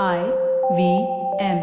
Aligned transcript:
I 0.00 0.20
V 0.72 0.84
M. 1.38 1.58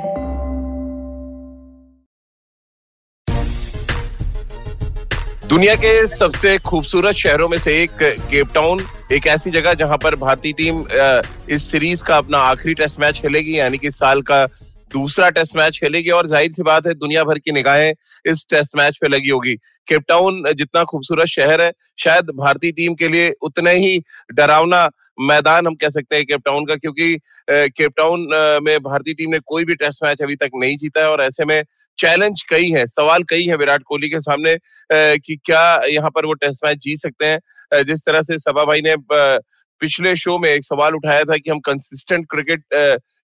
दुनिया 5.47 5.75
के 5.75 6.05
सबसे 6.07 6.57
खूबसूरत 6.59 7.15
शहरों 7.15 7.47
में 7.49 7.57
से 7.59 7.81
एक 7.83 7.91
केप 8.01 8.53
टाउन 8.53 8.85
एक 9.13 9.27
ऐसी 9.27 9.51
जगह 9.51 9.73
जहाँ 9.73 9.97
पर 10.03 10.15
भारतीय 10.15 10.53
टीम 10.57 10.85
इस 11.49 11.69
सीरीज़ 11.71 12.03
का 12.03 12.17
अपना 12.17 12.37
आखिरी 12.37 12.73
टेस्ट 12.73 12.99
मैच 12.99 13.21
खेलेगी, 13.21 13.57
यानी 13.59 13.77
कि 13.77 13.91
साल 13.91 14.21
का 14.21 14.45
दूसरा 14.91 15.29
टेस्ट 15.29 15.55
मैच 15.57 15.79
खेलेगी 15.79 16.09
और 16.11 16.27
ज़ाहिर 16.27 16.51
सी 16.53 16.63
बात 16.63 16.87
है 16.87 16.93
दुनिया 16.93 17.23
भर 17.23 17.39
की 17.39 17.51
निगाहें 17.51 17.93
इस 18.25 18.45
टेस्ट 18.49 18.77
मैच 18.77 18.97
पे 19.01 19.07
लगी 19.07 19.29
होगी 19.29 19.55
केपटाउन 19.87 20.43
जितना 20.53 20.83
खूबसूरत 20.83 21.27
शहर 21.27 21.61
है, 21.61 21.71
शायद 21.99 22.29
भारतीय 22.37 22.71
टीम 22.71 22.93
के 22.95 23.07
लिए 23.07 23.33
उतने 23.41 23.73
ही 23.75 24.01
डरावना 24.35 24.89
मैदान 25.21 25.67
हम 25.67 25.75
कह 25.75 25.89
सकते 25.89 26.15
हैं 26.15 26.25
केप 26.25 26.41
टाउन 26.45 26.65
का 26.65 26.75
क्योंकि 26.75 27.17
केप 27.51 27.93
टाउन 27.97 28.25
अ, 28.25 28.59
में 28.63 28.79
भारतीय 28.79 29.13
टीम 29.13 29.29
ने 29.29 29.39
कोई 29.45 29.65
भी 29.65 29.75
टेस्ट 29.75 30.03
मैच 30.03 30.21
अभी 30.21 30.35
तक 30.35 30.49
नहीं 30.55 30.77
जीता 30.77 31.01
है 31.01 31.09
और 31.09 31.21
ऐसे 31.21 31.45
में 31.45 31.63
चैलेंज 31.97 32.43
कई 32.49 32.69
है 32.71 32.85
सवाल 32.87 33.23
कई 33.23 33.45
है 33.45 33.55
विराट 33.57 33.83
कोहली 33.83 34.09
के 34.09 34.19
सामने 34.19 34.55
कि 34.91 35.35
क्या 35.45 35.61
यहाँ 35.89 36.09
पर 36.09 36.25
वो 36.25 36.33
टेस्ट 36.33 36.65
मैच 36.65 36.77
जीत 36.77 36.99
सकते 36.99 37.25
हैं। 37.25 37.83
जिस 37.83 38.05
तरह 38.05 38.21
से 38.21 38.37
सभा 38.39 38.65
भाई 38.65 38.81
ने 38.81 38.95
पिछले 39.81 40.15
शो 40.15 40.37
में 40.39 40.49
एक 40.49 40.63
सवाल 40.63 40.95
उठाया 40.95 41.23
था 41.23 41.37
कि 41.37 41.49
हम 41.51 41.59
कंसिस्टेंट 41.59 42.25
क्रिकेट 42.31 42.63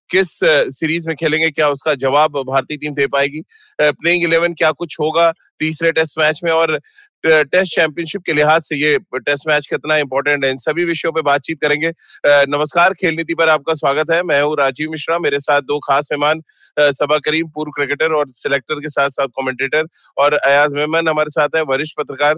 किस 0.10 0.40
सीरीज़ 0.78 1.08
में 1.08 1.16
खेलेंगे 1.20 1.50
क्या 1.52 1.70
उसका 1.70 1.94
जवाब 1.96 2.38
भारतीय 2.48 2.78
टीम 2.78 2.94
दे 2.94 3.08
पाएगी? 3.08 3.42
प्लेइंग 3.82 4.24
इलेवन 4.24 4.54
क्या 4.54 4.72
कुछ 4.72 4.96
होगा 5.00 5.32
तीसरे 5.60 5.92
टेस्ट 5.92 6.20
मैच 6.20 6.40
में? 6.44 6.52
और 6.52 6.80
टेस्ट 7.28 7.76
चैंपियनशिप 7.76 8.22
के 8.26 8.34
लिहाज 8.34 8.62
से 8.62 8.76
ये 8.76 8.98
टेस्ट 9.16 9.48
मैच 9.48 9.68
कितना 9.68 9.98
इंपॉर्टेंट 9.98 10.46
है। 10.46 10.52
इन 10.52 10.58
सभी 10.58 10.86
विषयों 10.86 11.12
पर 11.12 11.22
बातचीत 11.22 11.62
करेंगे। 11.62 11.92
नमस्कार 12.28 12.94
खेल 12.94 13.16
नीति 13.16 13.34
पर 13.34 13.50
आपका 13.50 13.74
स्वागत 13.74 14.12
है। 14.12 14.24
मैं 14.24 14.42
हूँ 14.42 14.58
राजीव 14.58 14.92
मिश्रा 14.92 15.20
मेरे 15.20 15.40
साथ 15.40 15.62
दो 15.62 15.80
खास 15.80 16.10
मेहमान 16.12 16.42
सबा 16.80 17.18
करीम 17.18 17.48
पूर्व 17.48 17.72
क्रिकेटर 17.72 18.12
और 18.12 18.26
सिलेक्टर 18.30 18.76
के 18.76 18.90
साथ 18.90 19.10
साथ 19.10 19.28
कमेंटेटर 19.28 19.88
और 20.18 20.34
अयाज 20.34 20.74
मेमन 20.74 21.08
हमारे 21.08 21.30
साथ 21.30 21.50
है 21.56 21.62
वरिष्ठ 21.62 21.94
पत्रकार। 21.98 22.36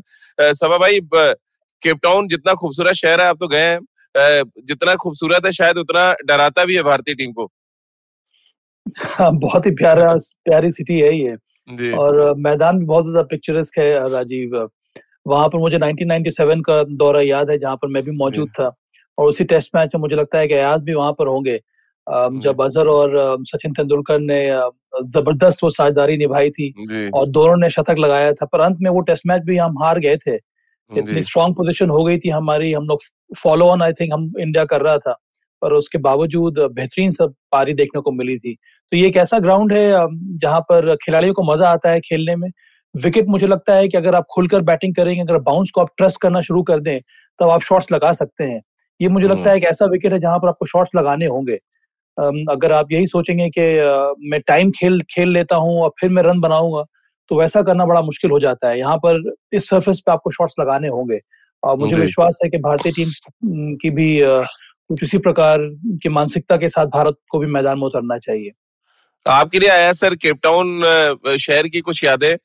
सबा 0.53 0.77
भाई 0.77 0.99
ब- 0.99 1.35
केप 1.83 1.99
टाउन 2.03 2.27
जितना 2.27 2.53
खूबसूरत 2.53 2.93
शहर 2.93 3.21
है 3.21 3.27
आप 3.27 3.37
तो 3.39 3.47
गए 3.47 3.69
हैं। 3.69 3.79
जितना 4.63 4.95
खूबसूरत 4.95 5.45
है 5.45 5.51
शायद 5.51 5.77
उतना 5.77 6.15
डराता 6.25 6.65
भी 6.65 6.75
है 6.75 6.83
भारतीय 6.83 7.15
टीम 7.15 7.31
को। 7.31 7.51
हाँ, 8.97 9.39
बहुत 9.39 9.65
ही 9.65 9.71
प्यारा 9.71 10.13
प्यारी 10.15 10.71
सिटी 10.71 10.99
है 10.99 11.19
ये। 11.19 11.37
जी। 11.69 11.91
और 11.91 12.35
मैदान 12.35 12.79
भी 12.79 12.85
बहुत 12.85 13.03
ज़्यादा 13.03 13.21
पिक्चरस्क 13.21 13.77
है 13.77 14.09
राजीव। 14.09 14.69
वहाँ 15.27 15.47
पर 15.49 15.57
मुझे 15.57 15.77
1997 15.77 16.61
का 16.61 16.81
दौरा 16.95 17.21
याद 17.21 17.49
है 17.49 17.57
जहाँ 17.57 17.75
पर 17.75 17.87
मैं 17.87 18.03
भी 18.03 18.11
मौजूद 18.17 18.49
था। 18.49 18.71
और 19.17 19.29
उसी 19.29 19.43
टेस्ट 19.43 19.75
मैच 19.75 19.89
में 19.95 20.01
मुझे 20.01 20.15
लगता 20.15 20.39
है 20.39 20.47
कि 20.47 20.53
अयाज 20.53 20.81
भी 20.81 20.93
वहाँ 20.93 21.11
पर 21.13 21.27
होंगे। 21.27 21.59
जब 22.41 22.61
अजहर 22.61 22.87
और 22.87 23.43
सचिन 23.47 23.73
तेंदुलकर 23.73 24.19
ने 24.19 24.39
ज़बरदस्त 25.05 25.63
वो 25.63 25.69
साझेदारी 25.69 26.17
निभाई 26.17 26.49
थी 26.49 26.69
और 27.09 27.27
दोनों 27.29 27.55
ने 27.57 27.69
शतक 27.69 27.95
लगाया 27.99 28.31
था 28.33 28.45
पर 28.45 28.59
अंत 28.61 28.77
में 28.81 28.89
वो 28.91 29.01
टेस्ट 29.01 29.23
मैच 29.27 29.41
भी 29.45 29.57
हम 29.57 29.77
हार 29.83 29.99
गए 29.99 30.17
थे। 30.17 30.35
इतनी 30.35 31.13
जी। 31.13 31.23
स्ट्रांग 31.23 31.53
पोजीशन 31.55 31.89
हो 31.89 32.03
गई 32.03 32.17
थी 32.17 32.29
हमारी 32.29 32.71
हम 32.73 32.85
लोग 32.87 32.99
फॉलो 33.37 33.65
ऑन 33.65 33.81
आई 33.81 33.93
थिंक 33.93 34.13
हम 34.13 34.31
इंडिया 34.39 34.65
कर 34.65 34.81
रहा 34.81 34.97
था। 34.97 35.15
पर 35.61 35.73
उसके 35.73 35.97
बावजूद 35.97 36.59
बेहतरीन 36.71 37.11
सब 37.11 37.33
पारी 37.51 37.73
देखने 37.73 38.01
को 38.01 38.11
मिली 38.11 38.37
थी। 38.39 38.53
तो 38.91 38.97
ये 38.97 39.07
एक 39.07 39.17
ऐसा 39.17 39.39
ग्राउंड 39.39 39.73
है 39.73 39.91
जहाँ 40.37 40.59
पर 40.61 40.95
खिलाड़ियों 40.95 41.33
को 41.33 41.43
मज़ा 41.43 41.69
आता 41.69 41.89
है 41.89 41.99
खेलने 41.99 42.35
में। 42.35 42.49
विकेट 42.95 43.27
मुझे 43.27 43.47
लगता 43.47 43.73
है 43.75 43.87
कि 43.87 43.97
अगर 43.97 44.15
आप 44.15 44.25
खुलकर 44.31 44.61
बैटिंग 44.61 44.95
करेंगे 44.95 45.21
अगर 45.21 45.37
बाउंस 45.41 45.71
को 45.75 45.81
आप 45.81 45.89
ट्रस्ट 45.97 46.21
करना 46.21 46.41
शुरू 46.41 46.63
कर 46.63 46.79
दें 46.79 46.99
तब 47.39 47.49
आप 47.49 47.61
शॉट्स 47.61 47.91
लगा 47.91 48.11
सकते 48.13 48.43
हैं। 48.43 48.61
ये 48.99 49.07
मुझे 49.07 49.27
लगता 49.27 49.39
हम्म। 49.39 49.49
है 49.49 49.57
एक 49.57 49.63
ऐसा 49.63 49.85
विकेट 49.85 50.13
है 50.13 50.19
जहाँ 50.19 50.37
पर 50.39 50.47
आपको 50.47 50.65
शॉट्स 50.65 50.91
लगाने 50.95 51.25
होंगे। 51.25 51.59
अगर 52.51 52.71
आप 52.71 52.91
यही 52.91 53.07
सोचेंगे 53.07 53.49
कि 53.57 53.61
मैं 54.29 54.39
टाइम 54.47 54.71
खेल 54.71 55.01
खेल 55.09 55.29
लेता 55.29 55.55
हूँ 55.55 55.79
और 55.81 55.91
फिर 55.99 56.09
मैं 56.09 56.23
रन 56.23 56.39
बनाऊँगा 56.39 56.83
तो 57.31 57.39
वैसा 57.39 57.61
करना 57.61 57.85
बड़ा 57.85 58.01
मुश्किल 58.01 58.31
हो 58.31 58.39
जाता 58.39 58.69
है। 58.69 58.79
यहाँ 58.79 58.97
पर 58.97 59.21
इस 59.53 59.69
सरफेस 59.69 60.01
पे 60.05 60.11
आपको 60.11 60.31
शॉट्स 60.31 60.55
लगाने 60.59 60.87
होंगे। 60.87 61.19
और 61.63 61.77
मुझे 61.77 61.95
विश्वास 61.95 62.39
है 62.43 62.49
कि 62.49 62.57
भारतीय 62.57 62.91
टीम 62.91 63.75
की 63.75 63.89
भी 63.89 64.19
कुछ 64.23 65.03
इसी 65.03 65.17
प्रकार 65.17 65.59
की 66.03 66.09
मानसिकता 66.09 66.57
के 66.57 66.69
साथ 66.69 66.85
भारत 66.85 67.15
को 67.31 67.39
भी 67.39 67.47
मैदान 67.47 67.79
में 67.79 67.85
उतरना 67.85 68.17
चाहिए। 68.17 68.51
आपके 69.25 69.59
लिए 69.59 69.69
आया 69.69 69.93
सर 69.93 70.15
केपटाउन 70.15 71.37
शहर 71.39 71.67
की 71.67 71.79
कुछ 71.81 72.03
यादें। 72.03 72.35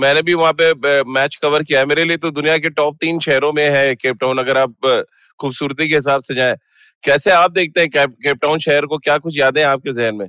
मैंने 0.00 0.22
भी 0.22 0.34
वहाँ 0.34 0.52
पे 0.60 1.02
मैच 1.04 1.36
कवर 1.36 1.62
किया 1.62 1.80
है। 1.80 1.86
मेरे 1.86 2.04
लिए 2.04 2.16
तो 2.16 2.30
दुनिया 2.30 2.58
के 2.58 2.70
टॉप 2.70 2.96
तीन 3.00 3.20
शहरों 3.20 3.52
में 3.52 3.70
है 3.70 3.94
केपटाउन 3.94 4.38
अगर 4.38 4.58
आप 4.58 5.06
खूबसूरती 5.40 5.88
के 5.88 5.94
हिसाब 5.94 6.22
से 6.22 6.34
जाएँ। 6.34 6.54
कैसे 7.04 7.30
आप 7.30 7.50
देखते 7.52 7.80
हैं 7.80 7.90
केपटाउन 7.90 8.58
केप 8.58 8.62
शहर 8.62 8.86
को? 8.86 8.98
क्या 8.98 9.18
कुछ 9.18 9.38
यादें 9.38 9.60
हैं 9.62 9.68
आपके 9.68 9.92
जहन 9.92 10.14
में? 10.14 10.28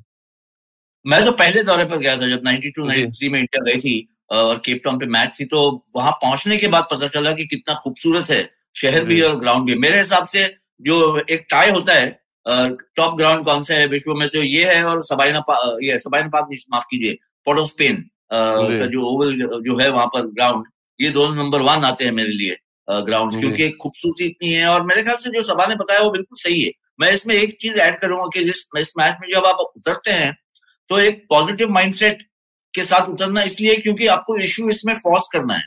मैं 1.05 1.25
तो 1.25 1.31
पहले 1.31 1.63
दौरे 1.63 1.85
पर 1.85 1.97
गया 1.97 2.15
था 2.17 2.27
जब 2.29 2.43
92 2.43 2.91
जी। 2.91 3.01
93 3.01 3.29
में 3.29 3.39
इंडिया 3.39 3.63
गई 3.63 3.79
थी 3.79 4.07
और 4.31 4.61
केपटाउन 4.65 4.99
पे 4.99 5.05
मैच 5.05 5.35
थी 5.39 5.45
तो 5.45 5.83
वहाँ 5.95 6.11
पहुँचने 6.11 6.57
के 6.57 6.67
बाद 6.67 6.87
पता 6.91 7.07
चला 7.07 7.31
कि 7.31 7.45
कितना 7.45 7.73
खूबसूरत 7.73 8.29
है 8.29 8.49
शहर 8.75 9.03
भी 9.03 9.21
और 9.21 9.35
ग्राउंड 9.35 9.65
भी। 9.65 9.75
मेरे 9.75 9.97
हिसाब 9.99 10.25
से 10.25 10.55
जो 10.81 11.19
एक 11.19 11.45
टाई 11.49 11.69
होता 11.69 11.93
है 11.93 12.20
टॉप 12.45 13.15
ग्राउंड 13.17 13.45
कौन 13.45 13.63
सा 13.63 13.73
है 13.73 13.87
विश्व 13.87 14.13
में 14.13 14.27
तो 14.29 14.43
ये 14.43 14.73
है 14.73 14.83
और 14.83 15.01
सबाइना 15.03 15.39
पा, 15.39 15.55
ये 15.81 15.99
सबाइना 15.99 16.29
पार्क 16.29 16.47
माफ़ 16.73 16.85
कीजिए 16.91 17.17
पोर्ट 17.47 17.59
ऑफ़ 17.59 17.69
स्पेन 17.69 18.03
का 18.33 18.85
जो 18.85 19.05
ओवल 19.07 19.35
जो 19.37 19.77
है 19.77 19.89
वहाँ 19.89 20.07
पर 20.07 20.25
ग्राउंड 20.33 20.65
ये 20.99 21.09
दोनों 21.09 21.35
नंबर 21.35 21.61
वन 21.61 21.83
आते 21.85 22.05
हैं 22.05 22.11
मेरे 22.11 22.31
लिए 22.31 22.57
ग्राउंड 22.87 23.39
क्योंकि 23.39 23.69
खूबसूरती 23.81 24.25
इतनी 24.25 24.51
है 24.51 24.67
और 24.67 24.85
मेरे 24.85 25.03
ख्याल 25.03 25.15
से 25.17 25.29
जो 25.31 25.41
सबा 25.43 25.65
ने 25.65 25.75
बताया 25.75 26.01
वो 26.01 26.09
बिल्कुल 26.11 26.37
सही 26.39 26.61
है। 26.61 26.71
मैं 26.99 27.11
इसमें 27.13 27.33
एक 27.35 27.57
चीज़ 27.61 27.79
ऐड 27.79 27.99
करूँगा 27.99 28.25
कि 28.33 28.43
जिस 28.45 28.65
इस 28.77 28.93
मैच 28.97 29.15
में 29.21 29.27
जब 29.31 29.45
आप 29.45 29.57
उतरते 29.59 30.11
हैं 30.11 30.33
तो 30.89 30.99
एक 30.99 31.25
पॉजिटिव 31.29 31.69
माइंडसेट 31.71 32.21
के 32.73 32.83
साथ 32.83 33.09
उतरना 33.09 33.41
इसलिए 33.43 33.75
क्योंकि 33.77 34.07
आपको 34.07 34.37
इश्यू 34.39 34.69
इसमें 34.69 34.93
फॉर्स 34.95 35.27
करना 35.33 35.53
है। 35.53 35.63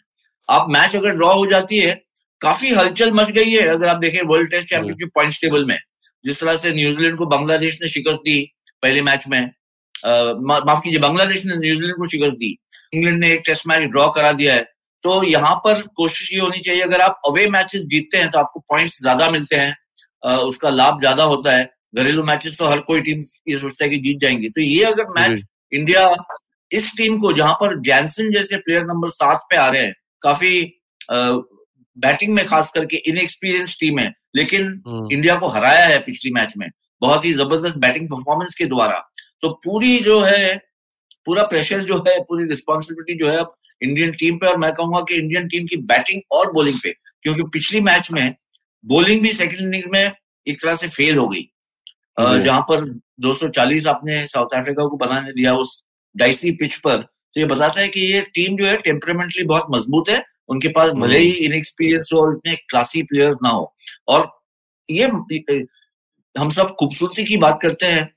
आप 0.49 0.67
मैच 0.71 0.97
अगर 0.97 1.11
ड्रॉ 1.11 1.33
हो 1.35 1.47
जाती 1.47 1.79
है 1.79 1.93
काफ़ी 2.41 2.71
हलचल 2.75 3.13
मच 3.13 3.31
गई 3.31 3.51
है 3.51 3.67
अगर 3.69 3.87
आप 3.87 3.97
देखें 3.97 4.21
world 4.29 4.51
test 4.51 4.69
championship 4.69 5.11
points 5.15 5.41
table 5.41 5.65
में। 5.65 5.79
जिस 6.25 6.41
तरह 6.41 6.57
से 6.57 6.73
न्यूजीलैंड 6.73 7.19
को 7.19 7.27
बांग्लादेश 7.29 7.79
ने 7.83 7.89
शिकस्त 7.89 8.21
दी 8.25 8.39
पहले 8.83 9.03
मैच 9.03 9.27
में 9.29 9.41
माफ़ 10.03 10.81
कीजिए 10.81 11.01
बांग्लादेश 11.01 11.45
ने 11.47 11.57
न्यूजीलैंड 11.57 11.97
को 11.97 12.09
शिकस्त 12.09 12.37
दी। 12.39 12.57
इंग्लैंड 12.93 13.19
ने 13.21 13.33
एक 13.33 13.43
टेस्ट 13.47 13.67
मैच 13.67 13.83
ड्रॉ 13.91 14.09
करा 14.11 14.33
दिया 14.35 14.55
है। 14.55 14.63
तो 15.05 15.23
यहाँ 15.25 15.55
पर 15.65 15.81
कोशिश 15.97 16.33
ये 16.33 16.41
होनी 16.41 16.61
चाहिए 16.61 16.83
अगर 16.83 17.01
आप 17.01 17.21
अवे 17.29 17.47
मैचेस 17.51 17.85
जीतते 17.87 18.19
हैं 18.19 18.31
तो 18.31 18.39
आपको 18.39 18.61
पॉइंट्स 18.69 19.01
ज़्यादा 19.01 19.31
मिलते 19.31 19.57
हैं 19.57 20.37
उसका 20.43 20.71
लाभ 20.71 21.01
ज़्यादा 21.01 21.25
होता 21.25 21.57
है। 21.57 21.65
घरेलू 21.97 22.23
मैचेस 22.25 22.57
तो 22.59 22.67
हर 22.67 22.81
कोई 22.83 23.01
टीम 23.01 23.21
ये 23.49 23.59
सोचता 23.59 23.85
है 23.85 23.91
कि 23.91 23.97
जीत 23.99 24.19
जाएँगी। 24.21 24.49
तो 24.49 24.61
ये 24.61 24.85
अगर 24.85 25.11
मैच 25.19 25.43
इंडिया 25.73 26.09
इस 26.71 26.91
टीम 26.97 27.19
को 27.21 27.33
जहाँ 27.33 27.55
पर 27.55 27.79
जैनसन 27.83 28.31
जैसे 28.33 28.57
प्लेयर 28.59 28.85
नंबर 28.85 29.09
सात 29.11 29.47
पे 29.51 29.57
आ 29.57 29.69
रहे 29.69 29.83
हैं 29.83 29.95
काफ़ी 30.23 30.61
बैटिंग 31.11 32.35
में 32.35 32.45
खास 32.47 32.71
करके 32.75 32.97
इनएक्सपीरियंस 33.07 33.77
टीम 33.81 33.99
है 33.99 34.13
लेकिन 34.37 34.83
हम्म, 34.87 35.09
इंडिया 35.13 35.37
को 35.37 35.49
हराया 35.49 35.87
है 35.87 35.99
पिछली 35.99 36.31
मैच 36.31 36.55
में 36.57 36.69
बहुत 37.03 37.25
ही 37.25 37.33
ज़बरदस्त 37.33 37.79
बैटिंग 37.79 38.09
परफॉर्मेंस 38.09 38.55
के 38.55 38.65
द्वारा। 38.65 38.99
तो 39.41 39.49
पूरी 39.65 39.99
जो 39.99 40.21
है 40.21 40.57
पूरा 41.27 41.43
प्रेशर 41.43 41.83
जो 41.85 41.99
है 42.09 42.19
पूरी 42.21 42.45
रिस्पॉन्सिबिलिटी 42.45 43.19
जो 43.19 43.31
है 43.31 43.37
अब 43.37 43.55
इंडियन 43.83 44.13
टीम 44.13 44.37
पे 44.39 44.47
और 44.47 44.57
मैं 44.57 44.73
कहूँगा 44.73 45.01
कि 45.01 45.15
इंडियन 45.15 45.49
टीम 45.49 45.67
की 45.67 45.77
बैटिंग 45.77 46.21
और 46.33 46.53
बॉलिंग 46.53 46.79
पे 46.83 46.91
क्योंकि 47.23 47.43
पिछली 47.43 47.81
मैच 47.81 48.11
में 48.11 48.35
बॉलिंग 48.85 49.23
भी 49.23 49.33
सेकंड 49.33 49.61
इनिंग्स 49.61 49.89
में 49.89 50.13
एक 50.47 50.63
तरह 50.63 50.75
से 50.77 50.89
फेल 50.89 51.17
हो 51.19 51.29
गई। 51.29 51.49
जहाँ 52.43 52.61
पर 52.61 52.85
240 53.21 53.87
आपने 53.87 54.27
साउथ 54.27 54.55
अफ्रीका 54.57 54.85
को 54.87 54.97
बनाने 54.97 55.33
दिया 55.33 55.55
उस 55.55 55.83
डाइसी 56.17 56.51
पिच 56.51 56.77
पर 56.77 56.97
तो 56.97 57.41
ये 57.41 57.47
बताता 57.47 57.81
है 57.81 57.89
कि 57.89 58.01
ये 58.01 58.21
टीम 58.21 58.57
जो 58.57 58.67
है 58.67 58.77
टेम्परामेंटली 58.77 59.45
बहुत 59.45 59.67
मज़बूत 59.71 60.09
है 60.09 60.23
उनके 60.49 60.69
पास 60.69 60.91
भले 60.93 61.19
ही 61.19 61.31
इनएक्सपीरियंस 61.45 62.11
हो 62.15 62.21
और 62.21 62.35
इतने 62.37 62.55
क्लासी 62.71 63.03
प्लेयर्स 63.03 63.37
ना 63.43 63.49
हो। 63.49 63.75
और 64.09 64.31
ये 64.89 65.07
हम 66.35 66.49
सब 66.51 66.75
खूबसूरती 66.81 67.25
की 67.25 67.37
बात 67.37 67.59
करते 67.63 67.87
हैं 67.87 68.09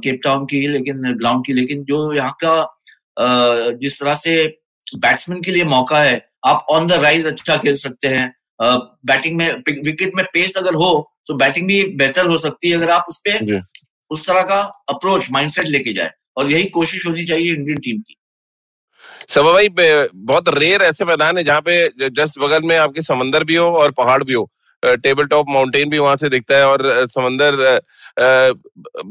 केप 0.00 0.20
टाउन 0.24 0.44
की 0.46 0.66
लेकिन 0.68 1.12
ग्राउंड 1.12 1.44
की 1.46 1.52
लेकिन 1.52 1.84
जो 1.84 2.12
यहाँ 2.14 2.36
का 2.44 3.72
जिस 3.80 4.00
तरह 4.00 4.14
से 4.16 4.44
बैट्समैन 4.96 5.40
के 5.42 5.52
लिए 5.52 5.64
मौका 5.66 6.02
है 6.02 6.20
आप 6.46 6.66
ऑन 6.70 6.86
द 6.86 6.92
राइज 7.02 7.26
अच्छा 7.26 7.56
खेल 7.56 7.74
सकते 7.76 8.08
हैं। 8.08 8.32
बैटिंग 8.60 9.36
में 9.36 9.48
विकेट 9.84 10.12
में 10.16 10.24
पेस 10.32 10.56
अगर 10.56 10.74
हो 10.74 10.90
तो 11.26 11.34
बैटिंग 11.36 11.66
भी 11.68 11.82
बेहतर 11.96 12.26
हो 12.26 12.38
सकती 12.38 12.70
है 12.70 12.76
अगर 12.76 12.90
आप 12.90 13.06
उस 13.08 13.20
पर 13.28 13.60
उस 14.10 14.26
तरह 14.26 14.42
का 14.42 14.60
अप्रोच 14.88 15.30
माइंडसेट 15.32 15.66
लेके 15.66 15.92
जाए। 15.92 16.12
और 16.36 16.50
यही 16.50 16.64
कोशिश 16.70 17.06
होनी 17.06 17.24
चाहिए 17.26 17.54
इंडियन 17.54 17.78
टीम 17.80 18.00
की। 18.00 18.16
सभा 19.28 19.52
भाई 19.52 19.68
बहुत 19.68 20.48
रेयर 20.54 20.82
ऐसे 20.82 21.04
मैदान 21.04 21.38
है 21.38 21.44
जहाँ 21.44 21.60
पे 21.68 22.08
जस्ट 22.10 22.38
बगल 22.40 22.62
में 22.62 22.76
आपके 22.76 23.02
समंदर 23.02 23.44
भी 23.44 23.54
हो 23.56 23.66
और 23.72 23.90
पहाड़ 23.92 24.22
भी 24.24 24.32
हो। 24.32 24.48
टेबल 24.82 25.26
टॉप 25.26 25.46
माउंटेन 25.50 25.90
भी 25.90 25.98
वहाँ 25.98 26.16
से 26.16 26.28
दिखता 26.28 26.56
है 26.56 26.66
और 26.68 26.82
समंदर 27.08 27.80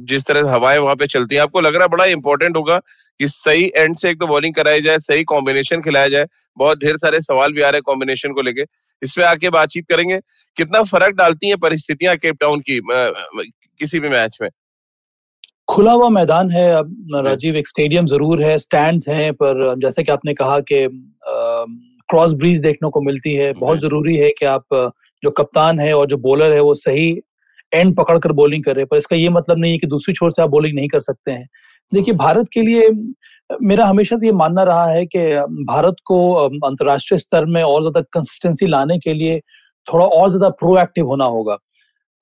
जिस 0.05 0.25
तरह 0.27 0.43
से 0.43 0.49
हवाएँ 0.49 0.77
वहाँ 0.79 0.95
पे 0.95 1.07
चलती 1.07 1.35
हैं। 1.35 1.41
आपको 1.41 1.61
लग 1.61 1.75
रहा 1.75 1.83
है 1.83 1.89
बड़ा 1.89 2.05
इंपॉर्टेंट 2.05 2.55
होगा 2.57 2.77
कि 3.19 3.27
सही 3.27 3.71
एंड 3.77 3.95
से 3.95 4.09
एक 4.09 4.19
तो 4.19 4.27
बॉलिंग 4.27 4.53
कराई 4.55 4.81
जाए, 4.81 4.97
सही 4.99 5.23
कॉम्बिनेशन 5.23 5.81
खिलाया 5.81 6.07
जाए। 6.07 6.25
बहुत 6.57 6.79
ढेर 6.79 6.97
सारे 6.97 7.21
सवाल 7.21 7.53
भी 7.53 7.61
आ 7.61 7.69
रहे 7.69 7.77
हैं 7.77 7.83
कॉम्बिनेशन 7.85 8.33
को 8.33 8.41
लेके। 8.41 8.65
इस 9.01 9.13
पे 9.17 9.23
आके 9.23 9.49
बातचीत 9.49 9.85
करेंगे। 9.89 10.19
कितना 10.57 10.83
फ़र्क 10.83 11.15
डालती 11.15 11.49
है 11.49 11.55
परिस्थितियाँ 11.57 12.15
केप 12.17 12.37
टाउन 12.41 12.59
की 12.69 12.79
किसी 12.83 13.99
भी 13.99 14.09
मैच 14.09 14.37
में? 14.41 14.49
खुला 15.67 15.91
हुआ 15.91 16.09
मैदान 16.09 16.51
है 16.51 16.69
अब 16.71 16.95
राजीव 17.15 17.55
एक 17.55 17.67
स्टेडियम 17.67 18.05
ज़रूर 18.05 18.41
है 18.43 18.57
स्टैंड्स 18.57 19.07
हैं 19.09 19.33
पर 19.33 19.75
जैसे 19.79 20.03
कि 20.03 20.11
आपने 20.11 20.33
कहा 20.33 20.59
कि 20.71 20.87
क्रॉस 22.09 22.33
ब्रीज 22.33 22.59
देखने 22.61 22.89
को 22.89 23.01
मिलती 23.01 23.33
है 23.35 23.51
बहुत 23.53 23.79
ज़रूरी 23.79 24.15
है 24.15 24.29
कि 24.29 24.45
आप 24.45 24.93
जो 25.23 25.31
कप्तान 25.31 25.79
है 25.79 25.93
और 25.93 26.07
जो 26.07 26.17
बॉलर 26.17 26.53
है 26.53 26.59
वो 26.59 26.73
सही 26.75 27.09
एंड 27.71 27.95
पकड़ 27.95 28.17
कर 28.19 28.31
बॉलिंग 28.31 28.63
करे 28.63 28.85
पर 28.85 28.97
इसका 28.97 29.15
ये 29.15 29.29
मतलब 29.29 29.57
नहीं 29.57 29.71
है 29.71 29.77
कि 29.77 29.87
दूसरी 29.87 30.13
छोर 30.13 30.31
से 30.31 30.41
आप 30.41 30.49
बॉलिंग 30.49 30.75
नहीं 30.75 30.87
कर 30.87 30.99
सकते 30.99 31.31
हैं। 31.31 31.47
देखिए 31.91 32.13
हम्म। 32.13 32.23
भारत 32.23 32.47
के 32.53 32.61
लिए 32.61 32.89
मेरा 33.61 33.85
हमेशा 33.85 34.17
से 34.17 34.25
ये 34.25 34.31
मानना 34.33 34.63
रहा 34.63 34.85
है 34.85 35.05
कि 35.05 35.19
भारत 35.65 35.95
को 36.05 36.33
अंतर्राष्ट्रीय 36.33 37.19
स्तर 37.19 37.45
में 37.45 37.61
और 37.63 37.81
ज़्यादा 37.81 38.01
कंसिस्टेंसी 38.13 38.67
लाने 38.67 38.97
के 38.99 39.13
लिए 39.13 39.39
थोड़ा 39.87 40.05
और 40.05 40.29
ज़्यादा 40.29 40.49
प्रोएक्टिव 40.55 41.07
होना 41.07 41.25
होगा। 41.25 41.57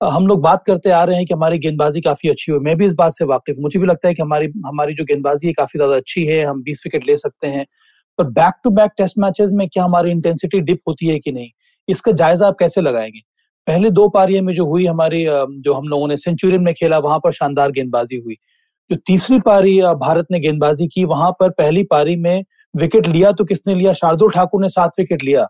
हम 0.00 0.26
लोग 0.26 0.40
बात 0.42 0.62
करते 0.64 0.90
आ 0.90 1.02
रहे 1.04 1.16
हैं 1.16 1.26
कि 1.26 1.34
हमारी 1.34 1.58
गेंदबाजी 1.58 2.00
काफ़ी 2.00 2.28
अच्छी 2.28 2.52
हो 2.52 2.58
मैं 2.60 2.76
भी 2.76 2.86
इस 2.86 2.92
बात 2.94 3.12
से 3.12 3.24
वाकिफ 3.24 3.56
मुझे 3.60 3.78
भी 3.80 3.86
लगता 3.86 4.08
है 4.08 4.14
कि 4.14 4.22
हमारी 4.22 4.46
हमारी 4.66 4.94
जो 4.94 5.04
गेंदबाजी 5.04 5.46
है, 5.46 5.52
काफ़ी 5.52 5.78
ज़्यादा 5.78 5.96
अच्छी 5.96 6.24
है। 6.26 6.42
हम 6.44 6.62
बीस 6.62 6.82
विकेट 6.86 7.06
ले 7.06 7.16
सकते 7.16 7.46
हैं। 7.46 7.64
पर 8.18 8.24
back 8.30 8.54
to 8.64 8.70
back 8.70 8.90
test 8.98 9.18
matches 9.18 9.50
में 9.52 9.66
क्या 9.68 9.84
हमारी 9.84 10.10
इंटेंसिटी 10.10 10.60
डिप 10.62 10.80
होती 10.88 11.06
है 11.08 11.18
कि 11.18 11.32
नहीं? 11.32 11.48
इसका 11.88 12.12
जायजा 12.12 12.46
आप 12.46 12.56
कैसे 12.60 12.80
लगाएँगे? 12.80 13.20
पहले 13.66 13.90
दो 13.90 14.08
पारियों 14.08 14.42
में 14.42 14.54
जो 14.54 14.66
हुई 14.66 14.86
हमारी 14.86 15.24
जो 15.24 15.74
हम 15.74 15.88
लोगों 15.88 16.08
ने 16.08 16.16
सेंचुरियन 16.16 16.62
में 16.62 16.72
खेला, 16.74 16.98
वहाँ 16.98 17.18
पर 17.24 17.32
शानदार 17.32 17.72
गेंदबाजी 17.72 18.16
हुई। 18.16 18.34
जो 18.90 18.96
तीसरी 19.06 19.40
पारी 19.40 19.78
भारत 20.00 20.26
ने 20.30 20.40
गेंदबाजी 20.40 20.86
की, 20.88 21.04
वहाँ 21.04 21.30
पर 21.40 21.50
पहली 21.52 21.82
पारी 21.84 22.16
में 22.18 22.44
विकेट 22.74 23.06
लिया 23.08 23.32
तो 23.32 23.44
किसने 23.44 23.74
लिया? 23.74 23.92
शार्दुल 23.94 24.30
ठाकुर 24.30 24.62
ने 24.62 24.68
सात 24.70 24.92
विकेट 24.98 25.22
लिया। 25.24 25.46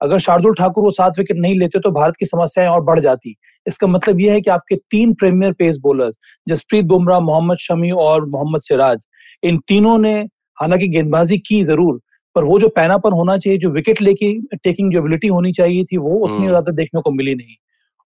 अगर 0.00 0.18
शार्दुल 0.20 0.54
ठाकुर 0.54 0.84
वो 0.84 0.90
सात 0.92 1.18
विकेट 1.18 1.36
नहीं 1.38 1.58
लेते 1.58 1.78
तो 1.80 1.90
भारत 1.92 2.14
की 2.20 2.26
समस्याएँ 2.26 2.68
और 2.68 2.80
बढ़ 2.84 3.00
जाती। 3.00 3.36
इसका 3.66 3.86
मतलब 3.86 4.20
यह 4.20 4.32
है 4.32 4.40
कि 4.40 4.50
आपके 4.50 4.76
तीन 4.90 5.14
premier 5.14 5.52
pace 5.52 5.76
bowler 5.82 6.12
Jasprit 6.46 6.84
Bumrah 6.84 7.20
Mohammed 7.20 7.58
Shami 7.60 7.90
और 7.90 8.26
मोहम्मद 8.26 8.60
सिराज 8.60 9.00
इन 9.42 9.58
तीनों 9.68 9.98
ने 9.98 10.14
हालाँकि 10.58 10.88
गेंदबाजी 10.88 11.38
की 11.38 11.62
ज़रूर 11.64 12.00
पर 12.36 12.44
वो 12.44 12.58
जो 12.60 12.68
पैनापन 12.68 13.12
होना 13.12 13.36
चाहिए 13.38 13.58
जो 13.58 13.70
विकेट 13.70 14.00
लेके 14.02 14.32
टेकिंग 14.56 14.92
जो 14.92 14.98
एबिलिटी 14.98 15.28
होनी 15.28 15.52
चाहिए 15.52 15.84
थी 15.84 15.96
वो 15.96 16.14
उतनी 16.14 16.36
हम्म। 16.36 16.48
ज़्यादा 16.48 16.72
देखने 16.72 17.00
को 17.00 17.10
मिली 17.10 17.34
नहीं। 17.34 17.54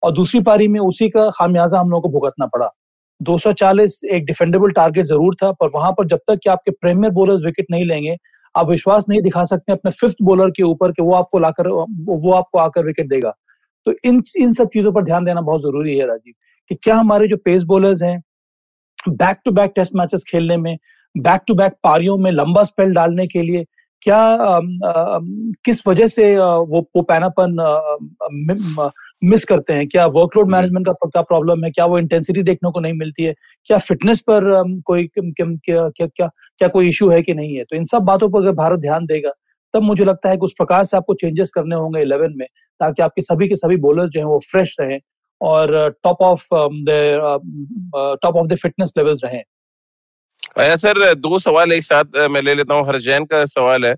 और 0.03 0.13
दूसरी 0.13 0.41
पारी 0.41 0.69
में 0.69 0.79
उसी 0.81 1.09
का 1.09 1.29
खामियाजा 1.31 1.81
हम 1.81 1.91
लोगों 1.91 2.01
को 2.03 2.19
भुगतना 2.19 2.47
पड़ा। 2.47 2.69
240 3.21 4.01
एक 4.13 4.25
डिफेंडेबल 4.27 4.71
टारगेट 4.71 5.07
ज़रूर 5.07 5.35
था 5.43 5.51
पर 5.53 5.69
वहाँ 5.75 5.93
पर 5.93 6.07
जब 6.07 6.19
तक 6.29 6.39
कि 6.43 6.51
आपके 6.51 6.71
प्रीमियर 6.71 7.13
बॉलर्स 7.13 7.45
विकेट 7.45 7.67
नहीं 7.71 7.85
लेंगे 7.85 8.17
आप 8.55 8.69
विश्वास 8.69 9.05
नहीं 9.09 9.21
दिखा 9.23 9.45
सकते 9.45 9.73
अपने 9.73 9.91
फिफ्थ 9.91 10.17
बॉलर 10.23 10.51
के 10.51 10.63
ऊपर 10.63 10.93
कि 10.93 11.03
वो 11.03 11.15
आपको 11.15 11.39
लाकर 11.39 11.69
वो 11.69 12.33
आपको 12.33 12.59
आकर 12.59 12.85
विकेट 12.87 13.09
देगा। 13.09 13.33
तो 13.87 13.95
इन 14.05 14.23
इन 14.37 14.53
सब 14.53 14.69
चीज़ों 14.69 14.93
पर 14.93 15.05
ध्यान 15.05 15.25
देना 15.25 15.41
बहुत 15.41 15.61
ज़रूरी 15.61 15.99
है 15.99 16.07
राजीव 16.07 16.35
कि 16.69 16.75
क्या 16.75 16.97
हमारे 16.97 17.29
जो 17.29 17.37
पेस 17.37 17.63
बॉलर्स 17.63 18.03
हैं 18.03 18.23
back 19.09 19.37
to 19.45 19.51
back 19.51 19.73
test 19.77 19.93
matches 19.95 20.25
खेलने 20.29 20.57
में 20.57 20.79
बैक 21.19 21.41
टू 21.47 21.55
बैक 21.55 21.73
पारियों 21.73 22.17
में 22.19 22.31
लंबा 22.31 22.63
स्पेल 22.65 22.93
डालने 22.93 23.27
के 23.27 23.43
लिए 23.43 23.67
क्या 24.03 24.19
आ, 24.19 24.57
आ, 24.57 25.19
किस 25.65 25.87
वजह 25.87 26.07
से 26.07 26.39
वो 26.39 26.81
वो 26.97 27.03
पैनापन 27.03 27.57
मिस 29.25 29.45
करते 29.45 29.73
हैं? 29.73 29.89
क्या 29.89 30.07
वर्कलोड 30.07 30.51
मैनेजमेंट 30.51 30.87
का 30.87 30.93
क्या 30.93 31.23
प्रॉब्लम 31.23 31.65
है? 31.65 31.71
क्या 31.71 31.87
वो 31.87 31.99
इंटेंसिटी 31.99 32.43
देखने 32.43 32.71
को 32.71 32.81
नहीं 32.81 32.93
मिलती 32.93 33.25
है? 33.25 33.35
क्या 33.65 33.79
फिटनेस 33.79 34.21
पर 34.21 34.43
कोई 34.87 35.11
क्या 35.17 35.89
क्या 35.89 36.07
क्या 36.07 36.27
क्या 36.59 36.69
कोई 36.69 36.89
इशू 36.89 37.09
है 37.09 37.23
कि 37.23 37.35
नहीं 37.35 37.57
है? 37.57 37.65
तो 37.65 37.77
इन 37.77 37.85
सब 37.85 37.99
बातों 37.99 38.31
पर 38.31 38.39
अगर 38.39 38.53
भारत 38.53 38.81
ध्यान 38.81 39.07
देगा 39.07 39.31
तब 39.77 39.83
मुझे 39.83 40.05
लगता 40.05 40.31
है 40.31 40.37
कि 40.37 40.47
उस 40.47 40.55
प्रकार 40.59 40.85
से 40.85 40.97
आपको 40.97 41.15
चेंजेस 41.17 41.51
करने 41.55 41.77
होंगे 41.77 42.03
इलेवन 42.03 42.35
में, 42.37 42.47
ताकि 42.81 43.03
आपके 43.03 43.23
सभी 43.23 43.49
के 43.49 43.57
सभी 43.57 43.77
बॉलर 43.79 44.09
जो 44.09 44.21
हैं 44.21 44.27
वो 44.27 44.39
फ्रेश 44.45 44.77
रहें 44.81 44.99
और 45.41 45.75
top 46.05 46.23
of 46.23 46.47
top 48.23 48.37
of 48.37 48.47
the 48.47 48.57
fitness 48.63 48.93
levels 48.99 49.21
रहें। 49.25 49.43
सर, 50.77 51.15
दो 51.15 51.39
सवाल 51.39 51.73
एक 51.73 51.83
साथ 51.85 52.17
मैं 52.31 52.43
ले 52.43 52.55
लेता 52.55 52.75
हूँ। 52.75 52.87
हरजैन 52.87 53.25
का 53.27 53.45
सवाल 53.47 53.85
है। 53.87 53.95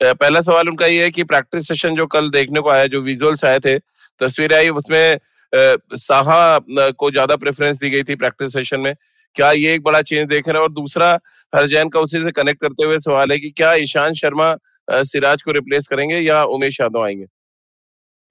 पहला 0.00 0.40
सवाल 0.40 0.68
उनका 0.68 0.86
ये 0.86 1.02
है 1.02 1.10
कि 1.10 1.24
प्रैक्टिस 1.24 1.68
सेशन 1.68 1.96
जो 1.96 2.06
कल 2.08 2.30
देखने 2.30 2.60
को 2.60 2.70
आया, 2.70 2.86
जो 2.86 3.00
विजुअल्स 3.02 3.44
आए 3.44 3.58
थे, 3.60 3.78
तस्वीर 4.20 4.54
आई, 4.54 4.68
उसमें 4.70 5.18
साहा 5.52 6.58
को 6.92 7.10
ज़्यादा 7.10 7.36
प्रेफरेंस 7.36 7.78
दी 7.78 7.90
गई 7.90 8.02
थी 8.02 8.14
प्रैक्टिस 8.16 8.52
सेशन 8.52 8.80
में। 8.80 8.94
क्या 9.36 9.50
ये 9.52 9.74
एक 9.74 9.82
बड़ा 9.82 10.00
चेंज 10.02 10.28
देख 10.28 10.48
रहे 10.48 10.56
हैं? 10.56 10.62
और 10.62 10.72
दूसरा, 10.72 11.12
हरजैन 11.52 11.88
का 11.88 12.00
उसी 12.00 12.22
से 12.24 12.30
कनेक्ट 12.32 12.60
करते 12.60 12.84
हुए 12.84 12.98
सवाल 13.00 13.32
है 13.32 13.38
कि 13.38 13.50
क्या 13.50 13.72
ईशान 13.84 14.14
शर्मा 14.14 14.52
सिराज 14.92 15.42
को 15.42 15.52
रिप्लेस 15.52 15.86
करेंगे 15.86 16.18
या 16.18 16.42
उमेश 16.46 16.80
यादव 16.80 17.04
आएँगे? 17.04 17.26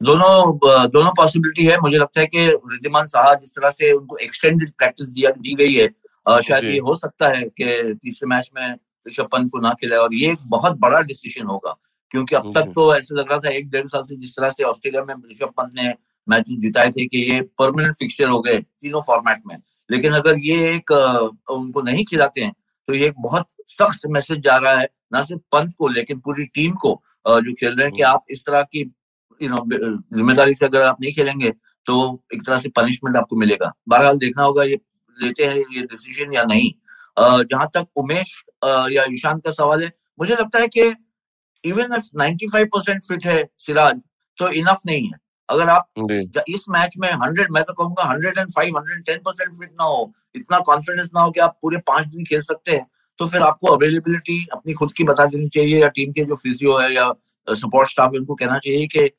दोनों 0.02 0.90
दोनों 0.90 1.12
पॉसिबिलिटी 1.12 1.66
है। 1.66 1.78
मुझे 1.80 1.98
लगता 1.98 2.20
है 2.20 2.26
कि 2.26 2.46
रिद्धिमान 2.46 3.06
साहा 3.06 3.34
जिस 3.34 3.52
तरह 3.52 3.70
से 3.70 3.92
उनको 3.92 4.18
एक्सटेंडेड 4.18 4.72
प्रैक्टिस 4.72 5.10
दिया 5.10 5.32
दी 5.32 5.54
गई 5.56 5.74
है 5.74 5.88
शायद 6.42 6.64
ये 6.64 6.80
हो 6.80 6.96
सकता 6.96 7.30
है 7.30 7.42
कि 7.52 7.94
तीसरे 8.04 8.28
मैच 8.28 8.50
में 8.56 8.76
ऋषभ 9.08 9.28
पंत 9.32 9.52
को 9.52 9.60
ना 9.60 9.74
खिलाए 9.82 10.00
और 10.00 10.14
ये 10.14 10.32
एक 10.32 10.40
बहुत 10.48 10.78
बड़ा 10.80 11.02
डिसीज़न 11.02 11.46
होगा। 11.46 11.76
क्योंकि 12.12 12.36
अब 12.36 12.52
तक 12.56 12.72
तो 12.76 12.96
ऐसे 12.96 13.16
लग 13.16 13.30
रहा 13.30 13.40
था 13.40 13.50
एक 13.50 13.70
डेढ़ 13.72 13.86
साल 13.88 14.02
से 14.04 14.16
जिस 14.16 14.32
तरह 14.32 14.50
से 14.50 14.64
ऑस्ट्रेलिया 14.64 15.04
में 15.04 15.14
ऋषभ 15.32 15.54
पंत 15.58 15.74
ने 15.76 15.94
मैच 16.28 16.50
जिताए 16.62 16.90
थे 16.90 17.06
कि 17.06 17.20
ये 17.32 17.42
परमानेंट 17.60 17.96
फिक्सचर 17.96 18.30
हो 18.30 18.40
गए 18.42 18.58
तीनों 18.82 19.02
फॉर्मेट 19.02 19.42
में। 19.48 19.56
लेकिन 19.90 20.14
अगर 20.14 20.40
ये 20.40 20.74
एक 20.76 20.92
उनको 21.50 21.82
नहीं 21.82 22.04
खिलाते 22.06 22.42
हैं 22.42 22.54
तो 22.88 22.94
ये 22.94 23.06
एक 23.06 23.16
बहुत 23.20 23.48
सख्त 23.68 24.08
मैसेज 24.08 24.40
जा 24.40 24.58
रहा 24.58 24.74
है 24.74 24.88
ना 25.12 25.22
सिर्फ़ 25.24 25.42
पंत 25.52 25.74
को 25.78 25.88
लेकिन 25.90 26.20
पूरी 26.20 26.46
टीम 26.56 26.74
को 26.84 27.02
जो 27.28 27.54
खेल 27.54 27.76
रहे 27.76 27.86
हैं 27.86 27.94
कि 27.94 28.02
हम्म। 28.02 28.14
आप 28.14 28.26
इस 28.32 28.46
तरह 28.46 28.62
की 28.64 28.82
यू 29.42 29.50
नो 29.50 29.66
ज़िम्मेदारी 30.18 30.54
से 30.54 30.66
अगर 30.66 30.84
आप 30.84 31.02
नहीं 31.02 31.14
खेलेंगे 31.14 31.52
तो 31.88 31.98
एक 32.34 32.46
तरह 32.46 32.58
से 32.60 32.70
पनिशमेंट 32.76 33.18
आपको 33.18 33.36
मिलेगा। 33.36 33.72
बहरहाल 33.90 34.18
देखना 34.18 34.44
होगा 34.44 34.64
ये 34.64 34.80
लेते 35.18 35.46
हैं 35.46 35.56
ये 35.76 35.82
डिसीज़न 35.84 36.34
या 36.34 36.44
नहीं। 36.46 36.72
जहाँ 37.18 37.70
तक 37.74 37.88
उमेश 37.98 38.42
या 38.92 39.06
ईशान 39.14 39.40
का 39.40 39.52
सवाल 39.52 39.84
है 39.84 39.92
मुझे 40.20 40.36
लगता 40.36 40.60
है 40.60 40.68
कि 40.68 40.82
इवन 41.64 41.96
इफ़ 41.96 42.06
95 42.20 42.66
परसेंट 42.74 43.04
फिट 43.04 43.26
है 43.26 43.44
सिराज 43.60 44.00
तो 44.40 44.50
इनफ 44.52 44.80
नहीं 44.86 45.08
है। 45.08 45.20
अगर 45.50 45.70
आप 45.70 46.44
इस 46.50 46.66
मैच 46.70 46.96
में 47.00 47.10
100 47.12 47.50
मैं 47.52 47.64
तो 47.64 47.74
कहूँगा 47.74 48.04
105 48.12 48.72
110 48.72 49.18
परसेंट 49.26 49.58
फिट 49.58 49.72
ना 49.72 49.84
हो 49.84 50.12
इतना 50.36 50.60
कॉन्फिडेंस 50.68 51.10
ना 51.16 51.22
हो 51.22 51.32
कि 51.32 51.40
आप 51.40 51.58
पूरे 51.62 51.78
पाँच 51.88 52.08
दिन 52.08 52.26
खेल 52.26 52.42
सकते 52.42 52.72
हैं 52.72 52.86
तो 53.22 53.26
फिर 53.28 53.42
आपको 53.42 53.68
अवेलेबिलिटी 53.68 54.36
अपनी 54.54 54.74
खुद 54.74 54.92
की 54.92 55.04
बता 55.04 55.26
देनी 55.26 55.48
चाहिए 55.50 55.82
या 55.82 55.88
टीम 55.96 56.12
के 56.12 56.24
जो 56.26 56.36
फिजियो 56.36 56.78
है 56.78 56.94
या 56.94 57.12
सपोर्ट 57.48 57.90
स्टाफ 57.90 58.14
है 58.14 58.20
उनको 58.20 58.36
कहना 58.36 58.58
चाहिए 58.60 58.88
कि 58.88 59.10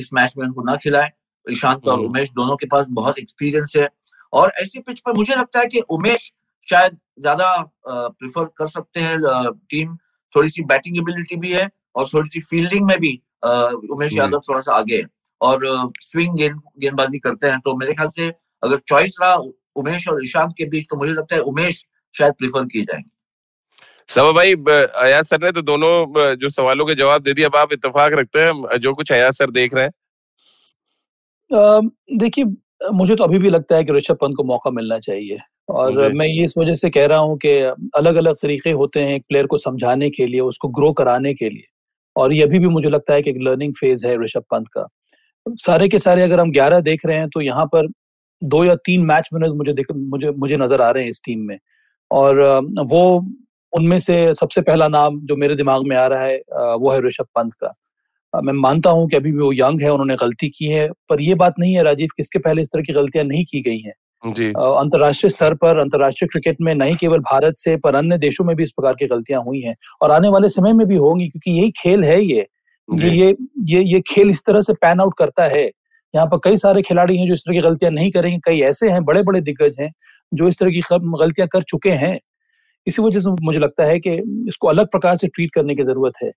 इस 0.00 0.08
मैच 0.14 0.34
में 0.38 0.46
उनको 0.46 0.62
ना 0.62 0.76
खिलाए। 0.76 1.10
ईशांत 1.46 1.88
और 1.88 1.94
हम्म। 1.94 2.06
उमेश 2.06 2.30
दोनों 2.30 2.56
के 2.56 2.66
पास 2.66 2.86
बहुत 2.90 3.18
एक्सपीरियंस 3.18 3.72
है 3.76 3.88
और 4.32 4.52
ऐसी 4.62 4.80
पिच 4.80 5.00
पर 5.00 5.12
मुझे 5.12 5.34
लगता 5.34 5.60
है 5.60 5.66
कि 5.66 5.80
उमेश 5.90 6.32
शायद 6.68 6.98
ज़्यादा 7.20 7.48
प्रिफर 7.88 8.44
कर 8.56 8.66
सकते 8.68 9.00
हैं 9.00 9.16
टीम 9.70 9.96
थोड़ी 10.34 10.48
सी 10.48 10.64
बैटिंग 10.64 10.98
एबिलिटी 10.98 11.36
भी 11.36 11.52
है 11.52 11.68
और 11.96 12.08
थोड़ी 12.14 12.28
सी 12.28 12.40
फील्डिंग 12.40 12.86
में 12.86 12.98
भी 13.00 13.14
उमेश 13.92 14.12
यादव 14.12 14.40
थोड़ा 14.48 14.60
सा 14.60 14.74
आगे 14.74 14.96
है 14.96 15.06
और 15.40 15.90
स्विंग 16.00 16.36
गेंद 16.36 16.60
गेंदबाजी 16.78 17.18
करते 17.18 17.46
हैं। 17.46 17.58
तो 17.60 17.76
मेरे 17.76 17.94
ख्याल 17.94 18.08
से 18.08 18.32
अगर 18.62 18.76
चॉइस 18.88 19.16
रहा 19.22 19.34
उमेश 19.76 20.08
और 20.08 20.24
ईशांत 20.24 20.54
के 20.58 20.64
बीच 20.64 20.86
तो 20.90 20.96
मुझे 20.96 21.12
लगता 21.12 21.34
है 21.36 21.40
उमेश 21.52 21.86
शायद 22.14 22.32
प्रिफर 22.32 22.64
किए 22.64 22.82
जाएँगे। 22.82 23.10
सब 24.12 24.32
भाई 24.36 24.52
अयाज 24.52 25.24
सर 25.24 25.42
ने 25.42 25.50
तो 25.52 25.62
दोनों 25.62 26.34
जो 26.36 26.48
सवालों 26.50 26.86
के 26.86 26.94
जवाब 26.94 27.22
दे 27.22 27.32
दिए 27.34 27.44
अब 27.44 27.54
आप 27.56 27.72
इतफाक 27.72 28.12
रखते 28.12 28.40
हैं 28.40 28.78
जो 28.78 28.92
कुछ 28.94 29.12
अयाज 29.12 29.34
सर 29.34 29.50
देख 29.50 29.74
रहे 29.74 29.84
हैं। 29.84 29.92
देखिए 32.18 32.44
मुझे 32.92 33.14
तो 33.16 33.24
अभी 33.24 33.38
भी 33.38 33.50
लगता 33.50 33.76
है 33.76 33.84
कि 33.84 33.92
ऋषभ 33.92 34.16
पंत 34.20 34.36
को 34.36 34.44
मौका 34.44 34.70
मिलना 34.70 34.98
चाहिए। 34.98 35.38
और 35.70 36.12
मैं 36.12 36.26
ये 36.26 36.44
इस 36.44 36.54
वजह 36.58 36.74
से 36.74 36.90
कह 36.90 37.06
रहा 37.06 37.18
हूँ 37.18 37.36
कि 37.38 37.52
अलग 37.96 38.16
अलग 38.16 38.36
तरीके 38.42 38.70
होते 38.72 39.00
हैं 39.00 39.14
एक 39.14 39.24
प्लेयर 39.28 39.46
को 39.46 39.58
समझाने 39.58 40.10
के 40.10 40.26
लिए 40.26 40.40
उसको 40.42 40.68
ग्रो 40.70 40.92
कराने 40.92 41.34
के 41.34 41.48
लिए। 41.48 41.64
और 42.16 42.32
ये 42.32 42.42
अभी 42.42 42.58
भी 42.58 42.68
मुझे 42.68 42.88
लगता 42.90 43.14
है 43.14 43.22
कि 43.22 43.30
एक 43.30 43.36
लर्निंग 43.42 43.74
फ़ेज़ 43.74 44.06
है 44.06 44.16
ऋषभ 44.22 44.44
पंत 44.50 44.66
का। 44.76 44.86
सारे 45.60 45.88
के 45.88 45.98
सारे 45.98 46.22
अगर 46.22 46.40
हम 46.40 46.52
ग्यारह 46.52 46.80
देख 46.82 47.06
रहे 47.06 47.16
हैं 47.18 47.28
तो 47.28 47.40
यहाँ 47.40 47.64
पर 47.66 47.86
दो 48.42 48.64
या 48.64 48.74
तीन 48.86 49.04
मैच 49.06 49.28
विनर्स 49.34 49.52
मुझे 49.56 49.74
मुझे 49.92 50.30
मुझे 50.32 50.56
नज़र 50.58 50.80
आ 50.80 50.90
रहे 50.90 51.02
हैं 51.02 51.10
इस 51.10 51.22
टीम 51.24 51.46
में। 51.46 51.58
और 52.10 52.40
वो 52.86 53.20
उनमें 53.72 53.98
से 54.00 54.32
सबसे 54.34 54.60
पहला 54.60 54.88
नाम 54.88 55.20
जो 55.20 55.36
मेरे 55.36 55.54
दिमाग 55.56 55.86
में 55.86 55.96
आ 55.96 56.06
रहा 56.06 56.22
है 56.22 56.36
वो 56.76 56.90
है 56.90 57.00
ऋषभ 57.00 57.26
पंत 57.34 57.52
का। 57.54 57.72
मैं 58.34 58.52
मानता 58.54 58.90
हूँ 58.90 59.08
कि 59.08 59.16
अभी 59.16 59.32
भी 59.32 59.38
वो 59.38 59.52
यंग 59.52 59.82
है 59.82 59.90
उन्होंने 59.90 60.16
गलती 60.16 60.48
की 60.48 60.66
है 60.66 60.88
पर 61.08 61.20
ये 61.20 61.34
बात 61.36 61.54
नहीं 61.58 61.74
है 61.74 61.82
राजीव 61.82 62.08
किसके 62.16 62.38
पहले 62.38 62.62
इस 62.62 62.68
तरह 62.68 62.82
की 62.82 62.92
गलतियाँ 62.92 63.24
नहीं 63.24 63.44
की 63.44 63.60
गई 63.62 63.78
हैं। 63.78 63.92
अंतर्राष्ट्रीय 64.46 65.30
स्तर 65.30 65.54
पर 65.54 65.78
अंतर्राष्ट्रीय 65.78 66.28
क्रिकेट 66.28 66.56
में 66.60 66.74
नहीं 66.74 66.96
केवल 66.96 67.18
भारत 67.22 67.54
से 67.58 67.76
पर 67.76 67.94
अन्य 67.94 68.18
देशों 68.18 68.44
में 68.44 68.54
भी 68.56 68.62
इस 68.62 68.70
प्रकार 68.70 68.94
की 68.94 69.06
गलतियाँ 69.06 69.42
हुई 69.42 69.60
हैं 69.60 69.74
और 70.02 70.10
आने 70.10 70.28
वाले 70.28 70.48
समय 70.48 70.72
में 70.72 70.86
भी 70.88 70.96
होंगी 70.96 71.28
क्योंकि 71.28 71.50
यही 71.50 71.70
खेल 71.78 72.04
है 72.04 72.20
ये। 72.22 72.46
ये 72.88 73.10
ये 73.10 73.34
ये 73.66 73.82
ये 73.84 74.00
खेल 74.06 74.30
इस 74.30 74.42
तरह 74.46 74.62
से 74.62 74.72
पैन 74.74 75.00
आउट 75.00 75.14
करता 75.18 75.44
है। 75.46 75.64
यहाँ 76.14 76.26
पर 76.26 76.38
कई 76.44 76.56
सारे 76.56 76.82
खिलाड़ी 76.82 77.16
हैं 77.16 77.26
जो 77.28 77.34
इस 77.34 77.40
तरह 77.40 77.54
की 77.54 77.60
गलतियाँ 77.60 77.92
नहीं 77.92 78.10
करेंगे 78.10 78.38
कई 78.44 78.60
ऐसे 78.62 78.90
हैं 78.90 79.04
बड़े 79.04 79.22
बड़े 79.22 79.40
दिग्गज 79.40 79.76
हैं 79.80 79.90
जो 80.32 80.48
इस 80.48 80.58
तरह 80.58 80.70
की 80.70 80.80
गलतियाँ 80.92 81.48
कर 81.48 81.62
चुके 81.64 81.90
हैं। 82.02 82.18
इसी 82.86 83.02
वजह 83.02 83.20
से 83.20 83.30
मुझे 83.42 83.58
लगता 83.58 83.84
है 83.84 83.98
कि 84.00 84.10
इसको 84.48 84.68
अलग 84.68 84.86
प्रकार 84.90 85.16
से 85.16 85.28
ट्रीट 85.28 85.50
करने 85.54 85.74
की 85.74 85.84
ज़रूरत 85.84 86.12
है। 86.22 86.30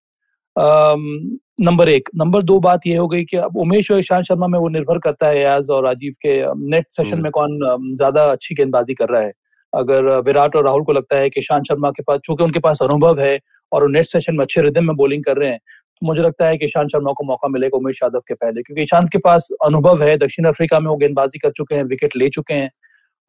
नंबर 1.61 1.89
एक। 1.89 2.09
नंबर 2.17 2.41
दो 2.43 2.59
बात 2.59 2.85
ये 2.87 2.95
हो 2.97 3.07
गई 3.07 3.23
कि 3.23 3.37
अब 3.37 3.57
उमेश 3.57 3.91
और 3.91 3.99
ईशांत 3.99 4.25
शर्मा 4.25 4.47
में 4.47 4.57
वो 4.59 4.67
निर्भर 4.69 4.99
करता 4.99 5.27
है 5.27 5.39
याज 5.41 5.69
और 5.69 5.83
राजीव 5.85 6.13
के 6.25 6.37
नेट 6.69 6.85
सेशन 6.91 7.21
में 7.21 7.31
कौन 7.31 7.57
ज़्यादा 7.95 8.23
अच्छी 8.31 8.55
गेंदबाजी 8.55 8.93
कर 8.93 9.09
रहा 9.09 9.21
है। 9.21 9.31
अगर 9.73 10.05
विराट 10.25 10.55
और 10.55 10.63
राहुल 10.65 10.83
को 10.83 10.93
लगता 10.93 11.17
है 11.17 11.29
कि 11.29 11.39
ईशांत 11.39 11.63
शर्मा 11.67 11.89
के 11.91 12.03
पास 12.03 12.19
चूँकि 12.25 12.43
उनके 12.43 12.59
पास 12.59 12.81
अनुभव 12.81 13.19
है 13.19 13.39
और 13.71 13.81
वो 13.81 13.87
नेक्स्ट 13.89 14.11
सेशन 14.11 14.35
में 14.35 14.43
अच्छे 14.43 14.61
रिदम 14.61 14.85
में 14.87 14.95
बॉलिंग 14.95 15.23
कर 15.23 15.37
रहे 15.37 15.49
हैं 15.49 15.59
तो 16.01 16.05
मुझे 16.07 16.21
लगता 16.21 16.47
है 16.47 16.57
कि 16.57 16.65
ईशांत 16.65 16.89
शर्मा 16.89 17.11
को 17.13 17.23
मौका 17.23 17.49
मिलेगा 17.49 17.77
उमेश 17.77 17.99
यादव 18.03 18.19
के 18.27 18.33
पहले 18.35 18.61
क्योंकि 18.61 18.83
ईशांत 18.83 19.09
के 19.11 19.17
पास 19.19 19.47
अनुभव 19.65 20.03
है 20.03 20.17
दक्षिण 20.17 20.45
अफ्रीका 20.45 20.79
में 20.79 20.87
वो 20.87 20.95
गेंदबाजी 20.97 21.39
कर 21.39 21.51
चुके 21.57 21.75
हैं 21.75 21.83
विकेट 21.85 22.15
ले 22.17 22.29
चुके 22.29 22.53
हैं। 22.53 22.69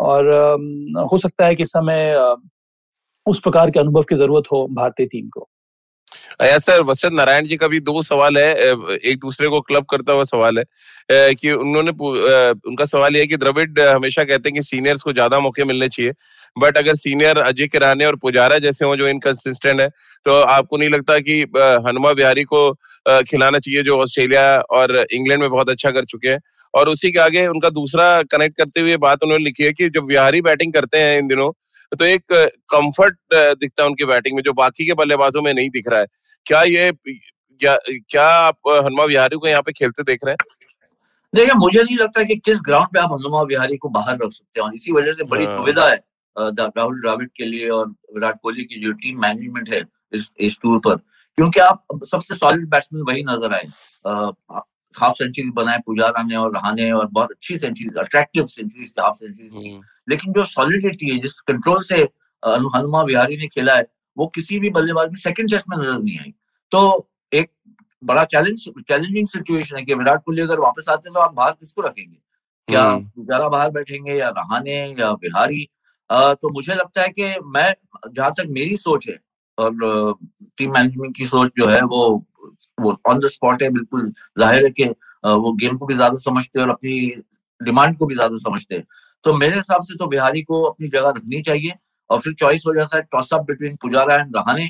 और 0.00 0.30
हो 1.12 1.18
सकता 1.18 1.46
है 1.46 1.54
कि 1.54 1.62
इस 1.62 1.68
समय 1.68 2.14
उस 3.26 3.40
प्रकार 3.40 3.70
के 3.70 3.80
अनुभव 3.80 4.02
की 4.02 4.16
ज़रूरत 4.16 4.52
हो 4.52 4.66
भारतीय 4.72 5.06
टीम 5.06 5.28
को। 5.28 5.48
सर, 6.42 6.82
वसंत 6.82 7.12
नारायण 7.12 7.44
जी 7.44 7.56
का 7.56 7.68
भी 7.68 7.78
दो 7.80 8.02
सवाल 8.02 8.38
है 8.38 8.52
एक 9.02 9.18
दूसरे 9.20 9.48
को 9.48 9.60
क्लब 9.60 9.84
करता 9.90 10.12
हुआ 10.12 10.24
सवाल 10.24 10.58
है 10.58 11.34
कि 11.34 11.50
उन्होंने 11.52 11.90
उनका 11.90 12.84
सवाल 12.86 13.14
यह 13.16 13.20
है 13.20 13.26
कि 13.26 13.36
द्रविड 13.36 13.78
हमेशा 13.80 14.24
कहते 14.24 14.48
हैं 14.48 14.54
कि 14.54 14.62
सीनियर्स 14.62 15.02
को 15.02 15.12
ज़्यादा 15.12 15.40
मौके 15.40 15.64
मिलने 15.64 15.88
चाहिए, 15.88 16.12
बट 16.56 16.78
अगर 16.78 16.94
सीनियर 16.94 17.38
अजय 17.38 17.66
किराने 17.68 18.04
और 18.06 18.16
पुजारा 18.16 18.58
जैसे 18.58 18.84
हो 18.84 18.96
जो 18.96 19.08
इनकंसिस्टेंट 19.08 19.80
है 19.80 19.88
तो 20.26 20.40
आपको 20.42 20.76
नहीं 20.76 20.88
लगता 20.88 21.18
कि 21.20 21.40
हनुमा 21.86 22.12
बिहारी 22.12 22.44
को 22.44 22.72
खिलाना 23.06 23.58
चाहिए 23.58 23.82
जो 23.82 23.98
ऑस्ट्रेलिया 24.02 24.46
और 24.70 24.96
इंग्लैंड 25.02 25.40
में 25.40 25.50
बहुत 25.50 25.68
अच्छा 25.70 25.90
कर 25.90 26.04
चुके 26.04 26.28
हैं? 26.28 26.40
और 26.74 26.88
उसी 26.88 27.10
के 27.12 27.18
आगे 27.20 27.46
उनका 27.46 27.70
दूसरा 27.72 28.22
कनेक्ट 28.24 28.56
करते 28.56 28.80
हुए 28.80 28.96
बात 29.02 29.22
उन्होंने 29.24 29.44
लिखी 29.44 29.64
है 29.64 29.72
कि 29.72 29.88
जब 29.90 30.04
बिहारी 30.06 30.40
बैटिंग 30.42 30.72
करते 30.72 30.98
हैं 30.98 31.18
इन 31.18 31.28
दिनों 31.28 31.50
तो 31.92 32.04
एक 32.04 32.22
कंफर्ट 32.70 33.16
दिखता 33.32 33.82
है 33.82 33.88
उनकी 33.88 34.04
बैटिंग 34.04 34.36
में 34.36 34.42
जो 34.42 34.52
बाकी 34.54 34.86
के 34.86 34.94
बल्लेबाजों 34.94 35.42
में 35.42 35.52
नहीं 35.54 35.70
दिख 35.70 35.88
रहा 35.88 36.00
है। 36.00 36.06
क्या 36.46 36.62
ये 36.64 36.90
क्या, 37.02 37.76
क्या 37.86 38.24
आप 38.26 38.58
हनुमा 38.68 39.04
विहारी 39.04 39.36
को 39.36 39.48
यहाँ 39.48 39.62
पे 39.62 39.72
खेलते 39.72 40.02
देख 40.04 40.24
रहे 40.24 40.32
हैं? 40.32 40.56
देखिए 41.32 41.54
मुझे 41.54 41.82
नहीं 41.82 41.96
लगता 41.96 42.22
कि 42.22 42.36
किस 42.36 42.60
ग्राउंड 42.64 42.88
पे 42.88 42.98
आप 43.00 43.12
हनुमा 43.12 43.42
विहारी 43.44 43.76
को 43.76 43.88
बाहर 43.90 44.16
रख 44.16 44.30
सकते 44.32 44.60
हैं। 44.60 44.70
इसी 44.74 44.92
वजह 44.92 45.12
से 45.12 45.24
बड़ी 45.24 45.44
हाँ। 45.44 45.56
दुविधा 45.56 45.88
है 45.88 45.96
राहुल 46.36 47.00
द्राविड 47.00 47.30
के 47.36 47.44
लिए 47.44 47.68
और 47.70 47.86
विराट 48.14 48.38
कोहली 48.42 48.64
की 48.64 48.80
जो 48.80 48.92
टीम 48.94 49.20
मैनेजमेंट 49.20 49.70
है 49.70 49.82
इस 50.14 50.30
इस 50.40 50.58
टूर 50.62 50.78
पर। 50.78 50.96
क्योंकि 51.38 51.60
आप 51.60 51.84
सबसे 52.04 52.34
सॉलिड 52.34 52.68
बैट्समैन 52.70 53.04
वही 53.08 53.22
नज़र 53.24 53.54
आए। 53.54 53.66
हाफ़ 54.98 55.14
सेंचुरी 55.14 55.50
बनाए 55.50 55.78
पुजारा 55.78 56.22
ने 56.22 56.36
और 56.36 56.54
रहाने 56.54 56.90
और 56.92 57.08
बहुत 57.12 57.30
अच्छी 57.30 57.56
सेंचुरी 57.56 58.00
अट्रैक्टिव 58.00 58.46
सेंचुरी 58.46 58.84
थी 58.84 59.02
हाफ़ 59.02 59.14
सेंचुरी 59.14 59.80
लेकिन 60.08 60.32
जो 60.32 60.44
सॉलिडिटी 60.44 61.10
है 61.10 61.18
जिस 61.18 61.40
कंट्रोल 61.40 61.82
से 61.82 61.96
हनुमा 62.42 63.02
विहारी 63.02 63.36
ने 63.36 63.46
खेला 63.46 63.76
है 63.76 63.86
वो 64.18 64.26
किसी 64.26 64.58
भी 64.58 64.70
बल्लेबाज 64.70 65.08
में 65.08 65.14
सेकंड 65.14 65.50
टेस्ट 65.50 65.64
में 65.68 65.78
नज़र 65.78 65.98
नहीं 65.98 66.18
आई 66.18 66.34
तो 66.70 67.10
एक 67.32 67.50
बड़ा 68.04 68.24
चैलेंज 68.24 68.64
चैलेंजिंग 68.88 69.26
सिचुएशन 69.26 69.76
है 69.76 69.84
कि 69.84 69.94
विराट 69.94 70.22
कोहली 70.24 70.42
अगर 70.42 70.60
वापस 70.60 70.86
आते 70.88 71.08
हैं 71.08 71.14
तो 71.14 71.20
आप 71.20 71.34
बाहर 71.34 71.52
किसको 71.52 71.82
रखेंगे 71.82 72.16
क्या 72.68 72.96
पुजारा। 72.96 73.48
बाहर 73.48 73.70
बैठेंगे 73.70 74.14
या 74.14 74.28
रहाने 74.28 74.94
या 75.00 75.12
बिहारी 75.12 75.68
आ, 76.10 76.34
तो 76.34 76.50
मुझे 76.50 76.74
लगता 76.74 77.02
है 77.02 77.08
कि 77.08 77.34
मैं 77.44 77.74
जहाँ 78.12 78.30
तक 78.30 78.44
मेरी 78.48 78.76
सोच 78.76 79.08
है 79.08 79.20
और 79.58 79.72
टीम 80.58 80.72
मैनेजमेंट 80.72 81.16
की 81.16 81.26
सोच 81.26 81.52
जो 81.56 81.66
है 81.66 81.82
वो 81.82 82.26
वो 82.78 82.96
ऑन 83.08 83.18
द 83.18 83.28
स्पॉट 83.28 83.62
है 83.62 83.70
बिल्कुल 83.70 84.12
ज़ाहिर 84.38 84.64
है 84.64 84.70
कि 84.70 84.84
वो 85.24 85.52
गेम 85.54 85.76
को 85.76 85.86
भी 85.86 85.94
ज़्यादा 85.94 86.16
समझते 86.20 86.58
हैं 86.58 86.66
और 86.66 86.72
अपनी 86.72 86.98
डिमांड 87.60 87.96
को 87.98 88.06
भी 88.06 88.14
ज़्यादा 88.14 88.36
समझते 88.38 88.74
हैं। 88.74 88.84
तो 89.24 89.34
मेरे 89.34 89.54
हिसाब 89.54 89.82
से 89.82 89.96
तो 89.98 90.06
बिहारी 90.06 90.42
को 90.42 90.62
अपनी 90.62 90.88
जगह 90.88 91.08
रखनी 91.08 91.42
चाहिए 91.42 91.74
और 92.10 92.18
फिर 92.20 92.34
चॉइस 92.34 92.62
हो 92.66 92.74
जाता 92.74 92.96
है 92.96 93.02
toss 93.12 93.32
up 93.34 93.44
between 93.46 93.76
Pujara 93.82 94.16
and 94.16 94.36
Rahane 94.36 94.68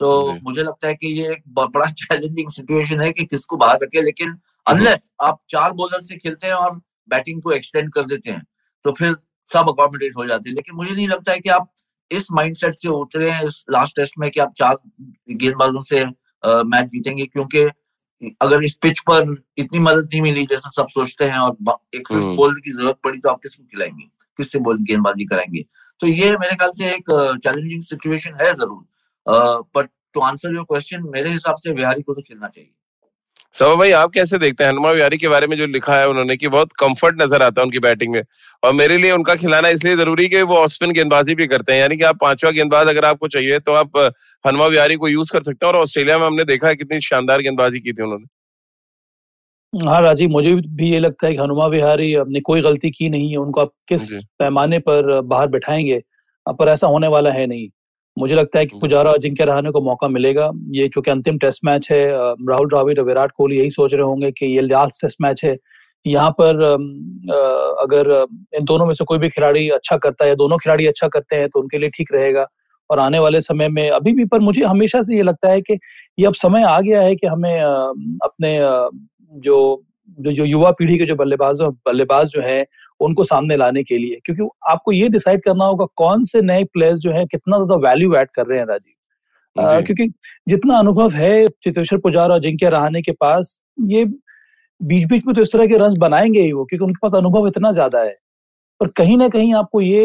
तो 0.00 0.10
मुझे 0.42 0.62
लगता 0.62 0.88
है 0.88 0.94
कि 0.94 1.08
ये 1.10 1.30
एक 1.32 1.42
बड़ा 1.50 1.90
चैलेंजिंग 1.92 2.48
सिचुएशन 2.50 3.00
है 3.00 3.10
कि 3.12 3.24
किसको 3.24 3.56
बाहर 3.56 3.78
रखे 3.82 4.02
लेकिन 4.02 4.36
अनलेस 4.66 5.10
आप 5.22 5.38
चार 5.50 5.72
बॉलर 5.72 6.00
से 6.00 6.16
खेलते 6.16 6.46
हैं 6.46 6.54
और 6.54 6.80
बैटिंग 7.08 7.40
को 7.42 7.52
एक्सटेंड 7.52 7.92
कर 7.92 8.04
देते 8.06 8.30
हैं 8.30 8.42
तो 8.84 8.92
फिर 8.92 9.16
सब 9.50 9.68
अकोमोडेट 9.68 10.16
हो 10.16 10.26
जाते 10.26 10.48
हैं। 10.48 10.54
लेकिन 10.56 10.74
मुझे 10.74 10.94
नहीं 10.94 11.08
लगता 11.08 11.32
है 11.32 11.38
कि 11.38 11.48
आप 11.50 11.70
इस 12.10 12.26
माइंडसेट 12.32 12.78
से 12.78 12.88
उतरे 12.90 13.30
हैं 13.30 13.44
इस 13.44 13.64
लास्ट 13.70 13.96
टेस्ट 13.96 14.14
में 14.18 14.30
कि 14.30 14.40
आप 14.40 14.52
चार 14.56 14.76
गेंदबाजों 15.30 15.80
से 15.82 16.04
मैच 16.44 16.86
जीतेंगे 16.86 17.26
क्योंकि 17.26 17.64
अगर 18.42 18.64
इस 18.64 18.76
पिच 18.82 18.98
पर 19.08 19.34
इतनी 19.58 19.78
मदद 19.78 20.04
नहीं 20.04 20.20
मिली 20.22 20.44
जैसा 20.50 20.70
सब 20.76 20.88
सोचते 20.88 21.24
हैं 21.24 21.38
और 21.38 21.78
एक 21.94 22.08
फिफ्थ 22.08 22.24
बॉलर 22.26 22.50
हम्म। 22.50 22.60
की 22.60 22.72
ज़रूरत 22.72 22.98
पड़ी 23.04 23.18
तो 23.18 23.28
आप 23.28 23.40
किसको 23.42 23.64
खिलाएँगे? 23.64 24.04
किससे 24.38 24.58
बॉल 24.58 24.78
गेंदबाजी 24.84 25.24
कराएँगे? 25.24 25.64
तो 26.00 26.06
ये 26.06 26.30
मेरे 26.36 26.56
ख्याल 26.56 26.70
से 26.70 26.90
एक 26.90 27.10
चैलेंजिंग 27.44 27.82
सिचुएशन 27.82 28.38
है 28.40 28.52
ज़रूर। 28.52 28.84
But 29.76 29.88
to 30.14 30.20
answer 30.20 30.54
your 30.54 30.64
question 30.64 31.02
मेरे 31.12 31.30
हिसाब 31.30 31.56
से 31.56 31.72
बिहारी 31.72 32.02
को 32.02 32.14
तो 32.14 32.22
खेलना 32.22 32.48
चाहिए। 32.48 32.70
सवा 33.54 33.74
भाई 33.74 33.90
आप 33.92 34.10
कैसे 34.12 34.38
देखते 34.38 34.64
हैं? 34.64 34.70
हनुमा 34.70 34.90
विहारी 34.90 35.16
के 35.18 35.28
बारे 35.28 35.46
में 35.46 35.56
जो 35.56 35.66
लिखा 35.66 35.96
है 35.96 36.08
उन्होंने 36.08 36.36
कि 36.36 36.48
बहुत 36.48 36.72
कंफर्ट 36.78 37.20
नज़र 37.22 37.42
आता 37.42 37.60
है 37.60 37.64
उनकी 37.64 37.78
बैटिंग 37.78 38.12
में। 38.12 38.22
और 38.62 38.72
मेरे 38.72 38.96
लिए 38.98 39.10
उनका 39.12 39.34
खिलाना 39.36 39.68
इसलिए 39.68 39.96
ज़रूरी 39.96 40.28
कि 40.28 40.40
वो 40.42 40.56
ऑस्पिन 40.58 40.92
गेंदबाजी 40.92 41.34
भी 41.34 41.46
करते 41.46 41.72
हैं। 41.72 41.80
यानी 41.80 41.96
कि 41.96 42.04
आप 42.04 42.16
पांचवा 42.20 42.50
गेंदबाज 42.50 42.88
अगर 42.88 43.04
आपको 43.04 43.28
चाहिए 43.28 43.58
तो 43.60 43.72
आप 43.74 43.96
हनुमा 44.44 44.66
विहारी 44.66 44.96
को 44.96 45.08
यूज़ 45.08 45.32
कर 45.32 45.42
सकते 45.42 45.66
हैं। 45.66 45.72
और 45.72 45.78
ऑस्ट्रेलिया 45.80 46.18
में 46.18 46.26
हमने 46.26 46.44
देखा 46.44 46.68
है 46.68 46.74
कितनी 46.76 47.00
शानदार 47.00 47.42
गेंदबाजी 47.42 47.80
की 47.80 47.92
थी 47.92 48.02
उन्होंने। 48.02 48.26
हाँ 49.72 50.00
राजीव 50.02 50.30
मुझे 50.30 50.54
भी 50.54 50.90
ये 50.90 50.98
लगता 50.98 51.26
है 51.26 51.32
कि 51.34 51.40
हनुमा 51.40 51.66
विहारी 51.68 52.14
अपने 52.16 52.40
कोई 52.40 52.60
गलती 52.62 52.90
की 52.90 53.08
नहीं 53.10 53.30
है। 53.30 53.36
उनको 53.36 53.60
आप 53.60 53.72
किस 53.88 54.12
पैमाने 54.38 54.78
पर 54.80 55.20
बाहर 55.22 55.48
बैठाएँगे 55.48 56.02
पर 56.46 56.68
ऐसा 56.68 56.86
होने 56.86 57.08
वाला 57.08 57.30
है 57.32 57.46
नहीं। 57.46 57.68
मुझे 58.16 58.34
लगता 58.34 58.58
है 58.58 58.66
कि 58.66 58.78
पुजारा 58.80 59.10
अजिंक्य 59.12 59.44
रहाने 59.44 59.70
को 59.70 59.80
मौका 59.80 60.08
मिलेगा 60.08 60.50
ये 60.70 60.88
चूँकि 60.88 61.10
अंतिम 61.10 61.38
टेस्ट 61.38 61.60
मैच 61.64 61.88
है 61.90 62.04
राहुल 62.10 62.68
द्राविड 62.68 62.98
और 62.98 63.04
विराट 63.04 63.32
कोहली 63.36 63.58
यही 63.58 63.70
सोच 63.70 63.94
रहे 63.94 64.02
होंगे 64.02 64.30
कि 64.32 64.46
ये 64.46 64.60
लास्ट 64.60 65.00
टेस्ट 65.02 65.16
मैच 65.22 65.40
है। 65.44 65.56
यहाँ 66.06 66.30
पर 66.40 66.62
अगर 67.82 68.10
इन 68.58 68.64
दोनों 68.64 68.86
में 68.86 68.94
से 68.94 69.04
कोई 69.04 69.18
भी 69.18 69.28
खिलाड़ी 69.28 69.68
अच्छा 69.70 69.96
करता 69.96 70.24
है 70.24 70.36
दोनों 70.36 70.58
खिलाड़ी 70.58 70.86
अच्छा 70.86 71.08
करते 71.08 71.36
हैं 71.36 71.48
तो 71.48 71.60
उनके 71.60 71.78
लिए 71.78 71.90
ठीक 71.90 72.12
रहेगा। 72.14 72.46
और 72.90 72.98
आने 72.98 73.18
वाले 73.18 73.40
समय 73.40 73.68
में 73.68 73.88
अभी 73.90 74.12
भी 74.12 74.24
पर 74.24 74.40
मुझे 74.40 74.62
हमेशा 74.62 75.02
से 75.02 75.16
ये 75.16 75.22
लगता 75.22 75.50
है 75.50 75.60
कि 75.60 75.78
ये 76.18 76.26
अब 76.26 76.34
समय 76.34 76.64
आ 76.64 76.80
गया 76.80 77.00
है 77.02 77.14
कि 77.16 77.26
हमें 77.26 77.60
अपने 77.60 78.56
जो 79.40 79.82
जो 80.18 80.44
युवा 80.44 80.70
पीढ़ी 80.70 80.98
के 80.98 81.04
जो 81.04 81.14
बल्लेबाज 81.16 81.60
बल्लेबाज 81.86 82.28
जो 82.28 82.40
है 82.42 82.64
उनको 83.00 83.24
सामने 83.24 83.56
लाने 83.56 83.82
के 83.82 83.98
लिए 83.98 84.18
क्योंकि 84.24 84.48
आपको 84.70 84.92
ये 84.92 85.08
डिसाइड 85.08 85.42
करना 85.44 85.64
होगा 85.64 85.86
कौन 85.96 86.24
से 86.24 86.42
नए 86.42 86.64
प्लेयर्स 86.64 87.00
जो 87.00 87.12
है 87.12 87.24
कितना 87.26 87.56
ज़्यादा 87.56 87.88
वैल्यू 87.88 88.14
एड 88.16 88.28
कर 88.34 88.46
रहे 88.46 88.58
हैं 88.58 88.66
राजीव। 88.66 89.82
क्योंकि 89.82 90.06
जितना 90.48 90.78
अनुभव 90.78 91.10
है 91.12 91.46
चितेश्वर 91.64 91.98
पुजारा 92.00 92.38
जिनके 92.40 92.70
रहाने 92.70 93.02
के 93.02 93.12
पास 93.12 93.58
ये 93.88 94.04
बीच 94.80 95.06
बीच 95.08 95.26
में 95.26 95.34
तो 95.34 95.42
इस 95.42 95.52
तरह 95.52 95.66
के 95.66 95.78
रन 95.78 95.98
बनाएँगे 95.98 96.40
ही 96.40 96.52
वो 96.52 96.64
क्योंकि 96.64 96.84
उनके 96.84 96.98
पास 97.02 97.14
अनुभव 97.14 97.46
इतना 97.48 97.72
ज़्यादा 97.72 98.02
है। 98.02 98.16
पर 98.80 98.88
कहीं 98.96 99.16
ना 99.18 99.28
कहीं 99.28 99.52
आपको 99.54 99.80
ये 99.80 100.04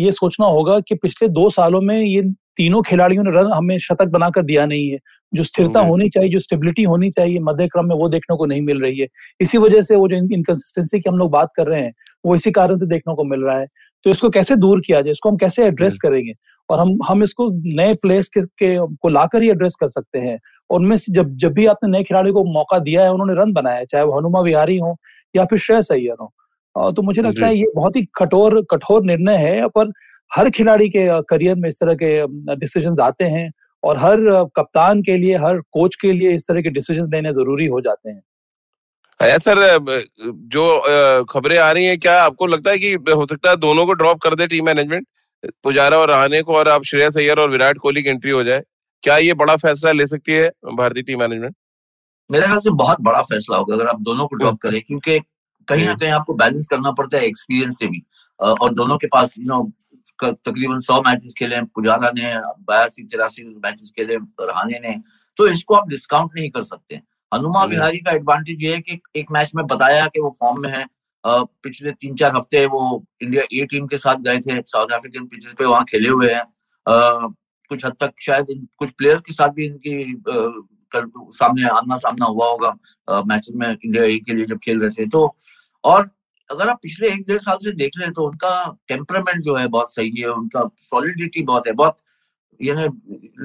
ये 0.00 0.12
सोचना 0.12 0.46
होगा 0.46 0.78
कि 0.80 0.94
पिछले 0.94 1.28
दो 1.30 1.48
सालों 1.50 1.80
में 1.80 2.00
ये 2.00 2.22
तीनों 2.56 2.82
खिलाड़ियों 2.82 3.22
ने 3.24 3.30
रन 3.30 3.52
हमें 3.52 3.78
शतक 3.78 4.08
बनाकर 4.08 4.42
दिया 4.42 4.66
नहीं 4.66 4.88
है। 4.90 4.98
जो 5.32 5.42
स्थिरता 5.42 5.80
होनी 5.80 6.08
चाहिए 6.08 6.30
जो 6.30 6.40
स्टेबिलिटी 6.40 6.82
होनी 6.82 7.10
चाहिए 7.10 7.38
मध्य 7.42 7.66
क्रम 7.68 7.88
में 7.88 7.94
वो 7.96 8.08
देखने 8.08 8.36
को 8.36 8.46
नहीं 8.46 8.60
मिल 8.62 8.80
रही 8.82 8.98
है। 8.98 9.06
इसी 9.40 9.58
वजह 9.58 9.82
से 9.82 9.96
वो 9.96 10.08
जो 10.08 10.16
इनकन्सिस्टेंसी 10.16 11.00
की 11.00 11.08
हम 11.08 11.18
लोग 11.18 11.30
बात 11.30 11.48
कर 11.56 11.66
रहे 11.66 11.80
हैं 11.82 11.92
वो 12.24 12.34
इसी 12.34 12.50
कारण 12.50 12.76
से 12.76 12.86
देखने 12.86 13.14
को 13.14 13.24
मिल 13.24 13.40
रहा 13.40 13.58
है। 13.58 13.66
तो 14.06 14.10
इसको 14.10 14.30
कैसे 14.30 14.56
दूर 14.56 14.80
किया 14.86 15.00
जाए? 15.00 15.12
इसको 15.12 15.30
हम 15.30 15.36
कैसे 15.36 15.64
एड्रेस 15.66 15.98
करेंगे? 16.02 16.32
और 16.68 16.78
हम 16.80 16.98
हम 17.08 17.22
इसको 17.22 17.48
नए 17.76 17.94
प्लेयर्स 17.94 18.28
के, 18.28 18.42
के 18.42 18.76
को 18.78 19.08
लाकर 19.08 19.42
ही 19.42 19.50
एड्रेस 19.50 19.74
कर 19.80 19.88
सकते 19.88 20.18
हैं। 20.18 20.38
और 20.70 20.80
उनमें 20.80 20.96
से 20.96 21.12
जब 21.12 21.36
जब 21.38 21.52
भी 21.52 21.66
आपने 21.66 21.90
नए 21.90 22.02
खिलाड़ी 22.04 22.32
को 22.32 22.44
मौका 22.44 22.78
दिया 22.80 23.02
है 23.02 23.12
उन्होंने 23.12 23.34
रन 23.34 23.52
बनाया 23.52 23.84
चाहे 23.84 24.04
वो 24.04 24.18
हनुमा 24.18 24.40
विहारी 24.40 24.76
हो 24.78 24.96
या 25.34 25.44
फिर 25.44 25.58
श्रेयस 25.58 25.92
अय्यर 25.92 26.16
हो। 26.20 26.92
तो 26.92 27.02
मुझे 27.02 27.22
लगता 27.22 27.46
है 27.46 27.56
ये 27.56 27.66
बहुत 27.76 27.96
ही 27.96 28.02
कठोर 28.16 28.60
कठोर 28.70 29.04
निर्णय 29.04 29.36
है 29.38 29.68
पर 29.68 29.92
हर 30.30 30.50
खिलाड़ी 30.50 30.88
के 30.88 31.06
करियर 31.22 31.54
में 31.56 31.68
इस 31.68 31.78
तरह 31.80 31.94
के 32.02 32.56
डिसीज़न 32.56 33.00
आते 33.02 33.24
हैं 33.24 33.50
और 33.82 33.98
हर 33.98 34.18
कप्तान 34.56 35.02
के 35.02 35.16
लिए 35.16 35.36
हर 35.36 35.60
कोच 35.72 35.96
के 36.02 36.12
लिए 36.12 36.34
इस 36.34 36.46
तरह 36.48 36.62
के 36.62 36.70
डिसीज़न 36.70 37.10
लेने 37.14 37.32
ज़रूरी 37.32 37.66
हो 37.66 37.80
जाते 37.80 38.10
हैं। 38.10 38.20
है 39.20 39.38
सर 39.38 39.58
जो 40.54 40.64
खबरें 41.24 41.58
आ 41.58 41.70
रही 41.72 41.84
हैं 41.84 41.98
क्या 41.98 42.22
आपको 42.22 42.46
लगता 42.46 42.70
है 42.70 42.78
कि 42.78 42.92
हो 43.10 43.26
सकता 43.26 43.50
है 43.50 43.56
दोनों 43.58 43.86
को 43.86 43.92
ड्रॉप 43.94 44.20
कर 44.22 44.34
दे 44.34 44.46
टीम 44.46 44.66
मैनेजमेंट 44.66 45.06
पुजारा 45.62 45.98
और 45.98 46.10
रहाने 46.10 46.42
को 46.42 46.54
और 46.54 46.68
आप 46.68 46.82
श्रेयस 46.84 47.16
अय्यर 47.16 47.40
और 47.40 47.50
विराट 47.50 47.78
कोहली 47.78 48.02
की 48.02 48.10
एंट्री 48.10 48.30
हो 48.30 48.42
जाए 48.44 48.62
क्या 49.04 49.16
ये 49.18 49.34
बड़ा 49.34 49.56
फैसला 49.56 49.92
ले 49.92 50.06
सकती 50.06 50.32
है 50.32 50.48
भारतीय 50.74 51.02
टीम 51.02 51.18
मैनेजमेंट 51.20 51.54
मेरे 52.30 52.44
ख्याल 52.44 52.58
से 52.58 52.70
बहुत 52.74 53.00
बड़ा 53.00 53.22
फैसला 53.22 53.56
होगा 53.56 53.74
अगर 53.74 53.86
आप 53.86 54.00
दोनों 54.02 54.26
को 54.26 54.36
ड्रॉप 54.36 54.58
करें 54.62 54.80
क्योंकि 54.82 55.18
कहीं 55.68 55.84
ना 55.84 55.90
हम्म। 55.90 56.00
कहीं 56.00 56.10
आपको 56.12 56.34
बैलेंस 56.34 56.66
करना 56.70 56.90
पड़ता 56.92 57.18
है 57.18 57.26
एक्सपीरियंस 57.26 57.78
से 57.78 57.86
भी। 57.86 58.02
और 58.40 58.74
दोनों 58.74 58.96
के 58.98 59.06
पास 59.06 59.34
यू 59.38 59.44
नो 59.46 59.62
तकरीबन 60.22 60.78
सौ 60.80 61.00
मैचेस 61.02 61.34
खेले 61.38 61.60
पुजारा 61.74 62.10
ने 62.16 62.34
बयासी 62.70 63.04
तिरासी 63.04 63.44
मैचेस 63.64 63.92
खेले 63.96 64.16
रहाने 64.40 64.78
ने 64.80 64.96
तो 65.38 65.46
इसको 65.48 65.74
आप 65.74 65.88
डिस्काउंट 65.88 66.30
नहीं 66.36 66.50
कर 66.50 66.62
सकते। 66.64 67.00
हनुमा 67.36 67.64
विहारी 67.66 67.98
का 67.98 68.10
एडवांटेज 68.12 68.64
ये 68.64 68.74
है 68.74 68.80
कि 68.80 69.00
एक 69.16 69.30
मैच 69.32 69.52
में 69.56 69.66
बताया 69.66 70.06
कि 70.06 70.20
वो 70.20 70.30
फॉर्म 70.40 70.60
में 70.62 70.70
है। 70.70 70.84
पिछले 71.24 71.90
तीन 71.92 72.14
चार 72.16 72.36
हफ़्ते 72.36 72.64
वो 72.66 72.82
इंडिया 73.22 73.42
ए 73.54 73.64
टीम 73.70 73.86
के 73.86 73.98
साथ 73.98 74.16
गए 74.26 74.38
थे 74.40 74.60
साउथ 74.64 74.92
अफ्रीकन 74.94 75.26
पिचेस 75.26 75.54
पे 75.58 75.64
वहाँ 75.64 75.84
खेले 75.84 76.08
हुए 76.08 76.32
हैं। 76.32 76.42
कुछ 77.70 77.84
हद 77.84 77.96
तक 78.00 78.12
शायद 78.22 78.46
कुछ 78.78 78.90
प्लेयर्स 78.90 79.20
के 79.20 79.32
साथ 79.32 79.48
भी 79.54 79.66
इनकी 79.66 80.22
सामने 81.34 81.68
आना 81.68 81.96
सामना 81.98 82.26
हुआ 82.26 82.46
होगा 82.48 83.22
मैचेस 83.24 83.54
में 83.56 83.68
इंडिया 83.70 84.04
ए 84.04 84.18
के 84.18 84.34
लिए 84.34 84.46
जब 84.46 84.58
खेल 84.64 84.80
रहे 84.80 84.90
थे। 84.92 85.06
तो 85.08 85.36
और 85.84 86.08
अगर 86.50 86.68
आप 86.68 86.78
पिछले 86.82 87.08
एक 87.08 87.24
डेढ़ 87.28 87.38
साल 87.40 87.56
से 87.62 87.70
देख 87.76 87.98
लें 87.98 88.10
तो 88.12 88.26
उनका 88.26 88.50
टेम्परामेंट 88.88 89.42
जो 89.44 89.54
है 89.56 89.66
बहुत 89.68 89.94
सही 89.94 90.20
है 90.20 90.28
उनका 90.30 90.68
सॉलिडिटी 90.82 91.42
बहुत 91.44 91.66
है 91.66 91.72
बहुत 91.74 91.96
यानी 92.62 92.88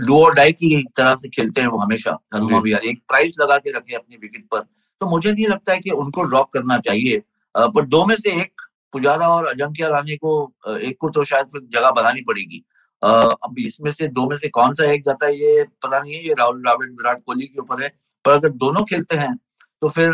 डू 0.05 0.17
और 0.17 0.33
डाई 0.35 0.51
की 0.51 0.83
तरह 0.97 1.15
से 1.15 1.29
खेलते 1.29 1.61
हैं 1.61 1.67
वो 1.67 1.77
हमेशा 1.77 2.17
हनुमा 2.35 2.59
विहारी 2.59 2.89
एक 2.89 2.99
प्राइस 3.07 3.35
लगा 3.41 3.57
के 3.57 3.71
रखे 3.71 3.95
अपनी 3.95 4.17
विकेट 4.17 4.45
पर। 4.51 4.59
तो 5.01 5.09
मुझे 5.09 5.31
नहीं 5.31 5.47
लगता 5.47 5.73
है 5.73 5.79
कि 5.79 5.89
उनको 5.91 6.23
ड्रॉप 6.23 6.49
करना 6.53 6.77
चाहिए। 6.79 7.21
पर 7.55 7.85
दो 7.85 8.05
में 8.05 8.15
से 8.15 8.31
एक 8.41 8.61
पुजारा 8.93 9.27
और 9.29 9.45
अजंक्या 9.47 9.87
रानी 9.87 10.15
को 10.17 10.31
एक 10.77 10.97
को 10.99 11.09
तो 11.09 11.23
शायद 11.23 11.47
फिर 11.47 11.61
जगह 11.73 11.91
बनानी 11.91 12.21
पड़ेगी। 12.21 12.63
अब 13.03 13.55
इसमें 13.59 13.91
से 13.91 14.07
दो 14.07 14.27
में 14.29 14.35
से 14.37 14.49
कौन 14.49 14.73
सा 14.73 14.91
एक 14.93 15.03
जाता 15.05 15.25
है 15.25 15.35
ये 15.35 15.63
पता 15.83 15.99
नहीं 15.99 16.13
है 16.13 16.27
ये 16.27 16.33
राहुल 16.39 16.61
द्राविड 16.61 16.91
विराट 16.91 17.21
कोहली 17.25 17.45
के 17.45 17.61
ऊपर 17.61 17.81
है। 17.83 17.89
पर 18.25 18.31
अगर 18.31 18.49
दोनों 18.63 18.83
खेलते 18.85 19.15
हैं 19.15 19.35
तो 19.81 19.89
फिर 19.89 20.13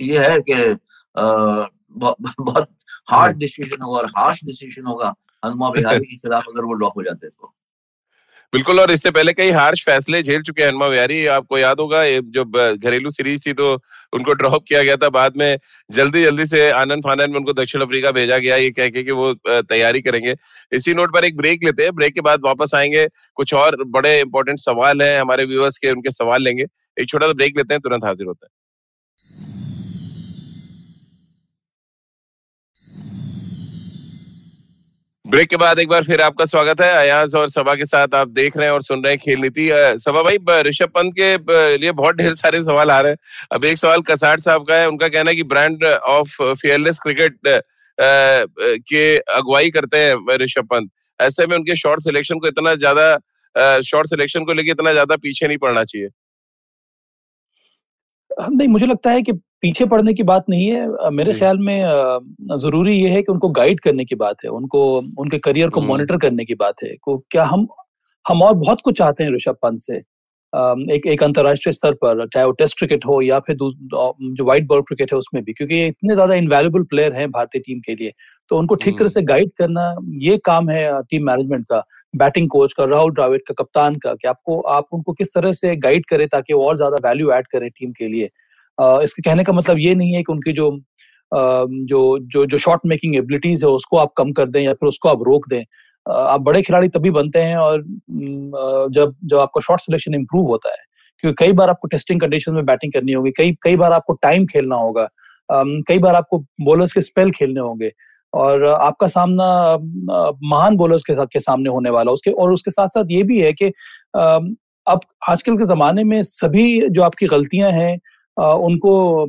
ये 0.00 0.18
है 0.28 0.40
कि 0.40 0.54
बहुत 1.16 2.68
हार्ड 3.10 3.36
डिसीज़न 3.36 3.82
होगा 3.82 3.98
और 3.98 4.06
हार्श 4.06 4.44
डिसीज़न 4.44 4.86
होगा। 4.86 5.14
हनुमा 5.44 5.70
बिहारी 5.70 6.04
के 6.06 6.16
खिलाफ 6.16 6.44
अगर 6.48 6.64
वो 6.64 6.72
ड्रॉप 6.72 6.96
हो 6.96 7.02
जाते 7.02 7.26
हैं 7.26 7.32
तो। 7.40 7.54
बिल्कुल, 8.52 8.80
और 8.80 8.90
इससे 8.90 9.10
पहले 9.10 9.32
कई 9.32 9.50
हार्श 9.52 9.84
फैसले 9.86 10.22
झेल 10.22 10.40
चुके 10.42 10.62
हैं 10.62 10.68
हनुमा 10.68 10.86
विहारी, 10.86 11.24
आपको 11.28 11.58
याद 11.58 11.80
होगा 11.80 12.02
जब 12.34 12.56
घरेलू 12.82 13.10
सीरीज़ 13.10 13.42
थी 13.46 13.52
तो 13.52 13.72
उनको 14.12 14.32
ड्रॉप 14.34 14.64
किया 14.68 14.82
गया 14.82 14.96
था, 14.96 15.08
बाद 15.08 15.36
में 15.36 15.58
जल्दी 15.90 16.22
जल्दी 16.22 16.46
से 16.46 16.70
आनंद 16.72 17.02
फानंद 17.04 17.30
में 17.30 17.38
उनको 17.38 17.52
दक्षिण 17.52 17.80
अफ्रीका 17.80 18.10
भेजा 18.12 18.38
गया, 18.38 18.56
ये 18.56 18.70
कह 18.70 18.88
के 18.88 19.02
कि 19.02 19.10
वो 19.12 19.32
तैयारी 19.48 20.00
करेंगे। 20.00 20.34
इसी 20.72 20.94
नोट 20.94 21.12
पर 21.14 21.24
एक 21.24 21.36
ब्रेक 21.36 21.64
लेते 21.64 21.82
हैं 21.82 21.94
ब्रेक 21.94 22.14
के 22.14 22.20
बाद 22.20 22.40
वापस 22.44 22.74
आएँगे, 22.74 23.06
कुछ 23.36 23.54
और 23.56 23.76
बड़े 23.88 24.18
इंपॉर्टेंट 24.20 24.58
सवाल 24.60 25.02
हैं, 25.02 25.20
हमारे 25.20 25.44
व्यूअर्स 25.46 25.78
के 25.78 25.90
उनके 25.90 26.10
सवाल 26.12 26.42
लेंगे। 26.42 26.64
एक 26.96 27.08
छोटा 27.08 27.26
सा 27.26 27.32
ब्रेक 27.32 27.56
लेते 27.56 27.74
हैं, 27.74 27.80
तुरंत 27.80 28.04
हाजिर 28.04 28.26
होता 28.26 28.46
है। 28.46 28.48
ब्रेक 35.30 35.48
के 35.48 35.56
बाद 35.56 35.78
एक 35.78 35.88
बार 35.88 36.04
फिर 36.04 36.20
आपका 36.22 36.44
स्वागत 36.46 36.80
है। 36.80 36.90
अयाज 36.92 37.34
और 37.36 37.48
सभा 37.50 37.74
के 37.74 37.84
साथ 37.84 38.14
आप 38.14 38.28
देख 38.28 38.56
रहे 38.56 38.66
हैं 38.66 38.72
और 38.74 38.82
सुन 38.82 39.02
रहे 39.04 39.12
हैं 39.12 39.18
खेल 39.18 39.38
नीति। 39.40 39.68
सभा 39.98 40.22
भाई 40.22 40.62
ऋषभ 40.62 40.88
पंत 40.94 41.12
के 41.18 41.76
लिए 41.76 41.92
बहुत 41.92 42.16
ढेर 42.16 42.34
सारे 42.34 42.62
सवाल 42.64 42.90
आ 42.90 43.00
रहे 43.00 43.10
हैं। 43.10 43.18
अब 43.52 43.64
एक 43.64 43.78
सवाल 43.78 44.00
कसाट 44.02 44.40
साहब 44.40 44.66
का 44.66 44.74
है। 44.74 44.88
उनका 44.88 45.08
कहना 45.08 45.30
है 45.30 45.36
कि 45.36 45.42
ब्रांड 45.44 45.84
ऑफ़ 45.84 46.42
फेयरलेस 46.42 46.98
क्रिकेट 46.98 47.38
के 48.88 49.04
अगुवाई 49.18 49.70
करते 49.70 49.98
हैं 49.98 50.36
ऋषभ 50.38 50.66
पंत। 50.70 50.90
ऐसे 51.20 51.46
में 51.46 51.56
उनके 51.56 51.76
शॉर्ट 51.76 52.00
सिलेक्शन 52.00 52.38
को 52.38 52.48
इतना 52.48 52.74
ज़्यादा 52.76 53.80
शॉर्ट 53.82 54.08
सिलेक्शन 54.08 54.44
को 54.44 54.52
लेकर 54.52 54.70
इतना 54.72 54.92
ज़्यादा 54.92 55.16
पीछे 55.18 55.46
नहीं 55.46 55.58
पड़ना 55.58 55.84
चाहिए। 55.84 56.08
नहीं, 58.40 58.68
मुझे 58.68 58.86
लगता 58.86 59.10
है 59.10 59.22
कि 59.22 59.32
पीछे 59.62 59.84
पड़ने 59.86 60.12
की 60.14 60.22
बात 60.22 60.44
नहीं 60.50 60.68
है। 60.68 61.10
मेरे 61.12 61.32
ख्याल 61.34 61.58
में 61.58 61.82
ज़रूरी 62.60 62.94
ये 62.94 63.08
है 63.10 63.22
कि 63.22 63.32
उनको 63.32 63.48
गाइड 63.58 63.80
करने 63.80 64.04
की 64.04 64.14
बात 64.16 64.44
है 64.44 64.50
उनको 64.50 64.84
उनके 65.18 65.38
करियर 65.40 65.68
को 65.68 65.80
मॉनिटर 65.82 66.14
हम्म। 66.14 66.20
करने 66.20 66.44
की 66.44 66.54
बात 66.56 66.84
है 66.84 66.94
को 67.02 67.16
क्या 67.30 67.44
हम 67.44 67.66
हम 68.26 68.42
और 68.42 68.54
बहुत 68.54 68.80
कुछ 68.84 68.98
चाहते 68.98 69.24
हैं 69.24 69.34
ऋषभ 69.34 69.56
पंत 69.62 69.80
से। 69.80 69.96
एक 70.94 71.06
एक 71.06 71.22
अंतर्राष्ट्रीय 71.22 71.72
स्तर 71.72 71.94
पर 71.94 72.26
चाहे 72.26 72.46
वो 72.46 72.52
टेस्ट 72.52 72.78
क्रिकेट 72.78 73.04
हो 73.06 73.20
या 73.22 73.38
फिर 73.40 73.56
जो 73.56 74.44
व्हाइट 74.44 74.66
बॉल 74.66 74.80
क्रिकेट 74.82 75.12
है 75.12 75.18
उसमें 75.18 75.42
भी 75.44 75.52
क्योंकि 75.52 75.74
ये 75.74 75.86
इतने 75.88 76.14
ज़्यादा 76.14 76.34
इनवैल्यूबल 76.34 76.82
प्लेयर 76.84 77.12
हैं 77.12 77.30
भारतीय 77.30 77.62
टीम 77.66 77.80
के 77.80 77.94
लिए। 77.94 78.12
तो 78.50 78.58
उनको 78.58 78.74
ठीक 78.74 78.98
तरह 78.98 79.08
से 79.08 79.22
गाइड 79.24 79.42
हम्म। 79.42 79.54
करना 79.58 79.94
ये 80.20 80.36
काम 80.44 80.70
है 80.70 81.02
टीम 81.02 81.26
मैनेजमेंट 81.26 81.64
का 81.64 81.82
बैटिंग 82.14 82.48
कोच 82.48 82.72
का 82.72 82.84
राहुल 82.86 83.12
द्राविड 83.12 83.42
का 83.48 83.54
कप्तान 83.54 83.96
का 83.96 84.14
कि 84.14 84.28
आपको 84.28 84.60
आप 84.70 84.86
उनको 84.92 85.12
किस 85.12 85.28
तरह 85.34 85.52
से 85.52 85.74
गाइड 85.78 86.06
करें 86.06 86.26
ताकि 86.28 86.52
और 86.54 86.76
ज़्यादा 86.76 87.08
वैल्यू 87.08 87.30
ऐड 87.32 87.46
करें 87.46 87.68
टीम 87.70 87.92
के 87.92 88.08
लिए। 88.08 88.28
इसके 88.80 89.22
कहने 89.22 89.44
का 89.44 89.52
मतलब 89.52 89.78
ये 89.78 89.94
नहीं 89.94 90.12
है 90.14 90.22
कि 90.22 90.32
उनकी 90.32 90.52
जो 90.52 90.70
जो 91.32 92.18
जो 92.24 92.44
जो 92.46 92.58
शॉट 92.58 92.80
मेकिंग 92.86 93.16
एबिलिटीज 93.16 93.64
है, 93.64 93.70
उसको 93.70 93.96
आप 93.98 94.12
कम 94.16 94.32
कर 94.32 94.46
दें 94.46 94.60
या 94.60 94.72
फिर 94.74 94.88
उसको 94.88 95.08
आप 95.08 95.22
रोक 95.26 95.48
दें। 95.48 95.62
आप 96.06 96.40
बड़े 96.40 96.62
खिलाड़ी 96.62 96.88
तभी 96.88 97.10
बनते 97.10 97.38
हैं 97.38 97.56
और 97.56 97.82
जब 98.90 99.14
जब 99.24 99.36
आपका 99.38 99.60
शॉट 99.60 99.80
सिलेक्शन 99.80 100.14
इंप्रूव 100.14 100.46
होता 100.48 100.70
है। 100.70 100.76
क्योंकि 101.24 101.44
कई 101.44 101.52
बार 101.52 101.70
आपको 101.70 101.88
टेस्टिंग 101.88 102.20
कंडीशन 102.20 102.54
में 102.54 102.64
बैटिंग 102.66 102.92
करनी 102.92 103.12
होगी, 103.12 103.30
कई 103.30 103.56
कई 103.62 103.76
बार 103.76 103.92
आपको 103.92 104.12
टाइम 104.22 104.46
खेलना 104.46 104.76
होगा 104.76 105.08
कई 105.48 105.98
बार 105.98 106.14
आपको 106.14 106.38
बॉलर्स 106.60 106.92
के 106.92 107.00
स्पेल 107.00 107.30
खेलने 107.30 107.60
होंगे 107.60 107.90
और 108.32 108.64
आपका 108.64 109.06
सामना 109.08 109.46
महान 110.48 110.76
बॉलर्स 110.76 111.02
के 111.06 111.14
साथ 111.14 111.26
के 111.32 111.40
सामने 111.40 111.70
होने 111.70 111.90
वाला 111.90 112.12
उसके, 112.12 112.30
और 112.30 112.52
उसके 112.52 112.70
साथ 112.70 112.88
साथ 112.88 113.04
ये 113.10 113.22
भी 113.22 113.40
है 113.40 113.52
कि 113.52 113.72
अब 114.86 115.00
आजकल 115.28 115.56
के 115.56 115.66
जमाने 115.66 116.04
में 116.04 116.22
सभी 116.22 116.88
जो 116.88 117.02
आपकी 117.02 117.26
गलतियाँ 117.26 117.70
हैं 117.72 117.98
उनको 118.40 119.26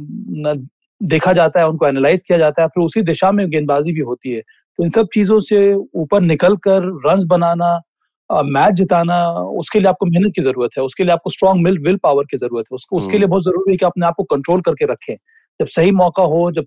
देखा 1.01 1.33
जाता 1.33 1.59
है 1.59 1.67
उनको 1.67 1.87
एनालाइज 1.87 2.23
किया 2.23 2.37
जाता 2.37 2.61
है 2.61 2.67
फिर 2.69 2.83
उसी 2.83 3.01
दिशा 3.03 3.31
में 3.31 3.49
गेंदबाजी 3.49 3.93
भी 3.93 4.01
होती 4.01 4.31
है। 4.33 4.41
तो 4.41 4.83
इन 4.83 4.89
सब 4.89 5.07
चीज़ों 5.13 5.39
से 5.41 5.73
ऊपर 5.75 6.21
निकल 6.23 6.55
कर 6.67 6.83
रन 7.07 7.27
बनाना 7.29 7.79
मैच 8.29 8.73
जिताना 8.75 9.17
उसके 9.59 9.79
लिए 9.79 9.87
आपको 9.89 10.05
मेहनत 10.05 10.33
की 10.35 10.41
ज़रूरत 10.41 10.71
है 10.77 10.83
उसके 10.83 11.03
लिए 11.03 11.13
आपको 11.13 11.29
स्ट्रॉन्ग 11.29 11.63
मिल 11.63 11.77
विल 11.79 11.97
पावर 12.03 12.23
की 12.31 12.37
ज़रूरत 12.37 12.65
है। 12.65 12.75
उसको 12.75 12.97
उसके 12.97 13.17
लिए 13.17 13.27
बहुत 13.27 13.43
ज़रूरी 13.43 13.71
है 13.71 13.77
कि 13.77 13.85
अपने 13.85 14.05
आप 14.05 14.13
को 14.17 14.23
कंट्रोल 14.25 14.61
करके 14.61 14.85
रखें। 14.91 15.15
जब 15.59 15.67
सही 15.69 15.91
मौका 15.93 16.23
हो 16.25 16.51
जब 16.51 16.65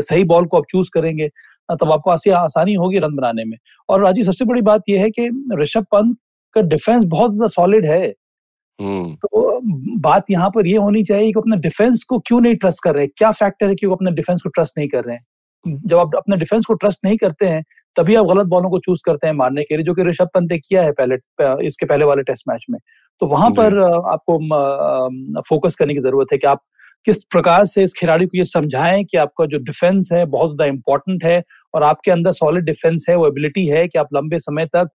सही 0.00 0.24
बॉल 0.24 0.44
को 0.46 0.58
आप 0.58 0.64
चूज़ 0.70 0.90
करेंगे 0.94 1.28
तब 1.72 1.92
आपको 1.92 2.10
आसी 2.10 2.30
आसानी 2.32 2.74
होगी 2.74 2.98
रन 2.98 3.16
बनाने 3.16 3.44
में। 3.44 3.56
और 3.88 4.02
राजीव 4.04 4.24
सबसे 4.24 4.44
बड़ी 4.44 4.62
बात 4.62 4.82
यह 4.88 5.02
है 5.02 5.10
कि 5.10 5.28
ऋषभ 5.60 5.86
पंत 5.92 6.16
का 6.56 6.60
डिफेंस 6.62 7.04
बहुत 7.06 7.32
ज़्यादा 7.32 7.48
सॉलिड 7.50 7.86
है। 7.86 8.00
हम्म। 8.00 8.19
तो 8.80 9.60
बात 10.00 10.30
यहाँ 10.30 10.50
पर 10.50 10.66
ये 10.66 10.76
होनी 10.76 11.02
चाहिए 11.04 11.32
कि 11.32 11.38
अपने 11.38 11.56
डिफेंस 11.56 12.02
को 12.02 12.18
क्यों 12.18 12.40
नहीं 12.40 12.56
ट्रस्ट 12.56 12.82
कर 12.84 12.94
रहे 12.94 13.04
हैं? 13.04 13.10
क्या 13.16 13.30
फैक्टर 13.32 13.68
है 13.68 13.74
कि 13.74 13.86
वो 13.86 13.94
अपने 13.94 14.10
डिफेंस 14.10 14.42
को 14.42 14.48
ट्रस्ट 14.48 14.78
नहीं 14.78 14.88
कर 14.88 15.04
रहे 15.04 15.16
हैं? 15.16 15.24
जब 15.66 15.98
आप 15.98 16.10
अपने 16.16 16.36
डिफेंस 16.36 16.64
को 16.66 16.74
ट्रस्ट 16.74 16.98
नहीं 17.04 17.16
करते 17.16 17.46
हैं 17.46 17.62
तभी 17.96 18.14
आप 18.14 18.26
गलत 18.26 18.46
बॉलों 18.46 18.70
को 18.70 18.78
चूज़ 18.78 19.00
करते 19.06 19.26
हैं 19.26 19.34
मारने 19.34 19.62
के 19.62 19.76
लिए 19.76 19.84
जो 19.84 19.94
कि 19.94 20.02
ऋषभ 20.02 20.28
पंत 20.34 20.52
ने 20.52 20.58
किया 20.58 20.82
है 20.82 20.92
पहले 20.92 21.14
इसके 21.66 21.86
पहले 21.86 22.04
वाले 22.04 22.22
टेस्ट 22.22 22.44
मैच 22.48 22.64
में। 22.70 22.78
तो 23.22 23.26
वहाँ 23.26 23.50
पर 23.50 23.78
आपको 24.12 24.38
फोकस 25.48 25.74
करने 25.74 25.94
की 25.94 26.00
ज़रूरत 26.00 26.32
है 26.32 26.38
कि 26.38 26.46
आप 26.46 26.62
किस 27.06 27.16
प्रकार 27.30 27.64
से 27.64 27.84
इस 27.84 27.94
खिलाड़ी 27.98 28.26
को 28.26 28.38
ये 28.38 28.44
समझाएँ 28.44 29.04
कि 29.04 29.16
आपका 29.16 29.46
जो 29.46 29.58
डिफेंस 29.58 30.08
है 30.12 30.24
बहुत 30.26 30.50
ज़्यादा 30.50 30.72
इंपॉर्टेंट 30.72 31.24
है 31.24 31.42
और 31.74 31.82
आपके 31.82 32.10
अंदर 32.10 32.32
सॉलिड 32.32 32.64
डिफेंस 32.64 33.06
है 33.08 33.16
वो 33.16 33.26
एबिलिटी 33.26 33.66
है 33.66 33.86
कि 33.88 33.98
आप 33.98 34.08
लंबे 34.14 34.38
समय 34.38 34.66
तक 34.66 34.88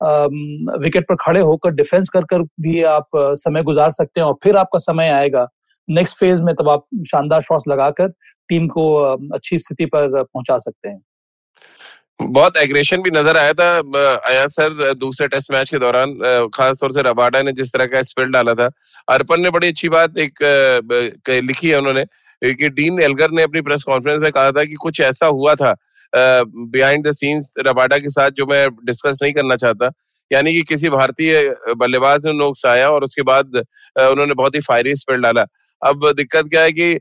विकेट 0.00 1.04
पर 1.08 1.16
खड़े 1.20 1.40
होकर 1.40 1.70
डिफेंस 1.72 2.08
कर 2.08 2.24
कर 2.24 2.42
भी 2.60 2.82
आप 2.84 3.08
समय 3.14 3.62
गुजार 3.62 3.90
सकते 3.92 4.20
हैं 4.20 4.26
और 4.26 4.34
फिर 4.42 4.56
आपका 4.56 4.78
समय 4.80 5.08
आएगा। 5.10 5.46
नेक्स्ट 5.88 6.16
फ़ेज़ 6.16 6.40
में 6.42 6.54
तब 6.54 6.68
आप 6.68 6.86
शानदार 7.06 7.42
शॉट्स 7.42 7.64
लगाकर 7.68 8.08
टीम 8.48 8.66
को 8.68 8.94
अच्छी 9.34 9.58
स्थिति 9.58 9.86
पर 9.86 10.22
पहुँचा 10.22 10.58
सकते 10.58 10.88
हैं। 10.88 11.00
बहुत 12.20 12.56
एग्रेशन 12.56 13.02
भी 13.02 13.10
नज़र 13.10 13.36
आया 13.36 13.52
था 13.52 13.68
आया 14.28 14.46
सर, 14.48 14.92
दूसरे 14.94 15.26
टेस्ट 15.28 15.52
मैच 15.52 15.70
के 15.70 15.78
दौरान 15.78 16.14
खास 16.54 16.78
तौर 16.80 16.92
से 16.92 17.02
रबाडा 17.02 17.42
ने 17.42 17.52
जिस 17.52 17.72
तरह 17.72 17.86
का 17.86 18.02
स्पेल 18.02 18.30
डाला 18.32 18.54
था। 18.54 18.70
अर्पन 19.08 19.40
ने 19.40 19.50
बड़ी 19.50 19.68
अच्छी 19.68 19.88
बात 19.88 20.18
एक 20.18 20.42
लिखी 21.28 21.68
है 21.68 21.78
उन्होंने 21.78 22.04
कि 22.42 22.68
डीन 22.70 23.00
एल्गर 23.02 23.30
ने 23.30 23.42
अपनी 23.42 23.60
प्रेस 23.60 23.82
कॉन्फ्रेंस 23.82 24.22
में 24.22 24.30
कहा 24.32 24.52
था 24.52 24.64
कि 24.64 24.74
कुछ 24.76 25.00
ऐसा 25.02 25.26
हुआ 25.28 25.54
था। 25.54 25.74
बिहाइंड 26.14 27.06
द 27.06 27.12
सीन्स 27.12 27.50
रबाडा 27.66 27.98
के 27.98 28.10
साथ 28.10 28.30
जो 28.30 28.46
मैं 28.46 28.68
डिस्कस 28.84 29.18
नहीं 29.22 29.32
करना 29.32 29.56
चाहता 29.56 29.90
यानी 30.30 30.52
कि 30.52 30.62
किसी 30.64 30.88
भारतीय 30.90 31.54
बल्लेबाज 31.76 32.26
ने 32.26 32.32
नोक्स 32.32 32.64
आया 32.66 32.90
और 32.90 33.04
उसके 33.04 33.22
बाद 33.22 33.56
उन्होंने 33.56 34.34
बहुत 34.34 34.54
ही 34.54 34.60
फायरी 34.60 34.94
स्पेल 34.96 35.20
डाला। 35.20 35.44
अब 35.82 36.10
दिक्कत 36.16 36.48
क्या 36.50 36.62
है 36.62 36.72
कि 36.72 36.94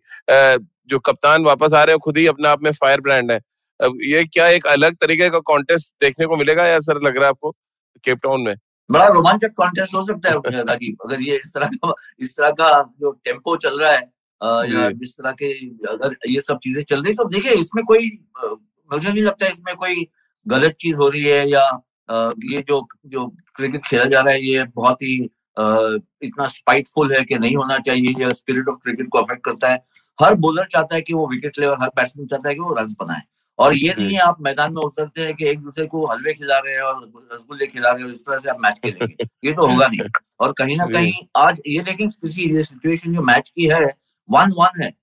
जो 0.90 1.00
कप्तान 1.00 1.44
वापस 1.44 1.74
आ 1.74 1.84
रहे 1.84 1.94
हैं 1.94 2.00
खुद 2.00 2.18
ही 2.18 2.26
अपने 2.28 2.48
आप 2.48 2.64
में 2.64 2.72
फायर 2.74 3.02
ब्रांड 3.02 3.32
है। 3.32 3.40
अब 3.80 3.98
ये 4.04 4.24
क्या 4.26 4.48
एक 4.50 4.66
अलग 4.68 4.96
तरीके 4.96 5.30
का 5.30 5.40
कॉन्टेस्ट 5.46 5.94
देखने 6.02 6.26
को 6.26 6.36
मिलेगा 6.36 6.66
या 6.68 6.80
सर 6.80 7.02
लग 7.04 7.18
रहा 7.18 7.26
है 7.26 7.30
आपको 7.30 7.52
केपटाउन 8.04 8.42
में? 8.42 8.56
बड़ा 8.90 9.08
रोमांचक 9.08 9.54
कॉन्टेस्ट 9.58 9.94
हो 9.96 10.02
सकता 10.06 10.32
है 10.32 10.62
राजीव 10.64 11.06
अगर 11.06 11.22
ये 11.22 11.36
इस 11.36 11.52
तरह 11.54 11.70
का 11.76 11.94
इस 12.20 12.36
तरह 12.38 12.52
का 12.52 12.70
जो 13.02 13.12
टेंपो 13.26 13.56
चल 13.58 13.80
रहा 13.80 13.92
है 13.92 14.02
या 14.72 14.90
जिस 14.92 15.12
तरह 15.12 15.32
के 15.42 15.52
अगर 15.90 16.16
ये 16.30 16.42
सब 16.42 16.60
चीज़ें 16.64 16.84
चल 16.84 17.04
रही 17.04 17.14
तो 17.14 17.24
देखिए 17.30 17.54
इसमें 17.60 17.84
कोई 17.86 18.10
मुझे 18.92 19.12
नहीं 19.12 19.24
लगता 19.24 19.48
इसमें 19.48 19.76
कोई 19.76 20.08
गलत 20.46 20.76
चीज़ 20.80 20.96
हो 20.96 21.10
रही 21.10 21.24
है 21.24 21.50
या 21.50 21.64
ये 22.46 22.62
जो 22.68 22.88
जो 23.06 23.26
क्रिकेट 23.56 23.86
खेला 23.86 24.04
जा 24.06 24.22
रहा 24.22 24.34
है 24.34 24.42
ये 24.46 24.64
बहुत 24.76 25.02
ही 25.02 25.16
इतना 25.58 26.48
स्पाइटफुल 26.48 27.14
है 27.14 27.24
कि 27.24 27.38
नहीं 27.38 27.56
होना 27.56 27.78
चाहिए। 27.78 28.14
या 28.20 28.30
स्पिरिट 28.30 28.68
ऑफ़ 28.70 28.76
क्रिकेट 28.84 29.08
को 29.10 29.18
अफेक्ट 29.18 29.44
करता 29.46 29.70
है। 29.70 29.80
हर 30.20 30.34
बॉलर 30.36 30.66
चाहता 30.66 30.96
है 30.96 31.02
कि 31.02 31.14
वो 31.14 31.28
विकेट 31.28 31.60
ले 31.60 31.66
और 31.66 31.82
हर 31.82 31.90
बैट्समैन 31.96 32.28
चाहता 32.28 32.50
है 32.50 32.56
कि 32.56 32.62
वो 32.62 32.74
रन 32.74 32.94
बनाए। 33.00 33.22
और 33.60 33.76
ये 33.76 33.94
नहीं 33.98 34.14
है 34.14 34.20
आप 34.20 34.38
मैदान 34.42 34.74
में 34.74 34.82
उतरते 34.82 35.22
हैं 35.22 35.34
कि 35.36 35.48
एक 35.50 35.60
दूसरे 35.60 35.86
को 35.86 36.06
हलवे 36.06 36.34
खिला 36.34 36.58
रहे 36.60 36.74
हैं 36.74 36.82
और 36.82 37.02
रसगुल्ले 37.34 37.68
खिला 37.68 37.92
रहे 37.92 38.04
हैं 38.04 38.12
इस 38.14 38.26
तरह 38.26 38.40
से 38.40 38.50
आप 38.50 38.58
मैच 38.60 38.80
खेलेंगे। 38.86 39.28
ये 39.46 39.54
तो 39.54 39.68
होगा 39.68 39.88
नहीं। 39.88 40.10
और 40.40 40.54
कहीं 40.58 40.78
ना 40.78 40.86
कहीं 40.94 41.14
आज 41.38 41.62
ये 41.68 41.82
लेकिन 41.82 42.10
किसी 42.10 42.64
सिचुएशन 42.64 43.14
जो 43.16 43.22
मैच 43.22 43.50
की 43.50 43.66
है 43.66 43.86
वन 44.30 44.52
वन 44.52 44.84
है 44.84 44.94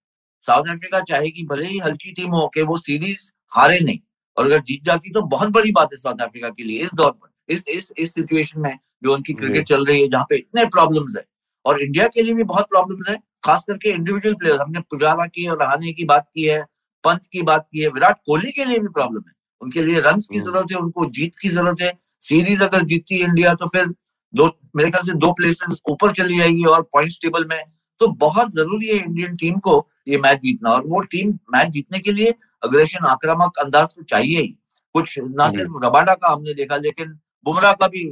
साउथ 0.46 0.70
अफ्रीका 0.70 1.00
चाहेगी 1.00 1.46
भले 1.46 1.66
ही 1.66 1.78
हल्की 1.78 2.12
टीम 2.12 2.30
हो 2.30 2.46
कि 2.54 2.62
वो 2.62 2.76
सीरीज़ 2.76 3.30
हारे 3.52 3.78
नहीं। 3.80 3.98
और 4.36 4.44
अगर 4.44 4.60
जीत 4.62 4.84
जाती 4.84 5.10
तो 5.10 5.22
बहुत 5.28 5.48
बड़ी 5.50 5.72
बात 5.72 5.88
है 5.92 5.98
साउथ 5.98 6.22
अफ्रीका 6.22 6.48
के 6.50 6.64
लिए 6.64 6.82
इस 6.82 6.94
दौर 6.94 7.10
पर 7.12 7.54
इस 7.54 7.64
इस 7.68 7.92
इस 7.98 8.14
सिचुएशन 8.14 8.60
में 8.60 8.78
जो 9.04 9.14
उनकी 9.14 9.32
क्रिकेट 9.34 9.66
चल 9.68 9.84
रही 9.84 10.00
है 10.02 10.08
जहाँ 10.08 10.26
पे 10.28 10.36
इतने 10.36 10.64
प्रॉब्लम्स 10.66 11.16
है। 11.16 11.24
और 11.64 11.80
इंडिया 11.82 12.06
के 12.08 12.22
लिए 12.22 12.34
भी 12.34 12.44
बहुत 12.44 12.66
प्रॉब्लम्स 12.68 13.08
है 13.08 13.16
खास 13.44 13.64
करके 13.68 13.90
इंडिविजुअल 13.90 14.34
प्लेयर्स 14.34 14.60
हमने 14.60 14.80
पुजारा 14.90 15.26
की 15.26 15.46
और 15.46 15.58
रहाने 15.60 15.92
की 15.92 16.04
बात 16.04 16.26
की 16.34 16.44
है 16.44 16.60
पंत 17.04 17.26
की 17.32 17.42
बात 17.42 17.66
की 17.72 17.80
है 17.80 17.88
विराट 17.90 18.16
कोहली 18.26 18.50
के 18.52 18.64
लिए 18.64 18.78
भी 18.78 18.88
प्रॉब्लम 18.90 19.22
है। 19.28 19.32
उनके 19.62 19.82
लिए 19.82 20.00
रन 20.00 20.18
की 20.22 20.40
ज़रूरत 20.40 20.72
है 20.72 20.76
उनको 20.78 21.04
जीत 21.10 21.36
की 21.42 21.48
ज़रूरत 21.48 21.80
है। 21.80 21.92
सीरीज़ 22.22 22.62
अगर 22.64 22.84
जीतती 22.84 23.18
है 23.18 23.24
इंडिया 23.24 23.54
तो 23.54 23.66
फिर 23.68 23.86
दो 24.34 24.46
मेरे 24.76 24.90
ख्याल 24.90 25.04
से 25.04 25.14
दो 25.16 25.32
प्लेसेस 25.32 25.80
ऊपर 25.90 26.12
चली 26.12 26.38
जाएगी 26.38 26.64
और 26.64 26.82
पॉइंट्स 26.92 27.18
टेबल 27.22 27.44
में। 27.46 27.62
तो 28.00 28.06
बहुत 28.18 28.52
ज़रूरी 28.54 28.86
है 28.86 28.96
इंडियन 28.96 29.36
टीम 29.36 29.58
को 29.58 29.74
ये 30.08 30.18
मैच 30.18 30.38
जीतना। 30.42 30.70
और 30.70 30.86
वो 30.86 31.00
टीम 31.10 31.38
मैच 31.54 31.68
जीतने 31.68 31.98
के 31.98 32.12
लिए 32.12 32.34
अग्रेशन 32.62 33.06
आक्रामक 33.06 33.58
अंदाज 33.58 33.94
तो 33.96 34.02
चाहिए 34.02 34.40
ही। 34.40 34.48
कुछ 34.94 35.18
ना 35.20 35.48
सिर्फ़ 35.48 35.84
रबाडा 35.84 36.14
का 36.14 36.32
हमने 36.32 36.54
देखा 36.54 36.76
लेकिन 36.78 37.18
बुमराह 37.46 37.72
का 37.72 37.88
भी 37.88 38.04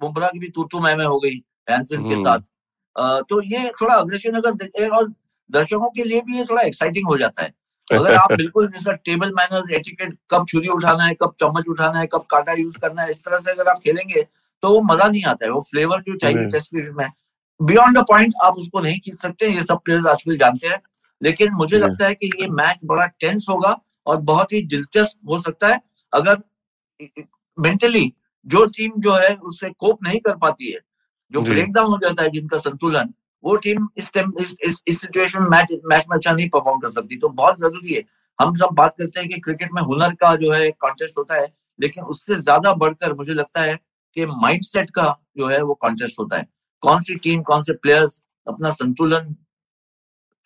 बुमराह 0.00 0.28
की 0.28 0.38
भी 0.38 0.48
तू 0.48 0.64
तू 0.64 0.80
मैं 0.80 0.94
हो 0.96 1.18
गई 1.20 1.42
हैंसन 1.70 2.08
के 2.08 2.14
हम्म। 2.14 2.24
साथ। 2.24 3.22
तो 3.22 3.40
ये 3.44 3.70
थोड़ा 3.80 3.94
अग्रेशन 3.94 4.36
अगर 4.36 4.88
और 4.90 5.12
दर्शकों 5.50 5.88
के 5.90 6.04
लिए 6.04 6.20
भी 6.20 6.36
ये 6.38 6.44
थोड़ा 6.44 6.62
एक्साइटिंग 6.62 7.08
हो 7.08 7.16
जाता 7.18 7.42
है। 7.42 7.52
अगर 7.88 8.14
आप 8.14 8.32
बिल्कुल 8.36 8.66
जैसा 8.68 8.92
टेबल 9.04 9.32
मैनर्स 9.34 9.70
एटिकेट 9.74 10.16
कब 10.30 10.46
छुरी 10.48 10.68
उठाना 10.68 11.04
है 11.04 11.14
कब 11.22 11.34
चम्मच 11.40 11.68
उठाना 11.68 11.98
है 11.98 12.06
कब 12.06 12.24
कांटा 12.30 12.52
यूज़ 12.52 12.78
करना 12.78 13.02
है 13.02 13.10
इस 13.10 13.22
तरह 13.24 13.38
से 13.38 13.50
अगर 13.50 13.68
आप 13.70 13.78
खेलेंगे 13.84 14.22
तो 14.62 14.68
वो 14.68 14.80
मज़ा 14.82 15.08
नहीं 15.08 15.24
आता 15.24 15.46
है। 15.46 15.50
वो 15.52 15.60
फ्लेवर 15.60 16.00
जो 16.00 16.16
चाहिए 16.16 16.46
टेस्ट 16.50 16.70
क्रिकेट 16.70 16.94
में 16.94 17.08
बियॉन्ड 17.60 17.98
द 17.98 18.02
पॉइंट 18.08 18.34
आप 18.42 18.56
उसको 18.58 18.80
नहीं 18.80 19.00
खींच 19.00 19.18
सकते 19.18 19.48
ये 19.48 19.62
सब 19.62 19.80
प्लेयर्स 19.84 20.06
आजकल 20.06 20.36
जानते 20.38 20.68
हैं। 20.68 20.80
लेकिन 21.20 21.52
मुझे 21.54 21.78
लगता 21.78 22.06
है 22.06 22.14
कि 22.14 22.30
ये 22.40 22.48
मैच 22.50 22.78
बड़ा 22.84 23.06
टेंस 23.20 23.46
होगा 23.50 23.76
और 24.06 24.16
बहुत 24.22 24.52
ही 24.52 24.60
दिलचस्प 24.66 25.28
हो 25.28 25.38
सकता 25.38 25.68
है। 25.68 25.80
अगर 26.12 26.36
मेंटली 27.58 28.12
जो 28.46 28.64
टीम 28.66 28.92
जो 28.98 29.14
है 29.14 29.34
उससे 29.36 29.70
कोप 29.70 30.02
नहीं 30.02 30.20
कर 30.20 30.36
पाती 30.36 30.72
है 30.72 30.80
जो 31.32 31.40
ब्रेक 31.42 31.72
डाउन 31.72 31.90
हो 31.90 31.98
जाता 32.02 32.22
है 32.22 32.30
जिनका 32.30 32.58
संतुलन 32.58 33.12
वो 33.44 33.56
टीम 33.56 33.88
इस 33.98 34.12
टाइम 34.12 34.32
इस 34.40 34.56
इस, 34.64 34.82
इस 34.88 35.00
सिचुएशन 35.00 35.42
में 35.42 35.48
मैच 35.48 35.72
मैच 35.84 36.04
में 36.10 36.16
अच्छा 36.16 36.32
नहीं 36.32 36.48
परफॉर्म 36.48 36.78
कर 36.80 36.92
सकती। 36.92 37.18
तो 37.18 37.28
बहुत 37.30 37.60
ज़रूरी 37.60 37.94
है। 37.94 38.02
हम 38.38 38.54
सब 38.54 38.68
बात 38.74 38.94
करते 38.98 39.20
हैं 39.20 39.28
कि 39.28 39.40
क्रिकेट 39.40 39.72
में 39.74 39.82
हुनर 39.82 40.14
का 40.14 40.34
जो 40.36 40.52
है 40.52 40.70
कॉन्टेस्ट 40.80 41.18
होता 41.18 41.34
है 41.34 41.46
लेकिन 41.78 42.04
उससे 42.04 42.34
ज़्यादा 42.36 42.72
बढ़कर 42.74 43.14
मुझे 43.14 43.34
लगता 43.34 43.62
है 43.62 43.74
कि 44.16 44.26
माइंडसेट 44.26 44.90
का 44.90 45.14
जो 45.38 45.46
है 45.46 45.60
वो 45.62 45.74
कॉन्टेस्ट 45.74 46.18
होता 46.18 46.36
है। 46.36 46.46
कौन 46.82 47.00
सी 47.00 47.14
टीम 47.16 47.42
कौन 47.42 47.62
से 47.62 47.72
प्लेयर्स 47.74 48.20
अपना 48.46 48.70
संतुलन 48.72 49.34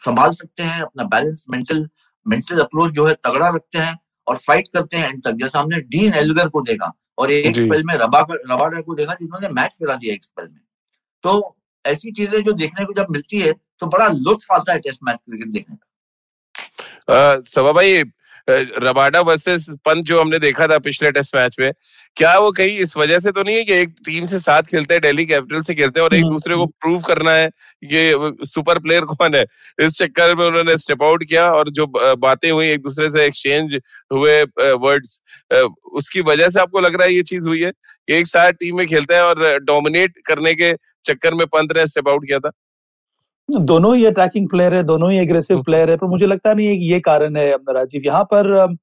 संभाल 0.04 0.30
सकते 0.32 0.62
हैं 0.62 0.80
अपना 0.82 1.04
बैलेंस 1.06 1.44
मेंटल 1.50 1.88
मेंटल 2.26 2.60
अप्रोच 2.60 2.92
जो 2.92 3.06
है 3.06 3.14
तगड़ा 3.24 3.48
रखते 3.48 3.78
हैं 3.78 3.96
और 4.26 4.36
फाइट 4.38 4.68
करते 4.74 4.96
हैं 4.96 5.08
एंड 5.08 5.22
तक। 5.24 5.32
जैसे 5.34 5.58
हमने 5.58 5.80
डीन 5.88 6.14
एलगर 6.14 6.48
को 6.48 6.60
देखा 6.62 6.92
और 7.18 7.30
एक 7.30 7.56
स्पेल 7.56 7.84
में 7.84 7.94
रबा 7.96 8.20
रबाडर 8.30 8.82
को 8.82 8.94
देखा 8.94 9.14
जिन्होंने 9.14 9.48
मैच 9.50 9.76
फिरा 9.78 9.94
दिया 9.96 10.14
एक 10.14 10.24
स्पेल 10.24 10.46
में। 10.46 10.60
तो 11.24 11.56
ऐसी 11.84 12.12
चीज़ें 12.12 12.42
जो 12.42 12.52
देखने 12.54 12.84
को 12.84 12.92
जब 12.92 13.06
मिलती 13.10 13.40
है 13.40 13.52
तो 13.52 13.86
बड़ा 13.88 14.06
लुत्फ 14.08 14.52
आता 14.52 14.72
है 14.72 14.78
टेस्ट 14.80 15.00
मैच 15.04 15.18
क्रिकेट 15.18 15.48
देखने 15.48 15.76
का। 15.76 17.40
सवा 17.44 17.72
भाई 17.72 18.02
रबाडा 18.48 19.20
वर्सेस 19.20 19.66
पंत 19.84 20.04
जो 20.04 20.20
हमने 20.20 20.38
देखा 20.38 20.66
था 20.68 20.78
पिछले 20.78 21.10
टेस्ट 21.10 21.36
मैच 21.36 21.56
में 21.60 21.72
क्या 22.16 22.38
वो 22.38 22.50
कहीं 22.52 22.76
इस 22.78 22.96
वजह 22.96 23.18
से 23.18 23.32
तो 23.32 23.42
नहीं 23.42 23.56
है 23.56 23.64
कि 23.64 23.72
एक 23.72 23.94
टीम 24.04 24.24
से 24.24 24.38
साथ 24.40 24.62
खेलते 24.62 24.94
हैं 24.94 25.00
दिल्ली 25.02 25.26
कैपिटल 25.26 25.62
से 25.62 25.74
खेलते 25.74 26.00
हैं 26.00 26.04
और 26.04 26.14
एक 26.14 26.22
हम्म, 26.22 26.32
दूसरे 26.32 26.56
को 26.56 26.66
प्रूव 26.66 26.94
हम्म। 26.94 27.06
करना 27.06 27.32
है 27.32 27.50
ये 27.84 28.12
सुपर 28.46 28.78
प्लेयर 28.78 29.04
कौन 29.04 29.34
है? 29.34 29.44
इस 29.80 29.96
चक्कर 29.98 30.34
में 30.34 30.44
उन्होंने 30.46 30.76
स्टेप 30.78 31.02
आउट 31.02 31.24
किया 31.24 31.50
और 31.50 31.70
जो 31.70 31.86
बातें 32.16 32.50
हुई 32.50 32.68
एक 32.70 32.82
दूसरे 32.82 33.10
से 33.10 33.24
एक्सचेंज 33.24 33.78
हुए 34.12 34.42
वर्ड्स 34.42 35.20
उसकी 35.92 36.20
वजह 36.20 36.48
से 36.48 36.60
आपको 36.60 36.80
लग 36.80 36.96
रहा 36.96 37.06
है 37.06 37.14
ये 37.14 37.22
चीज़ 37.22 37.48
हुई 37.48 37.62
है? 37.62 37.72
एक 38.10 38.26
साथ 38.26 38.52
टीम 38.52 38.76
में 38.76 38.86
खेलते 38.86 39.14
हैं 39.14 39.22
और 39.22 39.58
डोमिनेट 39.58 40.18
करने 40.26 40.54
के 40.54 40.74
चक्कर 41.04 41.34
में 41.34 41.46
पंत 41.46 41.76
ने 41.76 41.86
स्टेप 41.86 42.08
आउट 42.08 42.26
किया 42.26 42.38
था। 42.38 42.50
दोनों 43.48 43.94
ही 43.96 44.04
अटैकिंग 44.06 44.48
प्लेयर 44.48 44.74
है 44.74 44.82
दोनों 44.82 45.10
ही 45.12 45.18
एग्रेसिव 45.18 45.62
प्लेयर 45.62 45.90
है 45.90 45.96
पर 45.96 46.06
मुझे 46.06 46.26
लगता 46.26 46.52
नहीं 46.54 46.66
है 46.66 46.76
कि 46.76 46.92
ये 46.92 47.00
कारण 47.00 47.36
है 47.36 47.50
राजीव 47.70 48.02
यहाँ 48.06 48.24
पर 48.30 48.76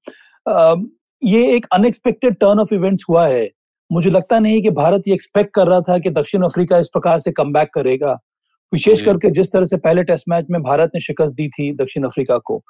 ये 1.22 1.46
एक 1.56 1.66
अनएक्सपेक्टेड 1.74 2.36
टर्न 2.36 2.60
ऑफ़ 2.60 2.74
इवेंट्स 2.74 3.06
हुआ 3.10 3.26
है। 3.28 3.50
मुझे 3.92 4.10
लगता 4.10 4.40
नहीं 4.40 4.62
कि 4.62 4.70
भारत 4.72 5.08
ये 5.08 5.14
एक्सपेक्ट 5.14 5.54
कर 5.56 5.68
रहा 5.68 5.82
था 5.82 5.98
कि 6.00 6.10
दक्षिण 6.12 6.44
अफ्रीका 6.44 6.78
इस 6.80 6.88
प्रकार 6.94 7.20
से 7.20 7.32
कम 7.32 7.54
करेगा। 7.74 8.12
विशेष 8.74 9.02
करके 9.02 9.30
जिस 9.32 9.52
तरह 9.52 9.66
से 9.66 9.78
पहले 9.78 10.04
टेस्ट 10.04 10.26
मैच 10.30 10.46
में 10.52 10.62
भारत 10.64 10.92
ने 10.96 11.00
शिकस्त 11.02 11.34
दी 11.36 11.48
थी 11.50 11.72
दक्षिण 11.76 12.04
अफ्रीका 12.04 12.38
को। 12.38 12.62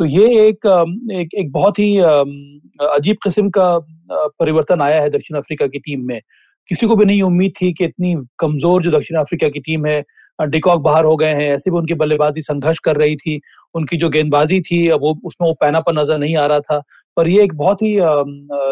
तो 0.00 0.04
ये 0.04 0.26
एक 0.40 0.66
एक, 1.12 1.28
एक 1.34 1.52
बहुत 1.52 1.78
ही 1.78 1.98
अजीब 1.98 3.16
किस्म 3.22 3.50
का 3.50 3.78
परिवर्तन 4.10 4.80
आया 4.80 5.00
है 5.02 5.10
दक्षिण 5.10 5.36
अफ्रीका 5.38 5.66
की 5.66 5.78
टीम 5.78 6.06
में। 6.06 6.20
किसी 6.68 6.86
को 6.86 6.96
भी 6.96 7.04
नहीं 7.04 7.22
उम्मीद 7.22 7.52
थी 7.60 7.72
कि 7.72 7.84
इतनी 7.84 8.14
कमज़ोर 8.38 8.82
जो 8.82 8.90
दक्षिण 8.90 9.18
अफ्रीका 9.18 9.48
की 9.48 9.60
टीम 9.60 9.86
है 9.86 10.02
डिकॉक 10.38 10.80
बाहर 10.82 11.04
हो 11.04 11.16
गए 11.16 11.32
हैं, 11.34 11.48
ऐसे 11.52 11.70
भी 11.70 11.76
उनकी 11.76 11.94
बल्लेबाजी 11.94 12.40
संघर्ष 12.42 12.78
कर 12.78 12.96
रही 12.96 13.16
थी, 13.16 13.40
उनकी 13.74 13.96
जो 13.96 14.08
गेंदबाजी 14.10 14.60
थी, 14.60 14.88
वो 14.90 15.18
उसमें 15.24 15.48
वो 15.48 15.54
पैना 15.60 15.80
पर 15.80 15.94
नज़र 15.94 16.18
नहीं 16.18 16.36
आ 16.36 16.46
रहा 16.46 16.60
था, 16.60 16.82
पर 17.16 17.28
ये 17.28 17.42
एक 17.44 17.54
बहुत 17.56 17.82
ही 17.82 17.96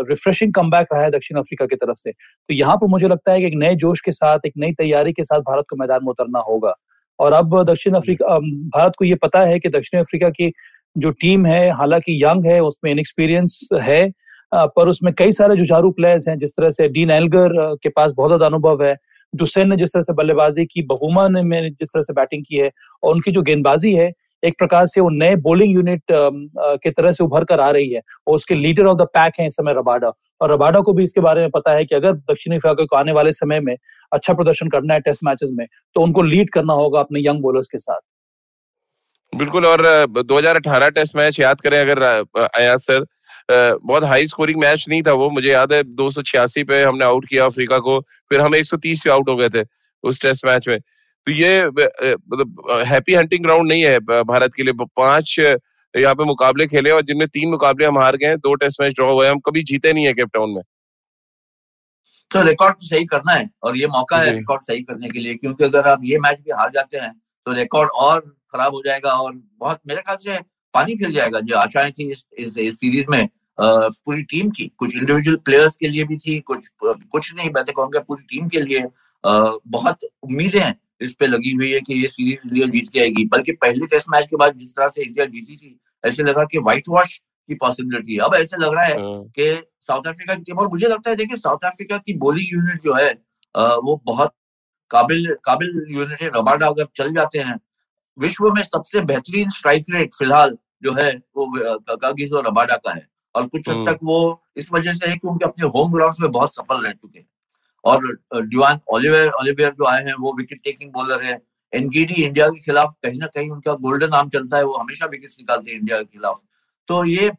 रिफ्रेशिंग 0.08 0.52
कम 0.54 0.70
रहा 0.74 1.02
है 1.02 1.10
दक्षिण 1.10 1.38
अफ्रीका 1.38 1.66
की 1.66 1.76
तरफ़ 1.76 1.98
से। 1.98 2.10
तो 2.10 2.54
यहाँ 2.54 2.76
पर 2.76 2.86
मुझे 2.86 3.08
लगता 3.08 3.32
है 3.32 3.40
कि 3.40 3.46
एक 3.46 3.54
नए 3.56 3.74
जोश 3.76 4.00
के 4.00 4.12
साथ, 4.12 4.38
एक 4.46 4.52
नई 4.56 4.72
तैयारी 4.74 5.12
के 5.12 5.24
साथ 5.24 5.40
भारत 5.42 5.64
को 5.70 5.76
मैदान 5.76 6.00
में 6.02 6.10
उतरना 6.10 6.38
होगा। 6.48 6.74
और 7.18 7.32
अब 7.32 7.62
दक्षिण 7.64 7.94
अफ्रीका 7.94 8.38
भारत 8.38 8.92
को 8.98 9.04
ये 9.04 9.14
पता 9.14 9.40
है 9.42 9.58
कि 9.58 9.68
दक्षिण 9.70 10.00
अफ्रीका 10.00 10.30
की 10.30 10.52
जो 10.96 11.10
टीम 11.12 11.46
है, 11.46 11.70
हालाँकि 11.70 12.22
यंग 12.24 12.46
है, 12.46 12.60
उसमें 12.62 12.90
इनएक्सपीरियंस 12.92 13.68
है 13.82 14.10
पर 14.52 14.88
उसमें 14.88 15.12
कई 15.14 15.32
सारे 15.32 15.56
जुझारू 15.56 15.90
प्लेयर्स 15.90 16.28
हैं, 16.28 16.38
जिस 16.38 16.50
तरह 16.50 16.70
से 16.70 16.88
डीन 16.88 17.10
एल्गर 17.10 17.52
के 17.82 17.88
पास 17.88 18.12
बहुत 18.16 18.30
ज़्यादा 18.30 18.46
अनुभव 18.46 18.82
है 18.84 18.96
डुसेन 19.34 19.68
ने 19.68 19.76
जिस 19.76 19.92
तरह 19.92 20.02
से 20.02 20.12
बल्लेबाजी 20.14 20.64
की, 20.66 20.82
बहुमा 20.84 21.28
ने 21.28 21.68
जिस 21.70 21.88
तरह 21.88 22.02
से 22.02 22.12
बैटिंग 22.12 22.44
की 22.48 22.56
है 22.56 22.70
और 23.02 23.14
उनकी 23.14 23.30
जो 23.32 23.42
गेंदबाजी 23.42 23.94
है, 23.94 24.12
एक 24.42 24.54
प्रकार 24.58 24.86
से 24.86 25.00
वो 25.00 25.08
नए 25.10 25.36
बॉलिंग 25.42 25.74
यूनिट 25.74 26.02
के 26.12 26.90
तरह 26.90 27.12
से 27.12 27.24
उभर 27.24 27.44
कर 27.44 27.60
आ 27.60 27.70
रही 27.70 27.88
है 27.90 28.00
और 28.26 28.34
उसके 28.34 28.54
लीडर 28.54 28.86
ऑफ़ 28.86 28.98
द 28.98 29.06
पैक 29.14 29.40
है 29.40 29.46
इस 29.46 29.56
समय 29.56 29.74
रबाडा। 29.74 30.12
और 30.40 30.52
रबाडा 30.52 30.80
को 30.80 30.92
भी 30.92 31.04
इसके 31.04 31.20
बारे 31.20 31.40
में 31.40 31.50
पता 31.50 31.72
है 31.72 31.84
कि 31.84 31.94
अगर 31.94 32.12
दक्षिण 32.30 32.54
अफ्रीका 32.56 32.84
को 32.84 32.96
आने 32.96 33.12
वाले 33.12 33.32
समय 33.32 33.60
में 33.60 33.76
अच्छा 34.12 34.34
प्रदर्शन 34.34 34.68
करना 34.68 34.94
है 34.94 35.00
टेस्ट 35.00 35.24
मैचेस 35.24 35.50
में 35.52 35.66
तो 35.96 36.00
उनको 36.00 36.22
लीड 36.22 36.50
करना 36.50 36.72
होगा 36.74 37.00
अपने 37.00 37.20
यंग 37.20 37.40
बॉलर्स 37.42 37.68
के 37.68 37.78
साथ। 37.78 38.00
बिल्कुल, 39.32 39.66
और 39.66 39.82
2018 40.24 40.88
टेस्ट 40.90 41.16
मैच 41.16 41.40
याद 41.40 41.60
करें 41.60 41.78
अगर 41.80 42.02
आया 42.38 42.76
सर 42.78 43.04
बहुत 43.48 44.04
हाई 44.04 44.26
स्कोरिंग 44.26 44.60
मैच 44.60 44.84
नहीं 44.88 45.02
था 45.02 45.12
वो 45.14 45.28
मुझे 45.30 45.48
याद 45.50 45.72
है 45.72 45.82
दो 45.84 46.08
सौ 46.10 46.22
छियासी 46.22 46.64
पे 46.64 46.82
हमने 46.82 47.04
आउट 47.04 47.26
किया 47.28 47.44
अफ्रीका 47.46 47.78
को 47.80 48.00
फिर 48.30 48.40
हम 48.40 48.54
130 48.56 49.04
पे 49.04 49.10
आउट 49.10 49.28
हो 49.28 49.36
गए 49.36 49.48
थे 49.50 49.64
उस 50.04 50.20
टेस्ट 50.22 50.46
मैच 50.46 50.68
में। 50.68 50.78
तो 50.80 51.32
ये 51.32 51.66
मतलब 51.66 52.82
हैप्पी 52.86 53.14
हंटिंग 53.14 53.44
ग्राउंड 53.44 53.68
नहीं 53.68 53.82
है 53.82 53.98
भारत 54.24 54.54
के 54.56 54.62
लिए। 54.62 54.72
पाँच 54.96 55.38
यहाँ 55.38 56.14
पे 56.14 56.24
मुकाबले 56.24 56.66
खेले 56.66 56.90
और 56.90 57.02
जिनमें 57.02 57.26
तीन 57.28 57.50
मुकाबले 57.50 57.86
हम 57.86 57.98
हार 57.98 58.16
गए 58.16 58.36
दो 58.38 58.54
टेस्ट 58.56 58.80
मैच 58.80 58.94
ड्रॉ 58.94 59.12
हुए 59.12 59.28
हम 59.28 59.38
कभी 59.46 59.62
जीते 59.64 59.92
नहीं 59.92 60.06
है 60.06 60.12
केपटाउन 60.12 60.54
में। 60.54 60.62
तो 62.30 62.42
रिकॉर्ड 62.42 62.74
तो 62.74 62.86
सही 62.86 63.04
करना 63.06 63.32
है 63.32 63.48
और 63.62 63.76
ये 63.76 63.86
मौका 63.88 64.18
है 64.18 64.32
रिकॉर्ड 64.32 64.62
सही 64.62 64.82
करने 64.82 65.08
के 65.10 65.18
लिए 65.18 65.34
क्योंकि 65.34 65.64
अगर 65.64 65.88
आप 65.88 66.00
ये 66.04 66.18
मैच 66.18 66.38
भी 66.38 66.52
हार 66.52 66.70
जाते 66.74 66.98
हैं 66.98 67.12
तो 67.46 67.52
रिकॉर्ड 67.52 67.90
और 68.00 68.20
खराब 68.52 68.74
हो 68.74 68.82
जाएगा 68.84 69.12
और 69.12 69.32
बहुत 69.58 69.80
मेरे 69.86 70.00
ख्याल 70.00 70.16
से 70.16 70.38
पानी 70.74 70.94
फिर 70.96 71.10
जाएगा। 71.10 71.40
जो 71.40 71.56
आशाएँ 71.56 71.90
थी 71.92 72.10
इस, 72.12 72.26
इस, 72.38 72.58
इस 72.58 72.78
सीरीज़ 72.80 73.06
में 73.10 73.28
पूरी 73.58 74.22
टीम 74.22 74.50
की 74.50 74.66
कुछ 74.78 74.96
इंडिविजुअल 74.96 75.36
प्लेयर्स 75.44 75.76
के 75.76 75.88
लिए 75.88 76.04
भी 76.04 76.16
थी 76.18 76.38
कुछ 76.42 76.68
कुछ 76.84 77.34
नहीं 77.34 77.50
मैं 77.50 77.64
तो 77.64 77.72
कहूँगा 77.72 78.00
पूरी 78.00 78.22
टीम 78.30 78.48
के 78.48 78.60
लिए 78.60 78.84
बहुत 79.24 80.04
उम्मीदें 80.22 80.72
इस 81.02 81.12
पे 81.20 81.26
लगी 81.26 81.52
हुई 81.52 81.70
है 81.72 81.80
कि 81.80 81.94
ये 81.94 82.08
सीरीज़ 82.08 82.46
इंडिया 82.46 82.66
जीत 82.68 82.88
के 82.92 83.00
आएगी। 83.00 83.24
बल्कि 83.26 83.52
पहले 83.52 83.86
टेस्ट 83.86 84.06
मैच 84.10 84.26
के 84.30 84.36
बाद 84.36 84.58
जिस 84.58 84.74
तरह 84.76 84.88
से 84.88 85.02
इंडिया 85.02 85.26
जीती 85.26 85.56
थी 85.56 85.78
ऐसे 86.04 86.22
लगा 86.22 86.44
कि 86.44 86.58
व्हाइट 86.58 86.88
वॉश 86.88 87.16
की 87.48 87.54
पॉसिबिलिटी 87.54 88.16
अब 88.18 88.34
ऐसे 88.34 88.56
लग 88.62 88.74
रहा 88.74 88.84
है 88.84 89.00
हाँ। 89.00 89.22
कि 89.38 89.54
साउथ 89.80 90.06
अफ्रीका 90.08 90.34
की 90.34 90.42
टीम 90.42 90.58
और 90.58 90.68
मुझे 90.68 90.86
लगता 90.88 91.10
है 91.10 91.16
देखिए 91.16 91.36
साउथ 91.36 91.64
अफ्रीका 91.64 91.98
की 91.98 92.12
बॉलिंग 92.18 92.52
यूनिट 92.52 92.84
जो 92.84 92.94
है 92.94 93.10
वो 93.54 94.00
बहुत 94.04 94.34
काबिल 94.90 95.26
काबिल 95.44 95.84
यूनिट 95.90 96.22
है। 96.22 96.28
रबाडा 96.36 96.66
अगर 96.66 96.86
चल 96.96 97.12
जाते 97.14 97.38
हैं 97.40 97.58
विश्व 98.18 98.50
में 98.52 98.62
सबसे 98.62 99.00
बेहतरीन 99.02 99.50
स्ट्राइक 99.50 99.84
रेट 99.90 100.14
फ़िलहाल 100.14 100.56
जो 100.84 100.92
है 100.94 101.10
वो 101.36 101.46
कागिज 101.96 102.32
और 102.32 102.46
रबाडा 102.46 102.76
का 102.76 102.92
है। 102.92 103.06
और 103.34 103.46
कुछ 103.46 103.68
हद 103.68 103.76
हाँ। 103.76 103.84
तक 103.84 103.98
वो 104.02 104.18
इस 104.56 104.72
वजह 104.72 104.92
से 104.92 105.08
है 105.10 105.16
कि 105.16 105.28
उनके 105.28 105.44
अपने 105.44 105.68
होम 105.68 105.92
ग्राउंड 105.92 106.16
में 106.20 106.30
बहुत 106.30 106.54
सफल 106.54 106.84
रह 106.84 106.92
चुके 106.92 107.18
हैं। 107.18 107.26
और 107.84 108.06
डिवान 108.42 108.80
ओलिवियर 108.88 109.30
ओलिवियर 109.30 109.70
जो 109.70 109.86
आए 109.86 110.04
हैं 110.04 110.14
वो 110.20 110.32
विकेट 110.36 110.60
टेकिंग 110.64 110.90
बॉलर 110.92 111.22
है। 111.22 111.40
एनगीडी 111.72 112.14
इंडिया 112.14 112.48
के 112.48 112.60
खिलाफ 112.60 112.92
कहीं 113.02 113.18
ना 113.20 113.26
कहीं 113.26 113.50
उनका 113.50 113.72
गोल्डन 113.80 114.12
आर्म 114.14 114.28
चलता 114.28 114.56
है 114.56 114.64
वो 114.64 114.76
हमेशा 114.76 115.06
विकेट 115.06 115.30
निकालते 115.38 115.70
हैं 115.70 115.78
इंडिया 115.78 115.98
के 115.98 116.04
खिलाफ। 116.04 116.40
तो 116.88 117.04
ये 117.04 117.30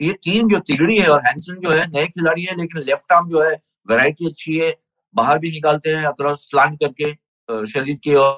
ये 0.00 0.12
टीम 0.24 0.48
जो 0.48 0.58
तिगड़ी 0.66 0.98
है 0.98 1.08
और 1.08 1.20
हैंसन 1.26 1.60
जो 1.60 1.70
है 1.70 1.86
नए 1.86 2.06
खिलाड़ी 2.08 2.42
है 2.44 2.56
लेकिन 2.56 2.82
लेफ़्ट 2.82 3.12
आर्म 3.12 3.28
जो 3.30 3.42
है 3.42 3.54
वैरायटी 3.88 4.26
अच्छी 4.26 4.58
है। 4.58 4.74
बाहर 5.14 5.38
भी 5.38 5.50
निकालते 5.50 5.90
हैं 5.90 6.04
अक्रॉस 6.04 6.50
स्लांट 6.50 6.78
करके 6.80 7.12
शरीर 7.68 7.98
की 8.04 8.14
और 8.14 8.32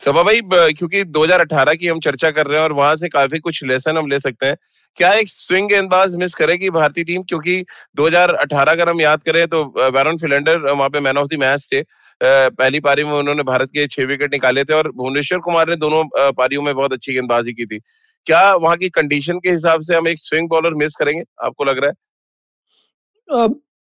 सभा 0.00 0.22
भाई 0.22 0.40
क्योंकि 0.44 1.02
2018 1.06 1.74
की 1.74 1.86
हम 1.86 2.00
चर्चा 2.00 2.30
कर 2.30 2.46
रहे 2.46 2.58
हैं 2.58 2.64
और 2.64 2.72
वहाँ 2.72 2.94
से 2.96 3.08
काफ़ी 3.08 3.38
कुछ 3.38 3.62
लेसन 3.64 3.96
हम 3.98 4.06
ले 4.06 4.18
सकते 4.20 4.46
हैं। 4.46 4.56
क्या 4.98 5.12
एक 5.14 5.28
स्विंग 5.30 5.68
गेंदबाज 5.68 6.16
मिस 6.16 6.34
करेगी 6.34 6.70
भारतीय 6.70 7.04
टीम 7.04 7.22
क्योंकि 7.22 7.64
2018 7.96 8.72
अगर 8.72 8.88
हम 8.88 9.00
याद 9.00 9.22
करें 9.22 9.46
तो 9.48 9.62
वैरन 9.90 10.18
फिलेंडर 10.18 10.58
वहाँ 10.60 10.88
पे 10.88 11.00
मैन 11.00 11.18
ऑफ़ 11.18 11.28
द 11.28 11.38
मैच 11.40 11.68
थे। 11.72 11.82
पहली 12.20 12.80
पारी 12.80 13.04
में 13.04 13.12
उन्होंने 13.12 13.42
भारत 13.42 13.68
के 13.68 13.86
छह 13.86 14.04
विकेट 14.06 14.32
निकाले 14.32 14.64
थे 14.64 14.74
और 14.74 14.90
भुवनेश्वर 14.92 15.38
कुमार 15.40 15.68
ने 15.68 15.76
दोनों 15.76 16.04
पारियों 16.32 16.62
में 16.62 16.74
बहुत 16.74 16.92
अच्छी 16.92 17.14
गेंदबाजी 17.14 17.52
की 17.52 17.66
थी। 17.66 17.78
क्या 18.26 18.54
वहाँ 18.54 18.76
की 18.76 18.88
कंडीशन 18.90 19.38
के 19.38 19.50
हिसाब 19.50 19.80
से 19.80 19.96
हम 19.96 20.08
एक 20.08 20.18
स्विंग 20.18 20.48
बॉलर 20.48 20.74
मिस 20.74 20.94
करेंगे? 20.96 21.22
आपको 21.44 21.64
लग 21.64 21.78
रहा 21.78 21.88
है? 21.88 21.94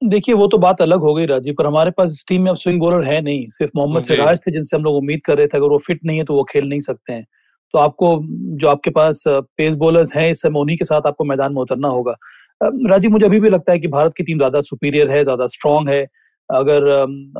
देखिए 0.01 0.35
वो 0.35 0.45
तो 0.47 0.57
बात 0.57 0.81
अलग 0.81 0.99
हो 1.01 1.13
गई 1.13 1.25
राजीव 1.25 1.53
पर 1.57 1.65
हमारे 1.65 1.91
पास 1.91 2.11
इस 2.11 2.25
टीम 2.27 2.41
में 2.41 2.49
अब 2.51 2.57
स्विंग 2.57 2.79
बॉलर 2.79 3.03
है 3.03 3.19
नहीं। 3.21 3.47
सिर्फ़ 3.49 3.71
मोहम्मद 3.75 4.03
सिराज 4.03 4.39
थे 4.45 4.51
जिनसे 4.51 4.75
हम 4.77 4.83
लोग 4.83 4.95
उम्मीद 4.95 5.21
कर 5.25 5.37
रहे 5.37 5.47
थे 5.47 5.57
अगर 5.57 5.67
वो 5.67 5.77
फिट 5.77 5.99
नहीं 6.05 6.17
है 6.17 6.23
तो 6.23 6.35
वो 6.35 6.43
खेल 6.43 6.67
नहीं 6.69 6.79
सकते 6.81 7.13
हैं। 7.13 7.25
तो 7.73 7.79
आपको 7.79 8.19
जो 8.53 8.67
आपके 8.67 8.89
पास 8.89 9.23
पेस 9.27 9.73
बॉलर्स 9.75 10.15
हैं 10.15 10.29
इस 10.31 10.41
समय 10.41 10.59
उन्हीं 10.59 10.77
के 10.77 10.85
साथ 10.85 11.07
आपको 11.07 11.25
मैदान 11.25 11.53
में 11.53 11.61
उतरना 11.61 11.87
होगा। 11.89 12.15
राजीव 12.61 13.11
मुझे 13.11 13.25
अभी 13.25 13.39
भी 13.39 13.49
लगता 13.49 13.71
है 13.71 13.79
कि 13.79 13.87
भारत 13.89 14.13
की 14.17 14.23
टीम 14.23 14.37
ज़्यादा 14.37 14.61
सुपीरियर 14.63 15.11
है 15.11 15.23
ज़्यादा 15.23 15.47
स्ट्रांग 15.49 15.89
है। 15.89 16.05
अगर 16.49 16.89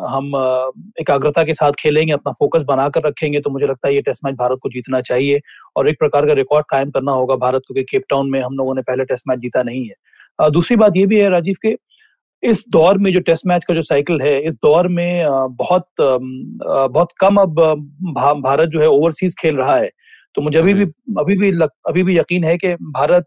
हम 0.07 0.31
एकाग्रता 0.99 1.43
के 1.43 1.53
साथ 1.53 1.71
खेलेंगे 1.79 2.13
अपना 2.13 2.31
फोकस 2.39 2.63
बनाकर 2.67 3.07
रखेंगे 3.07 3.39
तो 3.39 3.49
मुझे 3.49 3.67
लगता 3.67 3.87
है 3.87 3.93
ये 3.95 4.01
टेस्ट 4.01 4.25
मैच 4.25 4.35
भारत 4.35 4.59
को 4.63 4.69
जीतना 4.69 5.01
चाहिए। 5.03 5.39
और 5.75 5.89
एक 5.89 5.99
प्रकार 5.99 6.27
का 6.27 6.33
रिकॉर्ड 6.35 6.65
कायम 6.69 6.89
करना 6.89 7.11
होगा 7.13 7.35
भारत 7.37 7.61
को 7.67 7.73
कि 7.73 7.83
केप 7.83 8.03
टाउन 8.09 8.29
में 8.29 8.41
हम 8.41 8.57
लोगों 8.57 8.75
ने 8.75 8.81
पहले 8.81 9.05
टेस्ट 9.05 9.23
मैच 9.29 9.39
जीता 9.39 9.63
नहीं 9.63 9.85
है। 9.85 10.49
दूसरी 10.51 10.77
बात 10.77 10.97
ये 10.97 11.05
भी 11.05 11.19
है 11.19 11.29
राजीव 11.29 11.55
के 11.61 11.75
इस 12.43 12.63
दौर 12.69 12.97
में 12.97 13.11
जो 13.13 13.19
टेस्ट 13.19 13.45
मैच 13.47 13.65
का 13.65 13.73
जो 13.73 13.81
साइकिल 13.81 14.21
है 14.21 14.39
इस 14.47 14.55
दौर 14.55 14.87
में 14.89 15.23
बहुत 15.53 15.87
बहुत 16.01 17.09
कम 17.21 17.35
अब 17.37 17.59
भारत 18.43 18.69
जो 18.69 18.79
है 18.81 18.87
ओवरसीज 18.89 19.35
खेल 19.39 19.55
रहा 19.57 19.75
है। 19.77 19.89
तो 20.35 20.41
मुझे 20.41 20.57
अभी 20.59 20.73
भी 20.73 20.83
अभी 21.19 21.37
भी 21.37 21.51
लग, 21.51 21.69
अभी 21.87 22.03
भी 22.03 22.17
यकीन 22.17 22.43
है 22.43 22.57
कि 22.57 22.73
भारत 22.75 23.25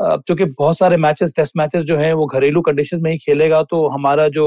क्योंकि 0.00 0.44
बहुत 0.44 0.78
सारे 0.78 0.96
मैचेस 0.96 1.32
टेस्ट 1.36 1.52
मैचेस 1.56 1.82
जो 1.84 1.96
हैं 1.96 2.12
वो 2.14 2.26
घरेलू 2.26 2.60
कंडीशन 2.62 3.00
में 3.02 3.10
ही 3.10 3.18
खेलेगा 3.18 3.62
तो 3.62 3.86
हमारा 3.88 4.28
जो 4.28 4.46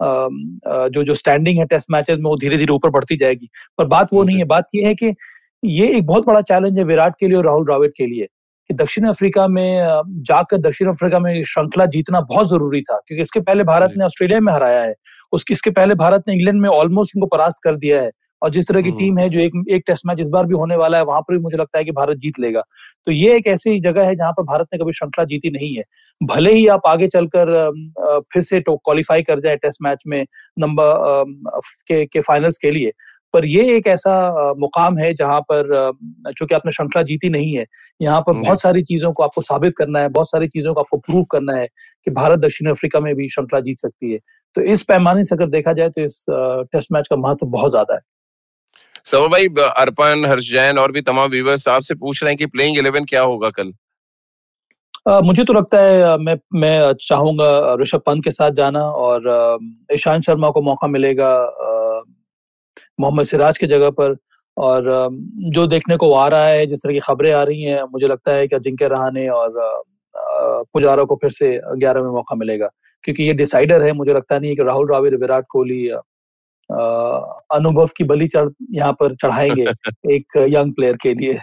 जो 0.00 1.02
जो 1.04 1.14
स्टैंडिंग 1.14 1.58
है 1.58 1.64
टेस्ट 1.66 1.86
मैचेस 1.90 2.16
में 2.18 2.24
वो 2.24 2.36
धीरे 2.36 2.56
धीरे 2.56 2.72
ऊपर 2.72 2.90
बढ़ती 2.90 3.16
जाएगी। 3.16 3.48
पर 3.78 3.86
बात 3.86 4.08
वो 4.12 4.22
नहीं 4.24 4.38
है 4.38 4.44
बात 4.46 4.66
ये 4.74 4.86
है 4.86 4.94
कि 4.94 5.12
ये 5.62 5.88
एक 5.96 6.06
बहुत 6.06 6.26
बड़ा 6.26 6.40
चैलेंज 6.42 6.78
है 6.78 6.84
विराट 6.84 7.14
के 7.20 7.28
लिए 7.28 7.36
और 7.36 7.44
राहुल 7.46 7.64
द्राविड 7.64 7.92
के 7.96 8.06
लिए। 8.06 8.26
कि 8.70 8.74
दक्षिण 8.74 9.06
अफ्रीका 9.08 9.46
में 9.48 10.02
जाकर 10.26 10.58
दक्षिण 10.60 10.88
अफ्रीका 10.88 11.18
में 11.18 11.44
श्रृंखला 11.44 11.86
जीतना 11.86 12.20
बहुत 12.20 12.48
ज़रूरी 12.48 12.80
था 12.82 13.00
क्योंकि 13.06 13.22
इसके 13.22 13.40
पहले 13.40 13.64
भारत 13.64 13.94
ने 13.96 14.04
ऑस्ट्रेलिया 14.04 14.40
में 14.40 14.52
हराया 14.52 14.82
है। 14.82 14.94
उसके 15.32 15.54
इसके 15.54 15.70
पहले 15.70 15.94
भारत 15.94 16.24
ने 16.28 16.34
इंग्लैंड 16.34 16.60
में 16.60 16.68
ऑलमोस्ट 16.68 17.16
इनको 17.16 17.26
परास्त 17.26 17.58
कर 17.64 17.76
दिया 17.76 18.00
है। 18.02 18.10
और 18.42 18.50
जिस 18.50 18.66
तरह 18.68 18.82
की 18.82 18.90
टीम 18.90 19.12
हम्म। 19.12 19.20
है 19.20 19.28
जो 19.30 19.38
एक 19.40 19.52
एक 19.70 19.82
टेस्ट 19.86 20.06
मैच 20.06 20.18
इस 20.20 20.26
बार 20.26 20.44
भी 20.46 20.54
होने 20.54 20.76
वाला 20.76 20.98
है 20.98 21.04
वहाँ 21.04 21.20
पर 21.20 21.34
भी 21.34 21.40
मुझे 21.42 21.56
लगता 21.56 21.78
है 21.78 21.84
कि 21.84 21.92
भारत 21.92 22.16
जीत 22.16 22.38
लेगा। 22.40 22.62
तो 23.06 23.12
ये 23.12 23.36
एक 23.36 23.46
ऐसी 23.46 23.78
जगह 23.80 24.06
है 24.06 24.14
जहाँ 24.16 24.32
पर 24.32 24.42
भारत 24.42 24.66
ने 24.72 24.78
कभी 24.78 24.92
श्रृंखला 24.92 25.24
जीती 25.24 25.50
नहीं 25.50 25.74
है। 25.76 25.84
भले 26.20 26.52
ही 26.54 26.66
आप 26.66 26.86
आगे 26.86 27.08
चलकर 27.08 27.50
फिर 28.32 28.42
से 28.42 28.60
क्वालिफाई 28.60 29.22
कर 29.22 29.40
जाए 29.40 29.56
टेस्ट 29.56 29.82
मैच 29.82 30.02
में 30.06 30.24
नंबर 30.58 31.24
के, 31.88 32.04
के 32.06 32.20
फाइनल्स 32.20 32.58
के 32.58 32.70
लिए 32.70 32.92
पर 33.34 33.44
ये 33.44 33.76
एक 33.76 33.86
ऐसा 33.86 34.12
मुकाम 34.58 34.98
है 34.98 35.12
जहाँ 35.14 35.40
पर 35.50 35.92
चूँकि 36.38 36.54
आपने 36.54 36.72
श्रृंखला 36.72 37.02
जीती 37.02 37.28
नहीं 37.30 37.56
है 37.56 37.64
यहाँ 38.00 38.20
पर 38.20 38.32
बहुत 38.34 38.62
सारी 38.62 38.82
चीज़ों 38.82 39.12
को 39.12 39.22
आपको 39.22 39.42
साबित 39.42 39.74
करना 39.78 40.00
है 40.00 40.08
बहुत 40.08 40.30
सारी 40.30 40.48
चीज़ों 40.48 40.74
को 40.74 40.80
आपको 40.80 40.96
प्रूव 40.98 41.24
करना 41.30 41.56
है 41.56 41.66
कि 41.66 42.10
भारत 42.10 42.38
दक्षिण 42.38 42.70
अफ्रीका 42.70 43.00
में 43.00 43.14
भी 43.14 43.28
श्रृंखला 43.28 43.60
जीत 43.60 43.78
सकती 43.78 44.12
है। 44.12 44.18
तो 44.56 44.62
इस 44.62 44.82
पैमाने 44.82 45.24
से 45.24 45.34
अगर 45.34 45.46
देखा 45.48 45.72
जाए 45.72 45.88
तो 45.88 46.02
इस 46.02 46.24
टेस्ट 46.30 46.92
मैच 46.92 47.08
का 47.10 47.16
महत्व 47.16 47.46
बहुत 47.48 47.70
ज़्यादा 47.70 47.94
है। 47.94 48.00
सब 49.06 49.28
भाई 49.32 49.46
अर्पण 49.58 50.24
हर्ष 50.26 50.50
जैन 50.52 50.78
और 50.78 50.92
भी 50.92 51.00
तमाम 51.02 51.30
व्यूवर्स 51.30 51.68
आपसे 51.68 51.94
पूछ 51.96 52.22
रहे 52.22 52.30
हैं 52.30 52.38
कि 52.38 52.46
प्लेइंग 52.46 52.78
इलेवन 52.78 53.04
क्या 53.04 53.22
होगा 53.22 53.50
कल? 53.50 53.72
Uh, 55.08 55.22
मुझे 55.22 55.44
तो 55.44 55.52
लगता 55.52 55.80
है 55.80 56.16
मैं 56.18 56.34
मैं 56.54 56.92
चाहूँगा 57.00 57.74
ऋषभ 57.80 58.00
पंत 58.06 58.24
के 58.24 58.30
साथ 58.30 58.50
जाना 58.52 58.80
और 58.80 59.28
ईशांत 59.92 60.22
शर्मा 60.22 60.50
को 60.50 60.62
मौका 60.62 60.86
मिलेगा 60.86 61.30
मोहम्मद 63.00 63.26
सिराज 63.26 63.58
की 63.58 63.66
जगह 63.66 63.90
पर। 64.00 64.16
और 64.56 65.08
जो 65.54 65.66
देखने 65.66 65.96
को 65.96 66.12
आ 66.14 66.26
रहा 66.28 66.46
है 66.46 66.66
जिस 66.66 66.78
तरह 66.78 66.92
की 66.92 66.98
खबरें 67.00 67.32
आ 67.32 67.42
रही 67.42 67.62
हैं 67.62 67.82
मुझे 67.92 68.06
लगता 68.08 68.32
है 68.32 68.46
कि 68.48 68.56
अजिंक्य 68.56 68.88
रहाने 68.88 69.28
और 69.28 69.52
पुजारा 70.74 71.04
को 71.04 71.16
फिर 71.16 71.30
से 71.30 71.50
ग्यारह 71.76 72.02
में 72.02 72.10
मौका 72.10 72.36
मिलेगा। 72.36 72.68
क्योंकि 73.04 73.22
ये 73.22 73.32
डिसाइडर 73.32 73.82
है 73.82 73.92
मुझे 73.92 74.14
लगता 74.14 74.38
नहीं 74.38 74.50
है 74.50 74.56
कि 74.56 74.62
राहुल 74.62 74.86
द्राविड 74.86 75.14
विराट 75.20 75.44
कोहली 75.50 75.88
अनुभव 77.56 77.90
की 77.96 78.04
बलि 78.04 78.26
चढ़ 78.28 78.48
यहाँ 78.70 78.92
पर 78.92 79.14
चढ़ाएँगे 79.14 79.62
एक 80.14 80.36
यंग 80.50 80.72
प्लेयर 80.74 80.96
के 81.02 81.14
लिए। 81.14 81.38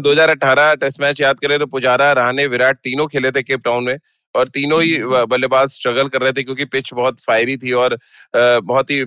2018 0.00 0.74
टेस्ट 0.74 1.00
मैच 1.00 1.20
याद 1.20 1.40
करें 1.40 1.58
तो 1.58 1.66
पुजारा 1.66 2.12
रहाने 2.12 2.46
विराट 2.46 2.78
तीनों 2.84 3.06
खेले 3.06 3.30
थे 3.30 3.42
केप 3.42 3.60
टाउन 3.64 3.84
में 3.84 3.96
और 4.34 4.48
तीनों 4.48 4.82
ही 4.82 4.98
बल्लेबाज 5.30 5.68
स्ट्रगल 5.70 6.08
कर 6.08 6.22
रहे 6.22 6.32
थे 6.32 6.42
क्योंकि 6.42 6.64
पिच 6.64 6.92
बहुत 6.94 7.20
फायरी 7.20 7.56
थी 7.56 7.72
और 7.72 7.98
बहुत 8.36 8.90
ही 8.90 9.04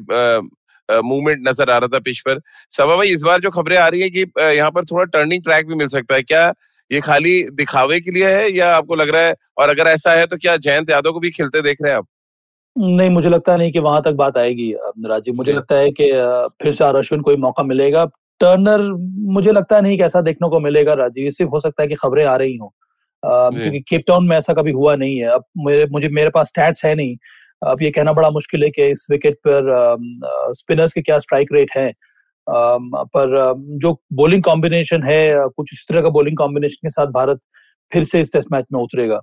मूवमेंट 0.90 1.48
नज़र 1.48 1.70
आ 1.70 1.78
रहा 1.78 1.88
था 1.88 2.00
पिच 2.00 2.20
पर। 2.20 2.40
सभा 2.72 2.96
भाई 2.96 3.10
इस 3.10 3.22
बार 3.22 3.42
जो 3.42 3.50
खबरें 3.52 3.78
आ 3.78 3.88
रही 3.88 4.02
है 4.02 4.10
कि 4.10 4.26
यहाँ 4.38 4.72
पर 4.72 4.86
थोड़ा 4.86 5.06
टर्निंग 5.14 5.44
ट्रैक 5.44 5.68
भी 5.68 5.76
मिल 5.76 5.88
सकता 5.90 6.16
है। 6.16 6.24
क्या 6.24 6.48
ये 6.92 7.00
खाली 7.02 7.42
दिखावे 7.54 8.00
के 8.00 8.12
लिए 8.12 8.30
है 8.30 8.52
या 8.52 8.76
आपको 8.76 8.96
लग 8.96 9.10
रहा 9.10 9.22
है 9.22 9.34
और 9.58 9.70
अगर 9.70 9.88
ऐसा 9.88 10.12
है 10.12 10.26
तो 10.26 10.38
क्या 10.38 10.56
जयंत 10.58 10.90
यादव 10.90 11.12
को 11.12 11.20
भी 11.20 11.30
खेलते 11.30 11.62
देख 11.62 11.78
रहे 11.82 11.92
हैं 11.92 11.98
आप? 11.98 12.08
नहीं 12.76 13.10
मुझे 13.10 13.30
लगता 13.30 13.56
नहीं 13.58 13.72
कि 13.72 13.80
वहाँ 13.80 14.02
तक 14.02 14.14
बात 14.16 14.38
आएगी 14.38 14.72
राजीव। 15.06 15.36
मुझे 15.36 15.54
लगता 15.54 15.76
है 15.76 15.92
कि 15.92 16.10
फिर 16.64 16.74
से 16.74 16.84
अश्विन 16.88 17.22
कोई 17.22 17.36
मौका 17.38 17.64
मिलेगा। 17.64 18.06
टर्नर 18.42 18.82
मुझे 19.34 19.52
लगता 19.52 19.80
नहीं 19.82 19.98
कि 19.98 20.04
ऐसा 20.04 20.22
देखने 20.22 20.50
को 20.50 20.60
मिलेगा 20.60 20.94
राजीव। 20.94 21.30
सिर्फ़ 21.32 21.52
हो 21.52 21.60
सकता 21.60 21.82
है 21.84 21.88
कि 21.88 21.96
खबरें 21.96 22.24
आ 22.26 22.36
रही 22.36 22.56
हों। 22.58 22.70
क्योंकि 23.24 23.80
केप 23.80 24.04
टाउन 24.08 24.28
में 24.28 24.36
ऐसा 24.38 24.54
कभी 24.54 24.72
हुआ 24.72 24.96
नहीं 24.96 25.18
है। 25.18 25.28
अब 25.28 25.44
मेरे 25.58 25.86
मुझे 25.92 26.10
मेरे 26.10 26.30
पास 26.30 26.48
स्टैट्स 26.48 26.86
है 26.86 26.94
नहीं 26.96 27.16
अब 27.62 27.82
ये 27.82 27.92
कहना 27.92 28.14
बड़ा 28.14 28.30
मुश्किल 28.32 28.64
है 28.64 28.70
कि 28.70 28.88
इस 28.92 29.06
विकेट 29.12 29.38
पर 29.48 29.72
स्पिनर्स 30.58 30.94
के 30.94 31.02
क्या 31.02 31.20
स्ट्राइक 31.20 31.54
रेट 31.54 31.72
है? 31.78 31.92
पर 32.48 33.54
जो 33.82 33.94
बॉलिंग 34.14 34.44
कॉम्बिनेशन 34.44 35.04
है 35.04 35.48
कुछ 35.50 35.74
इस 35.74 35.86
तरह 35.90 36.02
का 36.02 36.10
बॉलिंग 36.10 36.38
कॉम्बिनेशन 36.38 36.76
के 36.84 36.90
साथ 36.90 37.08
भारत 37.14 37.40
फिर 37.92 38.04
से 38.04 38.22
इस 38.22 38.32
टेस्ट 38.34 38.52
मैच 38.52 38.66
में 38.74 38.80
उतरेगा। 38.82 39.20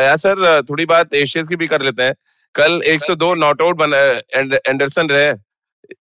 या 0.00 0.16
सर 0.16 0.62
थोड़ी 0.62 0.84
बात 0.86 1.14
एशियंस 1.14 1.48
की 1.48 1.56
भी 1.56 1.66
कर 1.66 1.82
लेते 1.82 2.02
हैं। 2.02 2.14
कल 2.54 2.80
102 2.86 3.34
नॉट 3.36 3.62
आउट 3.62 3.76
बना 3.76 3.98
एंडरसन 4.68 5.08
रहे। 5.08 5.32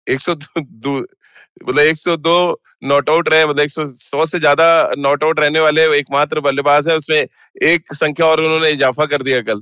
102 0.10 0.98
मतलब 1.64 1.80
102 1.80 2.56
नॉट 2.84 3.10
आउट 3.10 3.30
रहे 3.30 3.46
मतलब 3.46 3.68
100 3.90 4.26
से 4.26 4.40
ज़्यादा 4.40 4.68
नॉट 4.98 5.24
आउट 5.24 5.40
रहने 5.40 5.60
वाले 5.60 5.86
एकमात्र 5.98 6.40
बल्लेबाज 6.42 6.90
है। 6.90 6.96
उसमें 6.98 7.26
एक 7.64 7.94
संख्या 7.94 8.26
और 8.26 8.40
उन्होंने 8.40 8.70
इजाफा 8.70 9.06
कर 9.06 9.22
दिया 9.22 9.42
कल। 9.42 9.62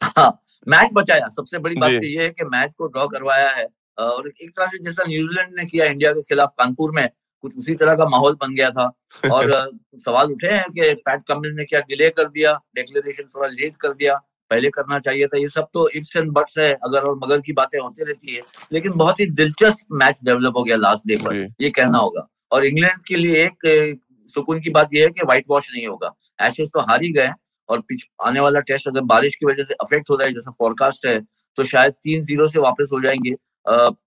हाँ 0.00 0.30
मैच 0.68 0.90
बचाया। 0.92 1.28
सबसे 1.28 1.58
बड़ी 1.58 1.76
बात 1.76 1.90
तो 1.90 2.06
ये 2.06 2.22
है 2.22 2.28
कि 2.30 2.44
मैच 2.44 2.72
को 2.78 2.86
ड्रॉ 2.86 3.06
करवाया 3.08 3.50
है 3.50 3.66
और 3.98 4.28
एक 4.28 4.50
तरह 4.50 4.66
से 4.66 4.78
जैसा 4.84 5.04
न्यूजीलैंड 5.08 5.54
ने 5.56 5.64
किया 5.64 5.86
इंडिया 5.86 6.12
के 6.12 6.22
खिलाफ 6.22 6.52
कानपुर 6.58 6.92
में 6.92 7.08
कुछ 7.44 7.56
उसी 7.58 7.74
तरह 7.74 7.94
का 7.94 8.04
माहौल 8.04 8.34
बन 8.34 8.54
गया 8.54 8.70
था। 8.70 8.84
और 9.32 9.50
सवाल 9.96 10.32
उठे 10.32 10.46
हैं 10.46 10.70
कि 10.70 10.94
पैट 11.06 11.22
कमिंस 11.28 11.54
ने 11.56 11.64
क्या 11.64 11.80
डिले 11.80 12.08
कर 12.10 12.28
दिया 12.28 12.54
डिक्लेरेशन 12.74 13.28
थोड़ा 13.34 13.48
लेट 13.48 13.76
कर 13.76 13.92
दिया 13.94 14.14
पहले 14.50 14.70
करना 14.70 14.98
चाहिए 14.98 15.26
था 15.26 15.38
ये 15.38 15.48
सब 15.48 15.68
तो 15.74 15.88
इफ्स 15.88 16.16
एंड 16.16 16.30
बट्स 16.30 16.58
है 16.58 16.72
अगर 16.84 17.00
और 17.00 17.18
मगर 17.24 17.40
की 17.40 17.52
बातें 17.52 17.78
होती 17.80 18.04
रहती 18.04 18.34
है। 18.34 18.42
लेकिन 18.72 18.92
बहुत 18.92 19.20
ही 19.20 19.26
दिलचस्प 19.26 19.86
मैच 19.92 20.20
डेवलप 20.24 20.56
हो 20.56 20.62
गया 20.62 20.76
लास्ट 20.76 21.06
डे 21.06 21.16
पर 21.16 21.36
ये 21.60 21.70
कहना 21.70 21.98
होगा। 21.98 22.26
और 22.52 22.66
इंग्लैंड 22.66 23.00
के 23.08 23.16
लिए 23.16 23.44
एक 23.44 24.00
सुकून 24.34 24.60
की 24.60 24.70
बात 24.70 24.94
यह 24.94 25.04
है 25.04 25.10
कि 25.10 25.22
व्हाइट 25.22 25.44
वॉश 25.48 25.70
नहीं 25.74 25.86
होगा। 25.86 26.12
एशेज 26.42 26.68
तो 26.68 26.80
हार 26.80 27.02
ही 27.02 27.12
गए 27.12 27.28
और 27.68 27.80
पिच 27.80 28.04
आने 28.26 28.40
वाला 28.40 28.60
टेस्ट 28.60 28.88
अगर 28.88 29.00
बारिश 29.00 29.34
की 29.34 29.46
वजह 29.46 29.64
से 29.64 29.74
अफेक्ट 29.74 30.10
हो 30.10 30.16
रहा 30.16 30.26
है 30.26 30.32
जैसा 30.32 30.50
फोरकास्ट 30.50 31.06
है 31.06 31.18
तो 31.58 31.64
शायद 31.64 31.92
तीन 31.92 32.20
ज़ीरो 32.20 32.48
से 32.48 32.60
वापस 32.60 32.90
हो 32.92 33.00
जाएँगे। 33.00 33.34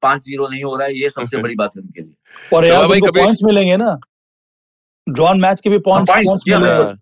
पाँच 0.02 0.24
ज़ीरो 0.24 0.48
नहीं 0.48 0.63
हो 0.63 0.76
रहा 0.76 0.88
है 0.88 0.93
ये 0.93 1.10
सबसे 1.10 1.38
बड़ी 1.43 1.56
बात 1.56 1.72
है 1.78 1.82
उनके 1.82 2.02
लिए। 2.02 2.56
और 2.58 2.65
यार 2.65 2.88
पॉइंट्स 2.88 3.43
मिलेंगे 3.43 3.78
ना 3.78 3.98
ड्रॉन 5.10 5.39
मैच 5.39 5.62
के 5.62 5.70
भी 5.70 5.78
पॉइंट्स 5.80 6.12
हाँ, 6.12 6.96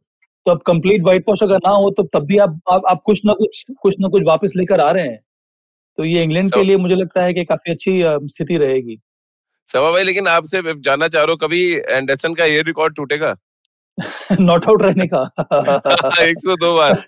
तो 0.46 0.52
अब 0.52 0.62
कंप्लीट 0.62 1.02
व्हाइट 1.02 1.24
वॉश 1.30 1.44
अगर 1.44 1.58
ना 1.58 1.70
हो 1.70 1.90
तो 1.92 2.04
तब 2.04 2.26
भी 2.26 2.38
आप 2.38 2.60
आप, 2.70 2.82
आप 2.90 3.02
कुछ 3.06 3.22
ना 3.26 3.34
कुछ 3.34 3.66
कुछ 3.82 3.96
ना 4.00 4.08
कुछ 4.08 4.24
वापस 4.24 4.54
लेकर 4.56 4.82
आ 4.82 4.92
रहे 4.92 5.04
हैं। 5.04 5.20
तो 5.98 6.04
ये 6.04 6.24
इंग्लैंड 6.24 6.54
के 6.54 6.64
लिए 6.64 6.78
मुझे 6.78 6.96
लगता 6.96 7.24
है 7.24 7.34
कि 7.34 7.46
काफ़ी 7.46 7.72
अच्छी 7.72 8.02
स्थिति 8.28 8.58
रहेगी। 8.58 9.00
सवा 9.68 9.92
भाई 9.92 10.04
लेकिन 10.04 10.28
आपसे 10.28 10.62
जानना 10.82 11.08
चाह 11.08 11.24
रहा 11.24 11.32
हूँ 11.32 11.38
कभी 11.38 11.74
एंडरसन 11.76 12.34
का 12.34 12.46
ये 12.46 12.62
रिकॉर्ड 12.62 12.96
टूटेगा? 12.96 13.36
नॉट 14.40 14.66
आउट 14.66 14.82
रहने 14.82 15.08
का। 15.08 15.22
एक 16.24 16.36
सौ 16.40 16.56
दो 16.56 16.78
बार। 16.78 17.04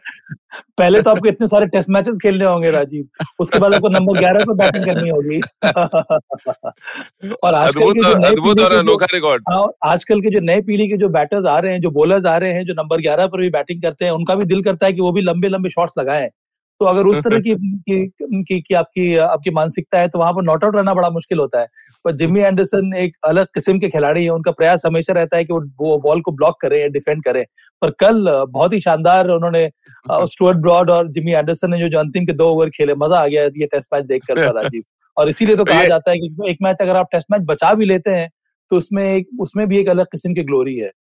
पहले 0.78 1.02
तो 1.02 1.10
आपको 1.10 1.28
इतने 1.28 1.48
सारे 1.48 1.66
टेस्ट 1.66 1.90
मैचेस 1.90 2.18
खेलने 2.22 2.46
होंगे 2.46 2.72
राजीव। 2.72 3.08
उसके 3.40 3.60
बाद 3.60 3.74
आपको 3.74 3.90
नंबर 3.90 4.20
ग्यारह 4.20 4.46
पर 4.46 4.54
बैटिंग 4.54 4.86
करनी 4.86 5.10
होगी। 5.10 5.42
और 7.44 7.54
आजकल 7.56 7.92
के 7.92 8.02
जो 8.02 8.28
अद्भुत 8.28 8.60
और 8.60 8.74
अनोखा 8.74 9.06
रिकॉर्ड 9.14 9.44
हाँ, 9.50 9.68
आजकल 9.84 10.22
के 10.22 10.30
जो 10.30 10.40
नए 10.40 10.62
पीढ़ी 10.62 10.88
के 10.88 10.98
जो 10.98 11.10
बैटर्स 11.10 11.46
आ 11.46 11.60
रहे 11.60 11.72
हैं 11.72 11.82
जो 11.82 11.90
बॉलर्स 11.90 12.26
आ 12.26 12.38
रहे 12.38 12.54
हैं 12.54 12.66
जो 12.66 12.74
नंबर 12.74 12.98
ग्यारह 12.98 13.28
पर 13.28 13.42
भी 13.42 13.50
बैटिंग 13.50 13.82
करते 13.82 14.06
हैं 14.06 14.12
उनका 14.12 14.36
भी 14.36 14.46
दिल 14.46 14.64
करता 14.64 14.86
है 14.86 14.94
कि 14.94 15.02
वो 15.02 15.12
भी 15.12 15.22
लंबे 15.22 15.48
लंबे 15.48 15.70
शॉट्स 15.70 15.94
लगाए। 16.00 16.30
तो 16.80 16.86
अगर 16.86 17.06
उस 17.06 17.18
तरह 17.18 17.40
की 17.40 17.56
की, 17.56 18.08
की, 18.08 18.62
की 18.62 18.74
आपकी 18.74 19.16
आपकी 19.18 19.52
मानसिकता 19.52 20.00
है 20.00 20.08
तो 20.08 20.20
वहाँ 20.20 20.34
पर 20.34 20.44
नॉट 20.44 20.64
आउट 20.64 20.76
रहना 20.76 20.94
बड़ा 20.94 21.10
मुश्किल 21.10 21.40
होता 21.40 21.60
है। 21.60 21.68
पर 22.06 22.12
जिम्मी 22.12 22.42
एंडरसन 22.42 22.94
एक 22.96 23.16
अलग 23.26 23.46
किस्म 23.46 23.80
के 23.80 23.90
खिलाड़ी 23.90 24.24
है 24.24 24.30
उनका 24.30 24.52
प्रयास 24.52 24.82
हमेशा 24.86 25.14
रहता 25.14 25.38
है 25.38 25.46
कि 25.46 25.54
वो 25.54 25.98
बॉल 26.00 26.22
को 26.22 26.32
ब्लॉक 26.32 26.56
करें 26.62 26.80
या 26.82 26.88
डिफेंड 26.88 27.24
करें। 27.24 27.46
पर 27.82 27.90
कल 27.90 28.46
बहुत 28.50 28.74
ही 28.74 28.80
शानदार 28.80 29.28
उन्होंने 29.28 29.70
स्टुअर्ट 30.12 30.58
ब्रॉड 30.58 30.90
और 30.90 31.12
जिम्मी 31.12 31.32
एंडरसन 31.32 31.72
ने 31.72 31.80
जो 31.80 31.90
जो 31.90 32.00
अंतिम 32.00 32.26
के 32.26 32.34
दो 32.34 32.50
ओवर 32.50 32.70
खेले 32.70 32.96
मज़ा 32.96 33.20
आ 33.20 33.28
गया 33.28 33.44
ये 33.44 33.66
टेस्ट 33.66 33.90
मैच 33.94 34.06
देखकर 34.06 34.54
राजीव 34.56 34.84
और 35.18 35.30
इसीलिए 35.30 35.56
तो 35.56 35.66
कहा 35.66 35.84
जाता 35.84 36.12
है 36.12 36.18
कि 36.18 36.38
एक 36.48 36.58
मैच 36.62 36.78
अगर 36.82 36.96
आप 36.96 37.08
टेस्ट 37.12 37.28
मैच 37.32 37.42
बचा 37.42 37.74
भी 37.74 37.86
लेते 37.86 38.12
हैं 38.12 38.30
तो 38.72 38.78
उसमें 38.78 39.16
एक 39.16 39.28
उसमें 39.40 39.68
भी 39.68 39.80
एक 39.80 39.90
अलग 39.90 40.06
किस्म 40.06 40.34
की 40.34 40.44
ग्लोरी 40.44 40.78
है। 40.78 40.92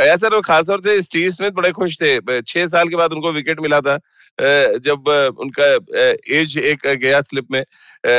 ऐसा 0.00 0.28
तो 0.28 0.40
खासतौर 0.40 0.80
से 0.80 1.02
स्टीव 1.02 1.30
स्मिथ 1.30 1.50
बड़े 1.50 1.72
खुश 1.72 1.96
थे। 2.02 2.42
छह 2.42 2.66
साल 2.66 2.88
के 2.88 2.96
बाद 2.96 3.12
उनको 3.12 3.32
विकेट 3.32 3.60
मिला 3.60 3.80
था। 3.80 3.98
जब 4.38 5.08
उनका 5.40 5.66
एज 6.36 6.56
एक 6.58 6.86
गया 6.94 7.20
स्लिप 7.22 7.46
में 7.50 7.64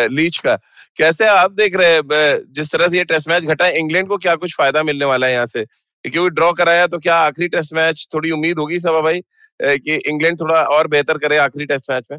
लीच 0.10 0.38
का। 0.38 0.56
कैसे 0.97 1.28
आप 1.28 1.52
देख 1.54 1.76
रहे 1.78 1.91
हैं 1.91 2.38
जिस 2.54 2.71
तरह 2.71 2.88
से 2.88 2.97
ये 2.97 3.04
टेस्ट 3.06 3.30
मैच 3.30 3.43
घटा 3.43 3.65
है 3.65 3.80
इंग्लैंड 3.80 4.08
को 4.08 4.17
क्या 4.17 4.36
कुछ 4.36 4.56
फ़ायदा 4.58 4.84
मिलने 4.84 5.06
वाला 5.06 5.28
है 5.28 5.34
यहाँ 5.34 5.45
से? 5.45 5.65
क्योंकि 6.06 6.30
ड्रॉ 6.32 6.52
कराया 6.54 6.88
तो 6.88 6.97
क्या 6.99 7.15
आखिरी 7.17 7.47
टेस्ट 7.47 7.73
मैच 7.73 8.08
थोड़ी 8.13 8.32
उम्मीद 8.32 8.60
होगी 8.60 8.80
सभा 8.80 9.02
भाई 9.02 9.21
कि 9.60 9.95
इंग्लैंड 10.10 10.39
थोड़ा 10.39 10.62
और 10.67 10.88
बेहतर 10.88 11.17
करे 11.17 11.38
आखिरी 11.39 11.65
टेस्ट 11.65 11.91
मैच 11.91 12.04
में? 12.12 12.17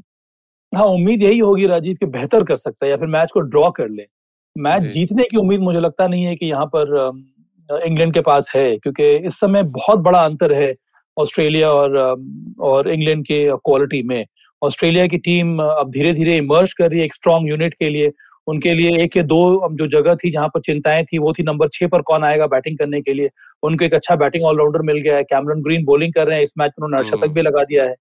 हाँ 0.73 0.87
उम्मीद 0.87 1.23
यही 1.23 1.39
होगी 1.39 1.67
राजीव 1.67 1.97
कि 1.97 2.07
बेहतर 2.09 2.45
कर 2.45 2.57
सकता 2.57 2.85
है 2.87 2.91
या 2.91 2.97
फिर 2.97 3.09
मैच 3.09 3.31
को 3.35 3.41
ड्रॉ 3.41 3.71
कर 3.71 3.89
ले। 3.89 4.07
मैच 4.57 4.83
जीतने 4.93 5.25
की 5.25 5.37
उम्मीद 5.37 5.61
मुझे 5.61 5.81
लगता 5.81 6.07
नहीं 6.09 6.25
है 6.25 6.35
कि 6.37 6.47
यहाँ 6.47 6.67
पर 6.75 7.83
इंग्लैंड 7.85 8.15
के 8.15 8.21
पास 8.23 8.51
है 8.55 8.77
क्योंकि 8.77 9.15
इस 9.19 9.39
समय 9.41 9.63
बहुत 9.73 9.99
बड़ा 10.01 10.19
अंतर 10.21 10.53
है 10.53 10.75
ऑस्ट्रेलिया 11.19 11.71
और 11.71 11.97
और 12.61 12.89
इंग्लैंड 12.91 13.25
के 13.25 13.51
क्वालिटी 13.57 14.03
में। 14.03 14.25
ऑस्ट्रेलिया 14.63 15.07
की 15.07 15.19
टीम 15.19 15.59
अब 15.63 15.91
धीरे 15.91 16.13
धीरे 16.13 16.37
इमर्ज 16.37 16.73
कर 16.73 16.91
रही 16.91 16.99
है 16.99 17.05
एक 17.05 17.15
स्ट्रॉन्ग 17.15 17.49
यूनिट 17.49 17.75
के 17.75 17.89
लिए। 17.91 18.13
उनके 18.47 18.75
लिए 18.75 19.03
एक 19.03 19.17
या 19.17 19.23
दो 19.23 19.69
जो 19.73 19.87
जगह 19.87 20.15
थी 20.15 20.31
जहाँ 20.31 20.49
पर 20.49 20.61
चिंताएँ 20.61 21.05
थी 21.05 21.19
वो 21.19 21.33
थी 21.33 21.43
नंबर 21.43 21.69
छह 21.69 21.87
पर 21.87 22.03
कौन 22.03 22.25
आएगा 22.25 22.47
बैटिंग 22.47 22.79
करने 22.79 23.01
के 23.01 23.13
लिए। 23.13 23.31
उनको 23.63 23.85
एक 23.85 23.95
अच्छा 23.95 24.17
बैटिंग 24.17 24.45
ऑलराउंडर 24.45 24.83
मिल 24.83 24.97
गया 24.97 25.17
है। 25.17 25.23
कैमरन 25.25 25.63
ग्रीन 25.63 25.85
बॉलिंग 25.85 26.13
कर 26.13 26.27
रहे 26.27 26.37
हैं। 26.37 26.45
इस 26.45 26.53
मैच 26.59 26.73
में 26.81 26.87
उन्होंने 26.87 27.09
शतक 27.09 27.25
हम्म। 27.25 27.35
भी 27.35 27.43
लगा 27.43 27.65
दिया 27.65 27.85
है। 27.85 27.95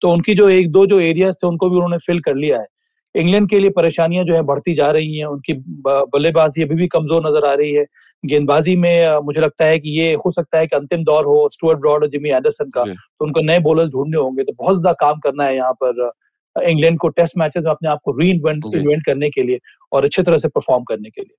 तो 0.00 0.10
उनकी 0.10 0.34
जो 0.34 0.48
एक 0.48 0.70
दो 0.70 0.86
जो 0.86 1.00
एरियाज़ 1.00 1.34
थे 1.34 1.46
उनको 1.46 1.70
भी 1.70 1.76
उन्होंने 1.76 1.98
फिल 1.98 2.20
कर 2.20 2.34
लिया 2.34 2.58
है। 2.58 2.66
इंग्लैंड 3.14 3.48
के 3.50 3.58
लिए 3.58 3.70
परेशानियाँ 3.72 4.24
जो 4.24 4.34
है 4.34 4.42
बढ़ती 4.44 4.74
जा 4.74 4.90
रही 4.90 5.16
हैं 5.18 5.26
उनकी 5.26 5.54
बल्लेबाजी 5.86 6.62
अभी 6.62 6.74
भी 6.74 6.86
कमज़ोर 6.88 7.26
नज़र 7.26 7.46
आ 7.46 7.52
रही 7.54 7.72
है। 7.72 7.84
गेंदबाजी 8.24 8.74
में 8.76 9.18
मुझे 9.24 9.40
लगता 9.40 9.64
है 9.64 9.78
कि 9.78 9.90
ये 9.90 10.12
हो 10.16 10.30
सकता 10.30 10.58
है 10.58 10.66
कि 10.66 10.76
अंतिम 10.76 11.02
दौर 11.04 11.24
हो 11.24 11.48
स्टुअर्ट 11.52 11.78
ब्रॉड 11.80 12.02
और 12.02 12.08
जिमी 12.10 12.30
एंडरसन 12.30 12.70
का 12.70 12.84
तो 12.84 13.24
उनको 13.24 13.40
नए 13.42 13.58
बॉलर 13.60 13.88
ढूँढने 13.88 14.16
होंगे। 14.18 14.44
तो 14.44 14.52
बहुत 14.54 14.80
ज़्यादा 14.80 14.92
काम 15.00 15.18
करना 15.20 15.44
है 15.44 15.56
यहाँ 15.56 15.72
पर 15.82 16.10
इंग्लैंड 16.56 16.98
को 16.98 17.08
टेस्ट 17.10 17.38
मैचेस 17.38 17.62
में 17.64 17.70
अपने 17.70 17.88
आप 17.88 18.00
को 18.04 18.16
री 18.18 18.30
इन्वेंट 18.30 19.04
करने 19.06 19.30
के 19.30 19.42
लिए 19.42 19.58
और 19.92 20.04
अच्छे 20.04 20.22
तरह 20.22 20.38
से 20.38 20.48
परफॉर्म 20.50 20.84
करने 20.84 21.10
के 21.10 21.20
लिए। 21.20 21.36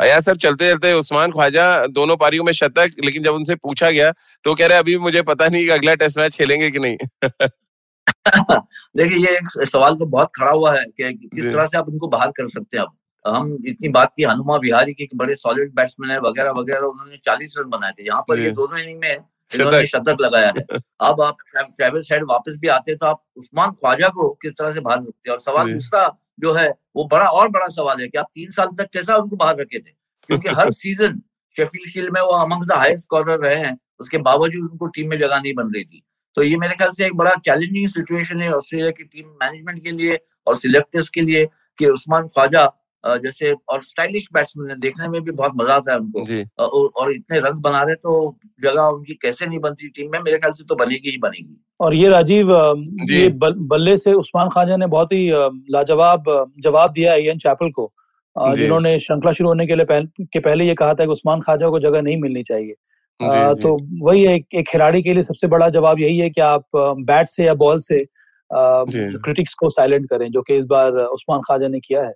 अया 0.00 0.18
सर 0.20 0.36
चलते 0.36 0.70
चलते 0.70 0.92
उस्मान 0.94 1.30
ख्वाजा 1.32 1.86
दोनों 1.88 2.16
पारियों 2.16 2.44
में 2.44 2.52
शतक 2.54 2.90
लेकिन 3.04 3.22
जब 3.22 3.34
उनसे 3.34 3.54
पूछा 3.56 3.90
गया 3.90 4.10
तो 4.44 4.54
कह 4.54 4.66
रहे 4.66 4.78
अभी 4.78 4.96
मुझे 5.00 5.22
पता 5.24 5.48
नहीं 5.48 5.64
कि 5.64 5.70
अगला 5.70 5.94
टेस्ट 5.96 6.18
मैच 6.18 6.36
खेलेंगे 6.36 6.70
कि 6.70 6.78
नहीं। 6.78 6.96
देखिए 8.96 9.18
ये 9.18 9.36
एक 9.36 9.66
सवाल 9.68 9.94
तो 9.94 10.06
बहुत 10.06 10.30
खड़ा 10.36 10.50
हुआ 10.50 10.74
है 10.76 10.84
कि 10.84 11.12
किस 11.12 11.44
तरह 11.44 11.66
से 11.66 11.78
आप 11.78 11.88
उनको 11.88 12.08
बाहर 12.08 12.30
कर 12.30 12.46
सकते 12.46 12.78
हैं 12.78 12.84
आप 12.84 12.94
हम 13.26 13.58
इतनी 13.66 13.88
बात 13.88 14.12
की 14.16 14.22
हनुमा 14.22 14.56
विहारी 14.56 14.92
के 14.94 15.08
बड़े 15.14 15.34
सॉलिड 15.34 15.74
बैट्समैन 15.74 16.10
है 16.10 16.20
वगैरह 16.20 16.50
वगैरह 16.50 16.86
उन्होंने 16.86 17.16
चालीस 17.16 17.54
रन 17.58 17.70
बनाए 17.70 17.92
थे। 17.92 18.06
यहाँ 18.06 18.24
पर 18.28 18.38
ये 18.38 18.50
दोनों 18.50 18.78
इनिंग 18.78 19.00
में 19.00 19.16
इन्होंने 19.54 19.86
शतक। 19.86 20.16
लगाया 20.20 20.46
है। 20.46 20.62
अब 21.00 21.20
आप 21.20 21.36
ट्रेवल्स 21.54 22.08
साइड 22.08 22.24
वापस 22.24 22.56
भी 22.60 22.68
आते 22.68 22.92
हैं 22.92 22.98
तो 22.98 23.06
आप 23.06 23.22
उस्मान 23.36 23.70
ख्वाजा 23.70 24.08
को 24.08 24.28
किस 24.42 24.52
तरह 24.52 24.70
से 24.70 24.80
बाहर 24.80 24.98
सकते 24.98 25.30
हैं? 25.30 25.32
और 25.32 25.40
सवाल 25.40 25.72
दूसरा 25.72 26.18
जो 26.40 26.52
है 26.52 26.74
वो 26.96 27.04
बड़ा 27.04 27.26
और 27.26 27.48
बड़ा 27.48 27.66
सवाल 27.66 28.00
है 28.00 28.08
कि 28.08 28.18
आप 28.18 28.26
तीन 28.34 28.50
साल 28.50 28.66
तक 28.66 28.88
कैसा 28.92 29.16
उनको 29.16 29.36
बाहर 29.36 29.56
रखे 29.56 29.78
थे? 29.78 29.90
क्योंकि 30.26 30.48
हर 30.48 30.70
सीज़न 30.70 31.20
शेफील्ड 31.56 31.90
शील्ड 31.90 32.14
में 32.14 32.20
वो 32.20 32.28
अमंग 32.28 32.64
द 32.64 32.72
हाईएस्ट 32.72 33.04
स्कोरर 33.04 33.38
रहे 33.38 33.54
हैं 33.54 33.78
उसके 34.00 34.18
बावजूद 34.18 34.70
उनको 34.70 34.86
टीम 34.86 35.10
में 35.10 35.18
जगह 35.18 35.40
नहीं 35.40 35.54
बन 35.54 35.72
रही 35.74 35.84
थी। 35.84 36.02
तो 36.38 36.42
ये 36.44 36.56
मेरे 36.56 36.74
ख्याल 36.74 36.90
से 36.90 37.04
एक 37.04 37.14
बड़ा 37.16 37.30
चैलेंजिंग 37.44 37.86
सिचुएशन 37.88 38.40
है 38.40 38.50
ऑस्ट्रेलिया 38.54 38.90
की 38.90 39.04
टीम 39.04 39.26
मैनेजमेंट 39.42 39.82
के 39.84 39.90
लिए 39.92 40.18
और 40.46 40.56
सिलेक्टर्स 40.56 41.08
के 41.08 41.20
लिए 41.20 41.44
कि 41.78 41.86
उस्मान 41.86 42.26
ख्वाजा 42.28 42.64
जैसे 43.24 43.52
और 43.68 43.82
स्टाइलिश 43.82 44.28
बैट्समैन 44.34 44.70
है 44.70 44.76
देखने 44.80 45.08
में 45.08 45.20
भी 45.22 45.30
बहुत 45.30 45.52
मज़ा 45.56 45.74
आता 45.74 45.92
है 45.92 45.98
उनको। 45.98 46.20
और, 47.00 47.12
इतने 47.12 47.38
रन 47.40 47.60
बना 47.62 47.82
रहे 47.82 47.94
तो 47.96 48.38
जगह 48.62 48.82
उनकी 48.82 49.14
कैसे 49.22 49.46
नहीं 49.46 49.58
बनती 49.60 49.88
टीम 49.88 50.10
में 50.12 50.18
मेरे 50.20 50.38
ख्याल 50.38 50.52
से 50.52 50.64
तो 50.64 50.74
बनेगी 50.76 51.10
ही 51.10 51.18
बनेगी। 51.18 51.56
और 51.80 51.94
ये 51.94 52.08
राजीव 52.08 52.52
ये 53.10 53.28
बल्ले 53.38 53.96
से 53.98 54.12
उस्मान 54.14 54.48
खाजा 54.48 54.76
ने 54.76 54.86
बहुत 54.96 55.12
ही 55.12 55.28
लाजवाब 55.74 56.34
जवाब 56.62 56.92
दिया 56.92 57.12
है 57.12 57.22
इयन 57.24 57.38
चैपल 57.38 57.70
को। 57.70 57.92
जिन्होंने 58.36 58.98
श्रृंखला 59.00 59.32
शुरू 59.32 59.48
होने 59.48 59.66
के 59.66 59.74
लिए 59.74 59.84
पहले 59.84 60.24
के 60.24 60.40
पहले 60.40 60.66
ये 60.66 60.74
कहा 60.74 60.94
था 60.94 61.04
कि 61.04 61.12
उस्मान 61.12 61.40
खाजा 61.40 61.68
को 61.70 61.80
जगह 61.80 62.02
नहीं 62.02 62.16
मिलनी 62.22 62.42
चाहिए। 62.42 62.74
आ, 63.20 63.52
तो 63.54 63.76
वही 64.02 64.26
एक, 64.26 64.46
एक 64.54 64.68
खिलाड़ी 64.68 65.02
के 65.02 65.14
लिए 65.14 65.22
सबसे 65.22 65.46
बड़ा 65.46 65.68
जवाब 65.70 66.00
यही 66.00 66.18
है 66.18 66.30
कि 66.30 66.40
आप 66.40 66.64
बैट 66.76 67.28
से 67.28 67.44
या 67.44 67.54
बॉल 67.56 67.78
से 67.80 68.04
क्रिटिक्स 68.50 69.54
को 69.54 69.70
साइलेंट 69.70 70.08
करें 70.10 70.30
जो 70.30 70.42
कि 70.42 70.56
इस 70.56 70.64
बार 70.66 70.92
उस्मान 70.92 71.40
खाजा 71.40 71.68
ने 71.68 71.80
किया 71.80 72.02
है। 72.02 72.12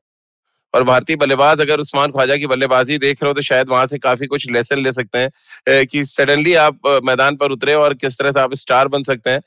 और 0.75 0.83
भारतीय 0.85 1.17
बल्लेबाज 1.17 1.61
अगर 1.61 1.81
उस्मान 1.81 2.11
ख्वाजा 2.11 2.37
की 2.37 2.47
बल्लेबाजी 2.47 2.97
देख 2.99 3.23
रहे 3.23 3.31
हो 3.31 3.35
तो 3.35 3.43
शायद 3.43 3.69
वहाँ 3.69 3.87
से 3.87 3.99
काफ़ी 3.99 4.27
कुछ 4.27 4.51
लेसन 4.51 4.79
ले 4.83 4.93
सकते 4.93 5.19
हैं 5.19 5.87
कि 5.87 6.05
सडनली 6.05 6.55
आप 6.55 6.79
मैदान 7.05 7.37
पर 7.37 7.51
उतरे 7.53 7.75
और 7.75 7.95
किस 7.95 8.19
तरह 8.19 8.33
से 8.33 8.41
आप 8.41 8.55
स्टार 8.55 8.89
बन 8.89 9.03
सकते 9.03 9.31
हैं। 9.31 9.41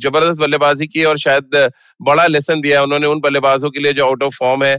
ज़बरदस्त 0.00 0.40
बल्लेबाजी 0.40 0.86
की 0.86 1.04
और 1.04 1.18
शायद 1.18 1.70
बड़ा 2.00 2.26
लेसन 2.26 2.60
दिया 2.60 2.82
उन्होंने 2.82 3.06
उन 3.06 3.20
बल्लेबाजों 3.20 3.70
के 3.70 3.80
लिए 3.80 3.92
जो 3.92 4.06
आउट 4.06 4.22
ऑफ़ 4.22 4.36
फॉर्म 4.36 4.64
है 4.64 4.76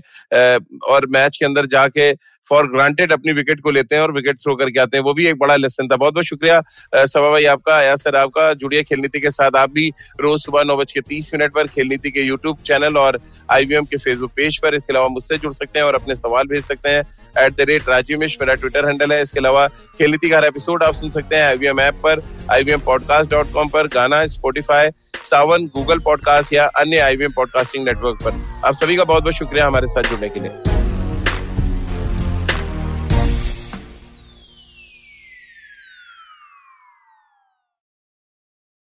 और 0.90 1.06
मैच 1.10 1.38
के 1.38 1.46
अंदर 1.46 1.66
जाके 1.68 2.12
फॉर 2.50 2.68
ग्रांटेड 2.72 3.12
अपनी 3.12 3.32
विकेट 3.32 3.60
को 3.62 3.72
लेते 3.72 3.96
हैं 3.96 4.02
और 4.02 4.12
विकेट 4.12 4.38
थ्रो 4.38 4.56
करके 4.56 4.80
आते 4.80 4.98
हैं। 4.98 5.04
वो 5.04 5.14
भी 5.14 5.28
एक 5.28 5.38
बड़ा 5.40 5.56
लेसन 5.56 5.88
था। 5.88 5.96
बहुत 5.96 6.14
बहुत 6.14 6.26
शुक्रिया 6.26 6.62
सभा 6.96 7.30
भाई 7.32 7.46
आपका, 7.46 7.76
आया 7.76 7.96
सर 7.96 8.16
आपका 8.16 8.54
जुड़िए 8.54 8.84
खेल 8.84 9.00
नीति 9.00 9.20
के 9.20 9.32
साथ। 9.32 9.56
आप 9.56 9.72
भी 9.72 9.88
रोज 10.22 10.42
सुबह 10.42 10.64
नौ 10.64 10.78
बज 10.78 10.92
के 10.92 11.02
तीस 11.02 11.34
मिनट 11.34 11.54
पर 11.54 11.68
खेल 11.68 11.88
नीति 11.88 12.12
के 12.12 12.22
यूट्यूब 12.22 12.58
चैनल 12.66 12.98
और 12.98 13.20
आईवीएम 13.52 13.86
के 13.86 13.98
फेसबुक 13.98 14.32
पेज 14.36 14.58
पर 14.62 14.76
इसके 14.76 14.94
अलावा 14.94 15.08
मुझसे 15.10 15.38
जुड़ 15.38 15.54
सकते 15.54 15.80
हैं 15.80 15.86
और 15.86 15.96
अपने 15.96 16.16
सवाल 16.16 16.48
भेज 16.48 16.64
सकते 16.64 16.90
हैं। 16.90 17.04
At 17.38 17.56
the 17.58 17.66
rate 17.70 17.90
Rajeev 17.90 18.20
Mishra, 18.20 18.38
मेरा 18.42 18.56
ट्विटर 18.56 18.88
हैंडल 18.88 19.14
है। 19.14 19.22
इसके 19.22 19.40
अलावा 19.40 19.68
खेल 19.98 20.12
नीति 20.12 20.30
का 20.30 20.38
हर 20.38 20.46
एपिसोड 20.46 20.84
आप 20.84 20.94
सुन 20.94 21.10
सकते 21.12 21.36
हैं 21.36 21.44
आईवीएम 21.44 21.80
ऐप 21.80 22.02
पर 22.04 22.24
आईवीएम 22.52 22.80
पॉडकास्ट 22.82 23.32
डॉट 23.32 23.52
कॉम 23.54 23.70
पर, 23.70 23.88
गाना 23.88 24.26
स्पोटिफाई 24.28 24.90
सावन 25.24 25.66
गूगल 25.76 26.00
पॉडकास्ट 26.00 26.54
या 26.54 26.66
अन्य 26.80 27.00
आईवीएम 27.00 27.32
पॉडकास्टिंग 27.32 27.86
नेटवर्क 27.86 28.24
पर। 28.24 28.68
आप 28.68 28.74
सभी 28.74 28.96
का 28.96 29.04
बहुत 29.04 29.24
बहुत 29.24 29.36
शुक्रिया 29.36 29.68
हमारे 29.68 29.88
साथ 29.88 30.10
जुड़ने 30.10 30.30
के 30.30 30.40
लिए। 30.40 30.81